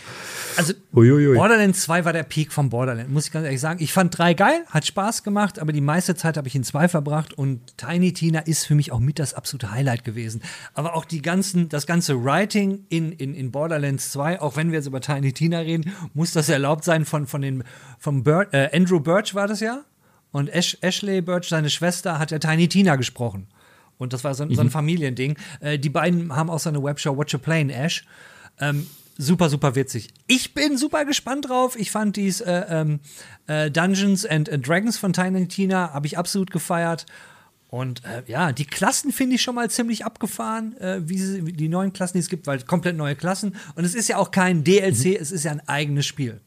also 0.56 0.74
Uiuiui. 0.94 1.36
Borderlands 1.36 1.82
2 1.82 2.04
war 2.04 2.12
der 2.12 2.22
Peak 2.22 2.52
von 2.52 2.68
Borderlands, 2.70 3.10
muss 3.10 3.26
ich 3.26 3.32
ganz 3.32 3.44
ehrlich 3.44 3.60
sagen. 3.60 3.82
Ich 3.82 3.92
fand 3.92 4.16
3 4.16 4.34
geil, 4.34 4.64
hat 4.68 4.84
Spaß 4.84 5.22
gemacht, 5.22 5.58
aber 5.58 5.72
die 5.72 5.80
meiste 5.80 6.14
Zeit 6.14 6.36
habe 6.36 6.48
ich 6.48 6.54
in 6.54 6.64
2 6.64 6.88
verbracht 6.88 7.32
und 7.34 7.60
Tiny 7.76 8.12
Tina 8.12 8.40
ist 8.40 8.66
für 8.66 8.74
mich 8.74 8.92
auch 8.92 8.98
mit 8.98 9.18
das 9.18 9.34
absolute 9.34 9.70
Highlight 9.70 10.04
gewesen. 10.04 10.42
Aber 10.74 10.94
auch 10.94 11.04
die 11.04 11.22
ganzen, 11.22 11.68
das 11.68 11.86
ganze 11.86 12.22
Writing 12.24 12.84
in, 12.88 13.12
in, 13.12 13.34
in 13.34 13.50
Borderlands 13.50 14.10
2, 14.12 14.40
auch 14.40 14.56
wenn 14.56 14.70
wir 14.70 14.78
jetzt 14.78 14.86
über 14.86 15.00
Tiny 15.00 15.32
Tina 15.32 15.60
reden, 15.60 15.92
muss 16.14 16.32
das 16.32 16.48
erlaubt 16.48 16.84
sein 16.84 17.04
von, 17.04 17.26
von 17.26 17.42
den, 17.42 17.64
vom 17.98 18.22
Bir 18.22 18.48
äh, 18.52 18.76
Andrew 18.76 19.00
Birch 19.00 19.34
war 19.34 19.46
das 19.46 19.60
ja? 19.60 19.84
Und 20.32 20.48
Ash 20.48 20.76
Ashley 20.80 21.20
Birch, 21.22 21.48
seine 21.48 21.70
Schwester, 21.70 22.18
hat 22.18 22.30
ja 22.30 22.38
Tiny 22.38 22.68
Tina 22.68 22.96
gesprochen. 22.96 23.48
Und 23.98 24.12
das 24.12 24.24
war 24.24 24.34
so, 24.34 24.44
mhm. 24.44 24.54
so 24.54 24.60
ein 24.62 24.66
mhm. 24.66 24.70
Familiending. 24.70 25.36
Äh, 25.60 25.78
die 25.78 25.90
beiden 25.90 26.34
haben 26.34 26.50
auch 26.50 26.58
so 26.58 26.68
eine 26.68 26.82
Webshow 26.82 27.16
Watch 27.16 27.34
a 27.34 27.38
Plane, 27.38 27.72
Ash. 27.72 28.04
Ähm, 28.60 28.86
super, 29.18 29.48
super 29.48 29.74
witzig. 29.74 30.08
Ich 30.26 30.54
bin 30.54 30.76
super 30.76 31.04
gespannt 31.04 31.48
drauf. 31.48 31.78
Ich 31.78 31.90
fand 31.90 32.16
dies 32.16 32.40
äh, 32.40 32.64
ähm, 32.68 33.00
äh, 33.46 33.70
Dungeons 33.70 34.24
and 34.24 34.48
äh, 34.48 34.58
Dragons 34.58 34.98
von 34.98 35.12
Tiny 35.12 35.48
Tina, 35.48 35.92
habe 35.92 36.06
ich 36.06 36.18
absolut 36.18 36.50
gefeiert. 36.50 37.06
Und 37.68 38.04
äh, 38.04 38.24
ja, 38.26 38.50
die 38.50 38.64
Klassen 38.64 39.12
finde 39.12 39.36
ich 39.36 39.42
schon 39.42 39.54
mal 39.54 39.70
ziemlich 39.70 40.04
abgefahren, 40.04 40.76
äh, 40.78 41.00
wie, 41.04 41.18
sie, 41.18 41.46
wie, 41.46 41.52
die 41.52 41.68
neuen 41.68 41.92
Klassen, 41.92 42.14
die 42.14 42.20
es 42.20 42.28
gibt, 42.28 42.48
weil 42.48 42.60
komplett 42.62 42.96
neue 42.96 43.14
Klassen. 43.14 43.54
Und 43.76 43.84
es 43.84 43.94
ist 43.94 44.08
ja 44.08 44.16
auch 44.16 44.32
kein 44.32 44.64
DLC, 44.64 45.04
mhm. 45.04 45.16
es 45.20 45.30
ist 45.30 45.44
ja 45.44 45.52
ein 45.52 45.66
eigenes 45.68 46.04
Spiel. 46.04 46.40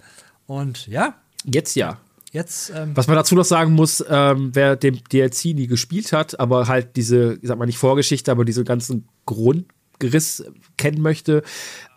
Und 0.48 0.88
ja. 0.88 1.16
Jetzt 1.46 1.76
ja. 1.76 1.98
Jetzt, 2.34 2.72
ähm 2.76 2.92
Was 2.96 3.08
man 3.08 3.16
dazu 3.16 3.36
noch 3.36 3.46
sagen 3.46 3.74
muss, 3.74 4.04
ähm, 4.10 4.50
wer 4.54 4.76
dem 4.76 5.02
DLC 5.04 5.46
nie 5.46 5.68
gespielt 5.68 6.12
hat, 6.12 6.40
aber 6.40 6.68
halt 6.68 6.96
diese, 6.98 7.36
ich 7.36 7.48
sag 7.48 7.58
mal 7.58 7.68
nicht 7.68 7.78
Vorgeschichte, 7.78 8.32
aber 8.32 8.44
diese 8.44 8.64
ganzen 8.64 9.08
Grundgeriss 10.04 10.44
kennen 10.78 11.02
möchte, 11.02 11.44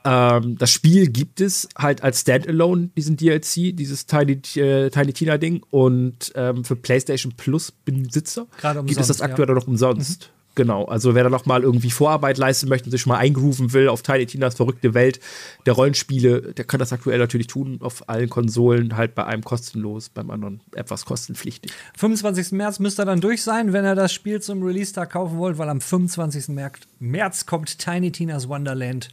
ähm, 0.04 0.56
das 0.58 0.70
Spiel 0.70 1.08
gibt 1.08 1.40
es 1.40 1.68
halt 1.76 2.02
als 2.02 2.20
Standalone, 2.20 2.90
diesen 2.96 3.16
DLC, 3.16 3.76
dieses 3.76 4.06
Tiny, 4.06 4.40
äh, 4.56 4.90
Tiny 4.90 5.12
Tina-Ding. 5.12 5.62
Und 5.70 6.32
ähm, 6.36 6.64
für 6.64 6.76
PlayStation 6.76 7.32
Plus 7.36 7.72
Besitzer 7.72 8.46
gibt 8.86 9.00
es 9.00 9.08
das 9.08 9.20
aktuell 9.20 9.48
ja. 9.48 9.54
noch 9.54 9.66
umsonst. 9.66 10.30
Genau, 10.56 10.86
also 10.86 11.14
wer 11.14 11.22
da 11.22 11.28
noch 11.28 11.44
mal 11.44 11.62
irgendwie 11.62 11.90
Vorarbeit 11.90 12.38
leisten 12.38 12.70
möchte 12.70 12.86
und 12.86 12.90
sich 12.90 13.04
mal 13.04 13.18
eingrooven 13.18 13.74
will 13.74 13.88
auf 13.88 14.00
Tiny 14.00 14.24
Tinas 14.24 14.54
verrückte 14.54 14.94
Welt 14.94 15.20
der 15.66 15.74
Rollenspiele, 15.74 16.54
der 16.54 16.64
kann 16.64 16.80
das 16.80 16.94
aktuell 16.94 17.18
natürlich 17.18 17.46
tun 17.46 17.78
auf 17.82 18.08
allen 18.08 18.30
Konsolen, 18.30 18.96
halt 18.96 19.14
bei 19.14 19.24
einem 19.24 19.44
kostenlos, 19.44 20.08
beim 20.08 20.30
anderen 20.30 20.60
etwas 20.74 21.04
kostenpflichtig. 21.04 21.70
25. 21.98 22.52
März 22.52 22.78
müsste 22.78 23.02
er 23.02 23.04
dann 23.04 23.20
durch 23.20 23.42
sein, 23.42 23.74
wenn 23.74 23.84
er 23.84 23.94
das 23.94 24.14
Spiel 24.14 24.40
zum 24.40 24.62
Release-Tag 24.62 25.10
kaufen 25.10 25.36
wollt, 25.36 25.58
weil 25.58 25.68
am 25.68 25.82
25. 25.82 26.56
März 27.00 27.44
kommt 27.44 27.78
Tiny 27.78 28.10
Tinas 28.10 28.48
Wonderland 28.48 29.10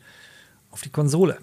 auf 0.71 0.81
die 0.81 0.91
Konsole. 0.91 1.39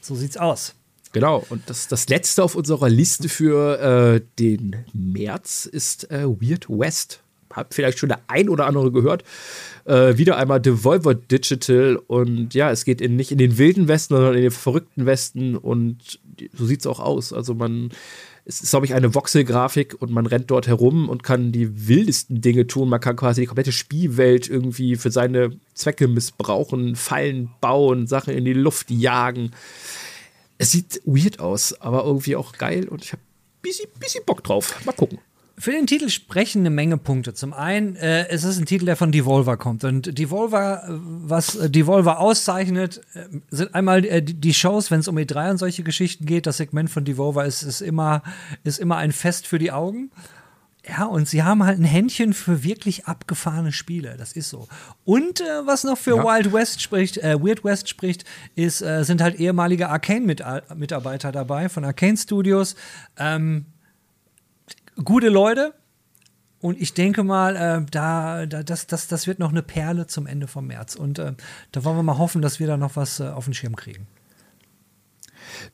So 0.00 0.16
sieht's 0.16 0.36
aus. 0.36 0.74
Genau, 1.12 1.46
und 1.48 1.70
das, 1.70 1.86
das 1.86 2.08
letzte 2.08 2.42
auf 2.42 2.56
unserer 2.56 2.88
Liste 2.88 3.28
für 3.28 4.16
äh, 4.16 4.20
den 4.40 4.84
März 4.92 5.64
ist 5.64 6.10
äh, 6.10 6.26
Weird 6.26 6.68
West 6.68 7.20
habt 7.54 7.74
vielleicht 7.74 7.98
schon 7.98 8.08
der 8.08 8.20
ein 8.28 8.48
oder 8.48 8.66
andere 8.66 8.92
gehört. 8.92 9.24
Äh, 9.84 10.16
wieder 10.16 10.36
einmal 10.36 10.60
Devolver 10.60 11.14
Digital 11.14 11.96
und 12.06 12.54
ja, 12.54 12.70
es 12.70 12.84
geht 12.84 13.00
in, 13.00 13.16
nicht 13.16 13.32
in 13.32 13.38
den 13.38 13.58
wilden 13.58 13.88
Westen, 13.88 14.14
sondern 14.14 14.34
in 14.34 14.42
den 14.42 14.50
verrückten 14.50 15.06
Westen 15.06 15.56
und 15.56 16.20
so 16.52 16.66
sieht 16.66 16.80
es 16.80 16.86
auch 16.86 17.00
aus. 17.00 17.32
Also 17.32 17.54
man, 17.54 17.90
es 18.44 18.62
ist, 18.62 18.70
glaube 18.70 18.86
ich, 18.86 18.94
eine 18.94 19.14
Voxel-Grafik 19.14 20.00
und 20.00 20.10
man 20.10 20.26
rennt 20.26 20.50
dort 20.50 20.66
herum 20.66 21.08
und 21.08 21.22
kann 21.22 21.52
die 21.52 21.88
wildesten 21.88 22.40
Dinge 22.40 22.66
tun. 22.66 22.88
Man 22.88 23.00
kann 23.00 23.16
quasi 23.16 23.42
die 23.42 23.46
komplette 23.46 23.72
Spielwelt 23.72 24.48
irgendwie 24.48 24.96
für 24.96 25.10
seine 25.10 25.52
Zwecke 25.74 26.08
missbrauchen, 26.08 26.96
Fallen 26.96 27.50
bauen, 27.60 28.06
Sachen 28.06 28.34
in 28.34 28.44
die 28.44 28.54
Luft 28.54 28.90
jagen. 28.90 29.50
Es 30.56 30.70
sieht 30.70 31.02
weird 31.04 31.40
aus, 31.40 31.80
aber 31.80 32.04
irgendwie 32.04 32.36
auch 32.36 32.52
geil 32.52 32.88
und 32.88 33.04
ich 33.04 33.12
habe 33.12 33.22
bisschen, 33.60 33.88
bisschen 33.98 34.24
Bock 34.24 34.42
drauf. 34.44 34.80
Mal 34.84 34.92
gucken. 34.92 35.18
Für 35.56 35.70
den 35.70 35.86
Titel 35.86 36.08
sprechen 36.08 36.60
eine 36.60 36.70
Menge 36.70 36.98
Punkte. 36.98 37.32
Zum 37.32 37.52
einen, 37.52 37.94
äh, 37.96 38.26
es 38.28 38.42
ist 38.42 38.58
ein 38.58 38.66
Titel, 38.66 38.86
der 38.86 38.96
von 38.96 39.12
Devolver 39.12 39.56
kommt. 39.56 39.84
Und 39.84 40.18
Devolver, 40.18 40.82
äh, 40.84 40.92
was 40.92 41.54
äh, 41.54 41.70
Devolver 41.70 42.18
auszeichnet, 42.18 43.00
äh, 43.14 43.26
sind 43.50 43.74
einmal 43.74 44.04
äh, 44.04 44.20
die 44.20 44.54
Shows, 44.54 44.90
wenn 44.90 45.00
es 45.00 45.08
um 45.08 45.16
E3 45.16 45.52
und 45.52 45.58
solche 45.58 45.84
Geschichten 45.84 46.26
geht. 46.26 46.46
Das 46.46 46.56
Segment 46.56 46.90
von 46.90 47.04
Devolver 47.04 47.44
ist, 47.44 47.62
ist, 47.62 47.82
immer, 47.82 48.22
ist 48.64 48.80
immer 48.80 48.96
ein 48.96 49.12
Fest 49.12 49.46
für 49.46 49.60
die 49.60 49.70
Augen. 49.70 50.10
Ja, 50.86 51.06
und 51.06 51.28
sie 51.28 51.42
haben 51.42 51.64
halt 51.64 51.78
ein 51.78 51.84
Händchen 51.84 52.34
für 52.34 52.62
wirklich 52.62 53.06
abgefahrene 53.06 53.72
Spiele. 53.72 54.16
Das 54.18 54.32
ist 54.32 54.50
so. 54.50 54.68
Und 55.04 55.40
äh, 55.40 55.66
was 55.66 55.84
noch 55.84 55.96
für 55.96 56.16
ja. 56.16 56.24
Wild 56.24 56.52
West 56.52 56.82
spricht, 56.82 57.18
äh, 57.18 57.40
Weird 57.40 57.64
West 57.64 57.88
spricht, 57.88 58.24
ist, 58.54 58.82
äh, 58.82 59.04
sind 59.04 59.22
halt 59.22 59.36
ehemalige 59.36 59.88
Arcane-Mitarbeiter 59.88 61.32
dabei 61.32 61.68
von 61.68 61.84
Arcane 61.84 62.16
Studios. 62.16 62.74
Ähm, 63.16 63.66
gute 65.02 65.28
Leute. 65.28 65.74
Und 66.60 66.80
ich 66.80 66.94
denke 66.94 67.24
mal, 67.24 67.56
äh, 67.56 67.86
da, 67.90 68.46
da, 68.46 68.62
das, 68.62 68.86
das, 68.86 69.06
das 69.06 69.26
wird 69.26 69.38
noch 69.38 69.50
eine 69.50 69.62
Perle 69.62 70.06
zum 70.06 70.26
Ende 70.26 70.46
vom 70.46 70.66
März. 70.66 70.94
Und 70.94 71.18
äh, 71.18 71.34
da 71.72 71.84
wollen 71.84 71.96
wir 71.96 72.02
mal 72.02 72.18
hoffen, 72.18 72.40
dass 72.40 72.58
wir 72.58 72.66
da 72.66 72.76
noch 72.76 72.96
was 72.96 73.20
äh, 73.20 73.24
auf 73.24 73.44
den 73.44 73.54
Schirm 73.54 73.76
kriegen. 73.76 74.06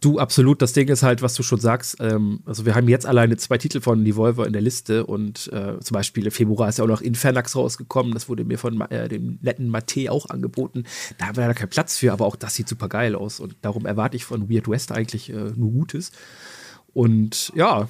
Du, 0.01 0.18
absolut. 0.18 0.62
Das 0.62 0.73
Ding 0.73 0.89
ist 0.89 1.03
halt, 1.03 1.23
was 1.23 1.35
du 1.35 1.43
schon 1.43 1.61
sagst. 1.61 1.97
Ähm, 2.01 2.41
also, 2.45 2.66
wir 2.66 2.75
haben 2.75 2.89
jetzt 2.89 3.07
alleine 3.07 3.37
zwei 3.37 3.59
Titel 3.59 3.81
von 3.81 4.05
Devolver 4.05 4.47
in 4.47 4.53
der 4.53 4.62
Liste 4.62 5.07
und 5.07 5.51
äh, 5.53 5.79
zum 5.81 5.95
Beispiel 5.95 6.25
im 6.27 6.33
Februar 6.33 6.68
ist 6.68 6.79
ja 6.79 6.85
auch 6.85 6.89
noch 6.89 7.03
Infernax 7.03 7.57
rausgekommen. 7.57 8.12
Das 8.12 8.29
wurde 8.29 8.45
mir 8.45 8.59
von 8.59 8.81
äh, 8.91 9.09
dem 9.09 9.39
netten 9.43 9.68
Mate 9.68 10.11
auch 10.11 10.29
angeboten. 10.29 10.85
Da 11.18 11.27
haben 11.27 11.37
wir 11.37 11.43
leider 11.43 11.55
keinen 11.55 11.71
Platz 11.71 11.97
für, 11.99 12.12
aber 12.12 12.27
auch 12.27 12.37
das 12.37 12.55
sieht 12.55 12.68
super 12.68 12.89
geil 12.89 13.14
aus 13.14 13.41
und 13.41 13.57
darum 13.62 13.87
erwarte 13.87 14.16
ich 14.16 14.25
von 14.25 14.51
Weird 14.51 14.68
West 14.68 14.93
eigentlich 14.93 15.31
äh, 15.31 15.53
nur 15.55 15.71
Gutes. 15.71 16.12
Und 16.93 17.53
ja, 17.55 17.89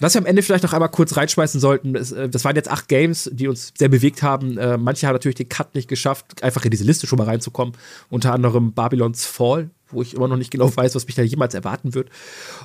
was 0.00 0.14
wir 0.14 0.20
am 0.20 0.26
Ende 0.26 0.42
vielleicht 0.42 0.64
noch 0.64 0.72
einmal 0.72 0.88
kurz 0.88 1.16
reinschmeißen 1.16 1.60
sollten, 1.60 1.94
ist, 1.94 2.12
äh, 2.12 2.28
das 2.28 2.44
waren 2.44 2.56
jetzt 2.56 2.70
acht 2.70 2.88
Games, 2.88 3.30
die 3.32 3.48
uns 3.48 3.72
sehr 3.76 3.88
bewegt 3.88 4.22
haben. 4.22 4.58
Äh, 4.58 4.76
manche 4.78 5.06
haben 5.06 5.14
natürlich 5.14 5.36
den 5.36 5.48
Cut 5.48 5.74
nicht 5.74 5.88
geschafft, 5.88 6.42
einfach 6.42 6.64
in 6.64 6.70
diese 6.70 6.84
Liste 6.84 7.06
schon 7.06 7.18
mal 7.18 7.26
reinzukommen. 7.26 7.74
Unter 8.10 8.32
anderem 8.32 8.72
Babylons 8.72 9.24
Fall, 9.24 9.70
wo 9.90 10.02
ich 10.02 10.14
immer 10.14 10.28
noch 10.28 10.36
nicht 10.36 10.50
genau 10.50 10.74
weiß, 10.74 10.94
was 10.94 11.06
mich 11.06 11.14
da 11.14 11.22
jemals 11.22 11.54
erwarten 11.54 11.94
wird. 11.94 12.10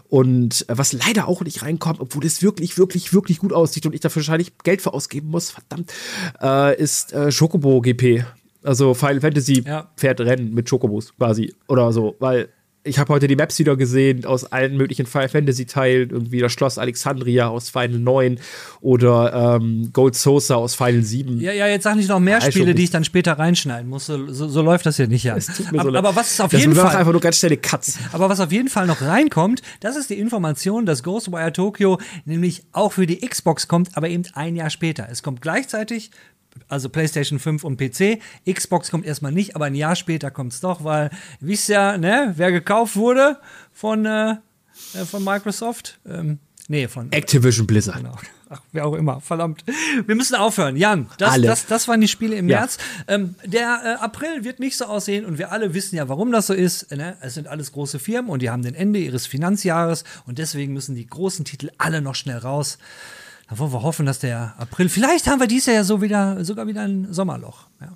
Und 0.10 0.68
äh, 0.70 0.78
was 0.78 0.94
leider 0.94 1.28
auch 1.28 1.42
nicht 1.42 1.62
reinkommt, 1.62 2.00
obwohl 2.00 2.26
es 2.26 2.42
wirklich, 2.42 2.78
wirklich, 2.78 3.14
wirklich 3.14 3.40
gut 3.40 3.54
aussieht 3.54 3.86
und 3.86 3.94
ich 3.94 4.02
dafür 4.02 4.22
wahrscheinlich 4.22 4.58
Geld 4.60 4.82
für 4.82 4.94
ausgeben 4.94 5.30
muss, 5.30 5.52
verdammt, 5.52 5.94
äh, 6.42 6.82
ist 6.82 7.14
äh, 7.14 7.30
Chocobo 7.32 7.82
GP. 7.82 8.26
Also 8.64 8.94
Final 8.94 9.22
Fantasy 9.22 9.64
ja. 9.66 9.90
Pferdrennen 9.96 10.54
mit 10.54 10.70
Chocobos 10.70 11.16
quasi 11.16 11.54
oder 11.68 11.94
so, 11.94 12.16
weil 12.20 12.50
ich 12.88 13.00
habe 13.00 13.14
heute 13.14 13.28
die 13.28 13.36
Maps 13.36 13.60
wieder 13.60 13.76
gesehen 13.76 14.26
aus 14.26 14.46
allen 14.46 14.78
möglichen 14.78 15.06
Final 15.06 15.30
Fantasy 15.30 15.66
Teilen, 15.66 16.10
irgendwie 16.10 16.40
das 16.40 16.52
Schloss 16.52 16.78
Alexandria 16.78 17.48
aus 17.48 17.70
Final 17.70 18.00
9 18.00 18.40
oder 18.82 19.58
ähm, 19.58 19.90
Gold 19.94 20.16
Sosa 20.16 20.56
aus 20.56 20.76
Final 20.76 21.04
7. 21.04 21.40
Ja, 21.40 21.52
ja, 21.52 21.68
jetzt 21.68 21.84
sag 21.84 21.96
nicht 21.96 22.10
noch 22.10 22.20
mehr 22.20 22.40
ja, 22.40 22.52
Spiele, 22.52 22.74
die 22.74 22.86
ich 22.86 22.90
dann 22.90 23.04
später 23.04 23.34
reinschneiden 23.34 23.90
muss. 23.90 24.06
So, 24.06 24.28
so 24.28 24.62
läuft 24.62 24.86
das 24.86 24.98
ja 24.98 25.08
nicht 25.08 25.24
ja. 25.24 25.34
Aber, 25.78 25.92
so 25.92 25.98
aber, 25.98 26.16
was 26.16 26.32
ist 26.32 26.42
auf 26.42 26.52
das 26.52 26.62
jeden 26.62 26.76
Fall 26.76 26.96
einfach 26.96 27.12
nur 27.12 27.22
ganz 27.22 27.38
schnelle 27.38 27.58
Cuts. 27.58 27.98
Aber 28.12 28.30
was 28.30 28.40
auf 28.40 28.52
jeden 28.52 28.70
Fall 28.70 28.88
noch 28.88 29.02
reinkommt, 29.02 29.62
das 29.82 29.96
ist 29.96 30.10
die 30.10 30.20
Information, 30.20 30.86
dass 30.86 31.04
Ghostwire 31.04 31.54
Tokyo 31.54 32.00
nämlich 32.26 32.64
auch 32.72 32.94
für 32.94 33.06
die 33.06 33.18
Xbox 33.18 33.68
kommt, 33.68 33.96
aber 33.98 34.10
eben 34.10 34.24
ein 34.34 34.56
Jahr 34.56 34.70
später. 34.70 35.08
Es 35.12 35.24
kommt 35.24 35.42
gleichzeitig 35.42 36.12
also 36.68 36.90
PlayStation 36.90 37.40
5 37.40 37.64
und 37.64 37.78
PC. 37.78 38.20
Xbox 38.50 38.92
kommt 38.92 39.06
erstmal 39.06 39.32
nicht, 39.32 39.56
aber 39.56 39.66
ein 39.66 39.76
Jahr 39.76 39.96
später 39.96 40.32
kommt 40.32 40.54
es 40.54 40.60
doch, 40.60 40.84
weil, 40.84 41.10
wisst 41.40 41.70
ja, 41.70 41.98
ne, 41.98 42.34
wer 42.36 42.52
gekauft 42.52 42.96
wurde 42.96 43.38
von, 43.72 44.06
äh, 44.06 44.32
äh, 44.94 45.06
von 45.06 45.24
Microsoft? 45.24 46.00
Ähm, 46.08 46.40
nee, 46.68 46.88
von 46.88 47.12
Activision 47.12 47.68
Blizzard. 47.68 47.98
Genau. 47.98 48.18
Ach, 48.50 48.62
wer 48.72 48.86
auch 48.86 48.94
immer, 48.94 49.20
verdammt. 49.20 49.66
Wir 50.06 50.16
müssen 50.16 50.36
aufhören. 50.36 50.78
Jan, 50.78 51.08
das, 51.18 51.34
alle. 51.34 51.48
das, 51.48 51.66
das 51.66 51.88
waren 51.90 52.00
die 52.00 52.08
Spiele 52.08 52.38
im 52.38 52.48
ja. 52.48 52.60
März. 52.60 52.78
Ähm, 53.08 53.36
der 53.44 53.98
äh, 54.00 54.04
April 54.04 54.46
wird 54.46 54.60
nicht 54.60 54.78
so 54.78 54.86
aussehen 54.86 55.26
und 55.26 55.38
wir 55.38 55.52
alle 55.52 55.74
wissen 55.74 55.98
ja, 55.98 56.08
warum 56.08 56.32
das 56.32 56.48
so 56.48 56.54
ist. 56.54 56.92
Ne? 56.92 57.18
Es 57.20 57.34
sind 57.34 57.48
alles 57.48 57.74
große 57.74 58.00
Firmen 58.00 58.32
und 58.32 58.42
die 58.42 58.50
haben 58.50 58.62
den 58.62 58.74
Ende 58.76 59.00
ihres 59.00 59.28
Finanzjahres 59.28 60.06
und 60.26 60.38
deswegen 60.38 60.74
müssen 60.74 60.96
die 60.96 61.08
großen 61.08 61.44
Titel 61.44 61.72
alle 61.78 62.02
noch 62.02 62.16
schnell 62.16 62.38
raus. 62.38 62.78
Da 63.50 63.58
wollen 63.58 63.72
wir 63.72 63.82
hoffen, 63.82 64.06
dass 64.06 64.20
der 64.20 64.56
April, 64.58 64.90
vielleicht 64.90 65.28
haben 65.28 65.40
wir 65.40 65.48
dieses 65.48 65.74
Jahr 65.74 65.84
so 65.84 66.02
wieder, 66.02 66.44
sogar 66.44 66.68
wieder 66.68 66.82
ein 66.82 67.14
Sommerloch. 67.14 67.68
Ja. 67.80 67.94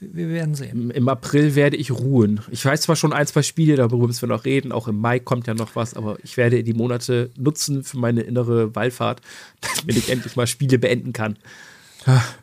Wir 0.00 0.28
werden 0.30 0.54
sehen. 0.54 0.90
Im 0.90 1.08
April 1.10 1.54
werde 1.54 1.76
ich 1.76 1.90
ruhen. 1.90 2.40
Ich 2.50 2.64
weiß 2.64 2.82
zwar 2.82 2.96
schon 2.96 3.12
ein, 3.12 3.26
zwei 3.26 3.42
Spiele, 3.42 3.76
darüber 3.76 4.06
müssen 4.06 4.22
wir 4.22 4.34
noch 4.34 4.46
reden. 4.46 4.72
Auch 4.72 4.88
im 4.88 4.98
Mai 4.98 5.18
kommt 5.18 5.46
ja 5.46 5.52
noch 5.52 5.76
was, 5.76 5.92
aber 5.92 6.16
ich 6.22 6.38
werde 6.38 6.64
die 6.64 6.72
Monate 6.72 7.30
nutzen 7.36 7.84
für 7.84 7.98
meine 7.98 8.22
innere 8.22 8.74
Wallfahrt, 8.74 9.20
damit 9.80 9.96
ich 9.96 10.08
endlich 10.08 10.36
mal 10.36 10.46
Spiele 10.46 10.78
beenden 10.78 11.12
kann. 11.12 11.36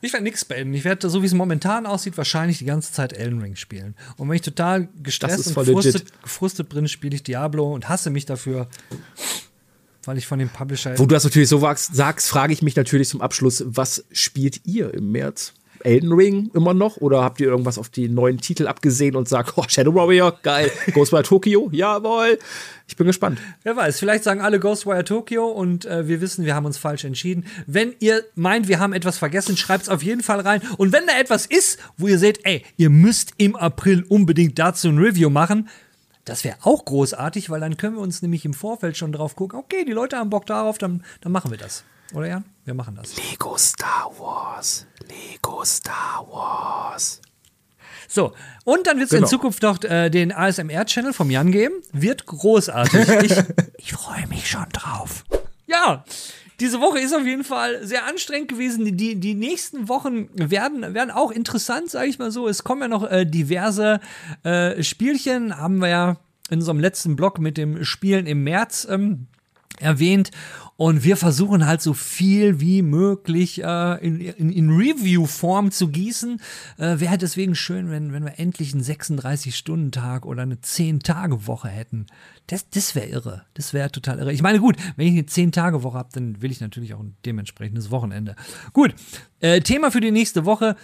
Ich 0.02 0.14
werde 0.14 0.24
nichts 0.24 0.46
beenden. 0.46 0.76
Ich 0.76 0.84
werde, 0.84 1.10
so 1.10 1.24
wie 1.24 1.26
es 1.26 1.34
momentan 1.34 1.88
aussieht, 1.88 2.16
wahrscheinlich 2.18 2.60
die 2.60 2.66
ganze 2.66 2.94
Zeit 2.94 3.12
Elden 3.14 3.42
Ring 3.42 3.56
spielen. 3.56 3.96
Und 4.18 4.30
wenn 4.30 4.36
ich 4.36 4.44
total 4.44 4.88
gestresst 5.02 5.48
und 5.48 5.66
gefrustet, 5.66 6.22
gefrustet 6.22 6.70
bin, 6.70 6.88
spiele 6.88 7.16
ich 7.16 7.24
Diablo 7.24 7.74
und 7.74 7.90
hasse 7.90 8.12
mich 8.12 8.26
dafür 8.26 8.68
weil 10.08 10.18
ich 10.18 10.26
von 10.26 10.40
dem 10.40 10.50
Publisher. 10.50 10.98
Wo 10.98 11.06
du 11.06 11.14
das 11.14 11.26
natürlich 11.26 11.50
so 11.50 11.60
sagst, 11.76 12.30
frage 12.30 12.54
ich 12.54 12.62
mich 12.62 12.76
natürlich 12.76 13.10
zum 13.10 13.22
Abschluss, 13.22 13.64
was 13.68 14.06
spielt 14.12 14.62
ihr 14.66 14.94
im 14.94 15.12
März? 15.12 15.54
Elden 15.84 16.12
Ring 16.12 16.50
immer 16.54 16.74
noch? 16.74 16.98
Oder 16.98 17.24
habt 17.24 17.40
ihr 17.40 17.48
irgendwas 17.48 17.78
auf 17.78 17.90
die 17.90 18.10
neuen 18.10 18.40
Titel 18.40 18.68
abgesehen 18.68 19.16
und 19.16 19.28
sagt, 19.28 19.54
oh, 19.58 19.64
Shadow 19.68 19.94
Warrior, 19.94 20.38
geil, 20.42 20.72
Ghostwire 20.94 21.24
Tokyo, 21.24 21.70
jawohl. 21.72 22.40
Ich 22.88 22.96
bin 22.96 23.06
gespannt. 23.06 23.40
Wer 23.64 23.76
weiß, 23.76 24.00
vielleicht 24.00 24.24
sagen 24.24 24.42
alle 24.42 24.60
Ghostwire 24.60 25.04
Tokyo 25.04 25.48
und 25.48 25.86
äh, 25.86 26.08
wir 26.08 26.22
wissen, 26.22 26.46
wir 26.46 26.56
haben 26.56 26.66
uns 26.66 26.78
falsch 26.78 27.04
entschieden. 27.04 27.46
Wenn 27.68 27.94
ihr 28.00 28.24
meint, 28.36 28.68
wir 28.68 28.80
haben 28.80 28.94
etwas 28.94 29.18
vergessen, 29.18 29.58
schreibt 29.58 29.84
es 29.84 29.90
auf 29.90 30.04
jeden 30.04 30.24
Fall 30.24 30.40
rein. 30.40 30.62
Und 30.78 30.94
wenn 30.94 31.06
da 31.06 31.20
etwas 31.20 31.46
ist, 31.46 31.80
wo 31.98 32.08
ihr 32.08 32.18
seht, 32.18 32.40
ey, 32.44 32.64
ihr 32.78 32.90
müsst 32.90 33.32
im 33.38 33.56
April 33.56 34.04
unbedingt 34.08 34.58
dazu 34.58 34.88
ein 34.88 34.98
Review 34.98 35.30
machen, 35.30 35.68
das 36.28 36.44
wäre 36.44 36.58
auch 36.62 36.84
großartig, 36.86 37.50
weil 37.50 37.62
dann 37.62 37.78
können 37.78 37.96
wir 37.96 38.02
uns 38.02 38.22
nämlich 38.22 38.44
im 38.46 38.54
Vorfeld 38.54 38.98
schon 38.98 39.12
drauf 39.12 39.36
gucken, 39.36 39.60
okay, 39.60 39.86
die 39.86 39.94
Leute 39.94 40.18
haben 40.18 40.30
Bock 40.30 40.46
darauf, 40.46 40.78
dann, 40.78 41.04
dann 41.22 41.32
machen 41.32 41.52
wir 41.52 41.58
das. 41.58 41.84
Oder 42.14 42.28
Jan? 42.28 42.46
Wir 42.66 42.74
machen 42.74 42.96
das. 42.96 43.16
Lego 43.16 43.58
Star 43.58 44.12
Wars. 44.18 44.86
Lego 45.08 45.64
Star 45.64 46.26
Wars. 46.30 47.22
So, 48.10 48.34
und 48.64 48.88
dann 48.88 48.98
wird 48.98 49.06
es 49.06 49.12
genau. 49.12 49.24
in 49.24 49.30
Zukunft 49.30 49.64
noch 49.64 49.84
äh, 49.84 50.10
den 50.10 50.32
ASMR-Channel 50.32 51.14
vom 51.14 51.30
Jan 51.30 51.52
geben. 51.52 51.76
Wird 51.92 52.26
großartig. 52.26 53.08
Ich, 53.24 53.38
ich 53.78 53.94
freue 53.94 54.28
mich 54.28 54.50
schon 54.50 54.68
drauf. 54.72 55.26
Ja, 55.66 56.06
diese 56.60 56.82
Woche 56.82 57.00
ist 57.00 57.14
auf 57.14 57.26
jeden 57.26 57.44
Fall 57.44 57.86
sehr 57.86 58.06
anstrengend 58.06 58.50
gewesen. 58.50 58.98
Die, 58.98 59.16
die 59.20 59.36
nächsten 59.36 59.90
Wochen 59.90 60.30
werden, 60.34 60.94
werden 60.94 61.12
auch 61.12 61.32
interessant, 61.32 61.90
sage 61.90 62.08
ich 62.08 62.18
mal 62.18 62.32
so. 62.32 62.48
Es 62.48 62.64
kommen 62.64 62.82
ja 62.82 62.88
noch 62.88 63.10
äh, 63.10 63.26
diverse 63.26 64.00
äh, 64.44 64.82
Spielchen, 64.82 65.58
haben 65.58 65.78
wir 65.78 65.90
ja 65.90 66.18
in 66.50 66.60
unserem 66.60 66.80
letzten 66.80 67.16
Blog 67.16 67.40
mit 67.40 67.58
dem 67.58 67.84
Spielen 67.84 68.26
im 68.26 68.44
März 68.44 68.88
ähm, 68.90 69.28
erwähnt. 69.80 70.32
Und 70.78 71.04
wir 71.04 71.18
versuchen 71.18 71.66
halt 71.66 71.82
so 71.82 71.94
viel 71.94 72.60
wie 72.62 72.84
möglich 72.84 73.64
äh, 73.64 74.06
in, 74.06 74.22
in, 74.22 74.52
in 74.52 74.70
Review-Form 74.70 75.72
zu 75.72 75.90
gießen. 75.90 76.40
Äh, 76.78 77.00
Wäre 77.00 77.18
deswegen 77.18 77.56
schön, 77.56 77.90
wenn, 77.90 78.14
wenn 78.14 78.24
wir 78.24 78.40
endlich 78.40 78.74
einen 78.74 78.84
36-Stunden-Tag 78.84 80.26
oder 80.26 80.44
eine 80.44 80.56
10-Tage-Woche 80.56 81.68
hätten. 81.68 82.06
Das, 82.46 82.70
das 82.70 82.94
wäre 82.94 83.08
irre. 83.08 83.46
Das 83.56 83.74
wäre 83.74 83.92
total 83.92 84.20
irre. 84.20 84.32
Ich 84.32 84.44
meine, 84.44 84.60
gut, 84.60 84.78
wenn 84.96 85.08
ich 85.08 85.14
eine 85.14 85.24
10-Tage-Woche 85.24 85.98
habe, 85.98 86.10
dann 86.14 86.42
will 86.44 86.52
ich 86.52 86.62
natürlich 86.62 86.94
auch 86.94 87.00
ein 87.00 87.18
dementsprechendes 87.26 87.90
Wochenende. 87.90 88.36
Gut, 88.72 88.94
äh, 89.40 89.62
Thema 89.62 89.92
für 89.92 90.02
die 90.02 90.12
nächste 90.12 90.46
Woche 90.46 90.76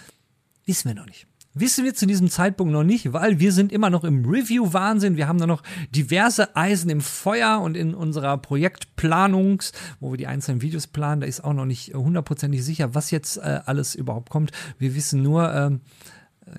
Wissen 0.66 0.88
wir 0.88 0.94
noch 0.94 1.06
nicht. 1.06 1.26
Wissen 1.56 1.84
wir 1.84 1.94
zu 1.94 2.06
diesem 2.06 2.30
Zeitpunkt 2.30 2.72
noch 2.72 2.82
nicht, 2.82 3.12
weil 3.12 3.38
wir 3.38 3.52
sind 3.52 3.70
immer 3.70 3.88
noch 3.88 4.02
im 4.02 4.24
Review-Wahnsinn. 4.24 5.16
Wir 5.16 5.28
haben 5.28 5.38
da 5.38 5.46
noch 5.46 5.62
diverse 5.94 6.56
Eisen 6.56 6.90
im 6.90 7.00
Feuer 7.00 7.60
und 7.60 7.76
in 7.76 7.94
unserer 7.94 8.36
Projektplanung, 8.38 9.62
wo 10.00 10.10
wir 10.10 10.16
die 10.16 10.26
einzelnen 10.26 10.62
Videos 10.62 10.88
planen, 10.88 11.20
da 11.20 11.28
ist 11.28 11.44
auch 11.44 11.52
noch 11.52 11.64
nicht 11.64 11.94
hundertprozentig 11.94 12.64
sicher, 12.64 12.96
was 12.96 13.12
jetzt 13.12 13.36
äh, 13.36 13.60
alles 13.66 13.94
überhaupt 13.94 14.30
kommt. 14.30 14.50
Wir 14.78 14.96
wissen 14.96 15.22
nur, 15.22 15.54
ähm, 15.54 15.80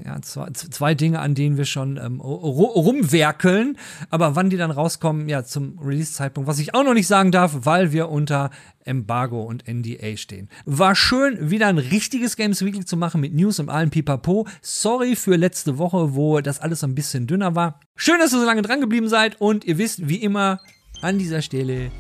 ja, 0.04 0.22
zwei, 0.22 0.50
zwei 0.52 0.96
Dinge, 0.96 1.20
an 1.20 1.36
denen 1.36 1.58
wir 1.58 1.66
schon 1.66 1.98
ähm, 1.98 2.20
rumwerkeln. 2.20 3.78
Aber 4.10 4.36
wann 4.36 4.50
die 4.50 4.58
dann 4.58 4.72
rauskommen, 4.72 5.30
ja, 5.30 5.44
zum 5.44 5.80
Release-Zeitpunkt, 5.80 6.48
was 6.48 6.60
ich 6.60 6.74
auch 6.74 6.84
noch 6.84 6.94
nicht 6.94 7.08
sagen 7.08 7.32
darf, 7.32 7.66
weil 7.66 7.92
wir 7.92 8.10
unter 8.10 8.50
Embargo 8.84 9.42
und 9.44 9.68
NDA 9.68 10.18
stehen. 10.18 10.50
War 10.66 10.96
schön, 10.96 11.50
wieder 11.50 11.68
ein 11.68 11.78
richtiges 11.78 12.36
Games 12.36 12.64
Weekly 12.64 12.86
zu 12.86 12.98
machen 12.98 13.22
mit 13.22 13.34
News 13.34 13.60
und 13.60 13.70
allem 13.70 13.90
Pipapo. 13.90 14.48
Sorry 14.62 15.16
für 15.16 15.36
letzte 15.36 15.78
Woche, 15.78 16.16
wo 16.16 16.42
das 16.42 16.60
alles 16.60 16.84
ein 16.84 16.96
bisschen 16.96 17.28
dünner 17.28 17.56
war. 17.56 17.80
Schön, 17.96 18.20
dass 18.20 18.34
ihr 18.34 18.40
so 18.40 18.46
lange 18.46 18.62
dran 18.62 18.82
geblieben 18.82 19.10
seid 19.10 19.40
und 19.42 19.66
ihr 19.66 19.78
wisst, 19.78 20.08
wie 20.08 20.18
immer, 20.18 20.60
an 21.02 21.18
dieser 21.18 21.42
Stelle, 21.42 21.92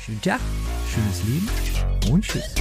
schönen 0.00 0.22
Tag, 0.22 0.40
schönes 0.92 1.22
Leben 1.24 1.48
und 2.12 2.24
tschüss. 2.24 2.54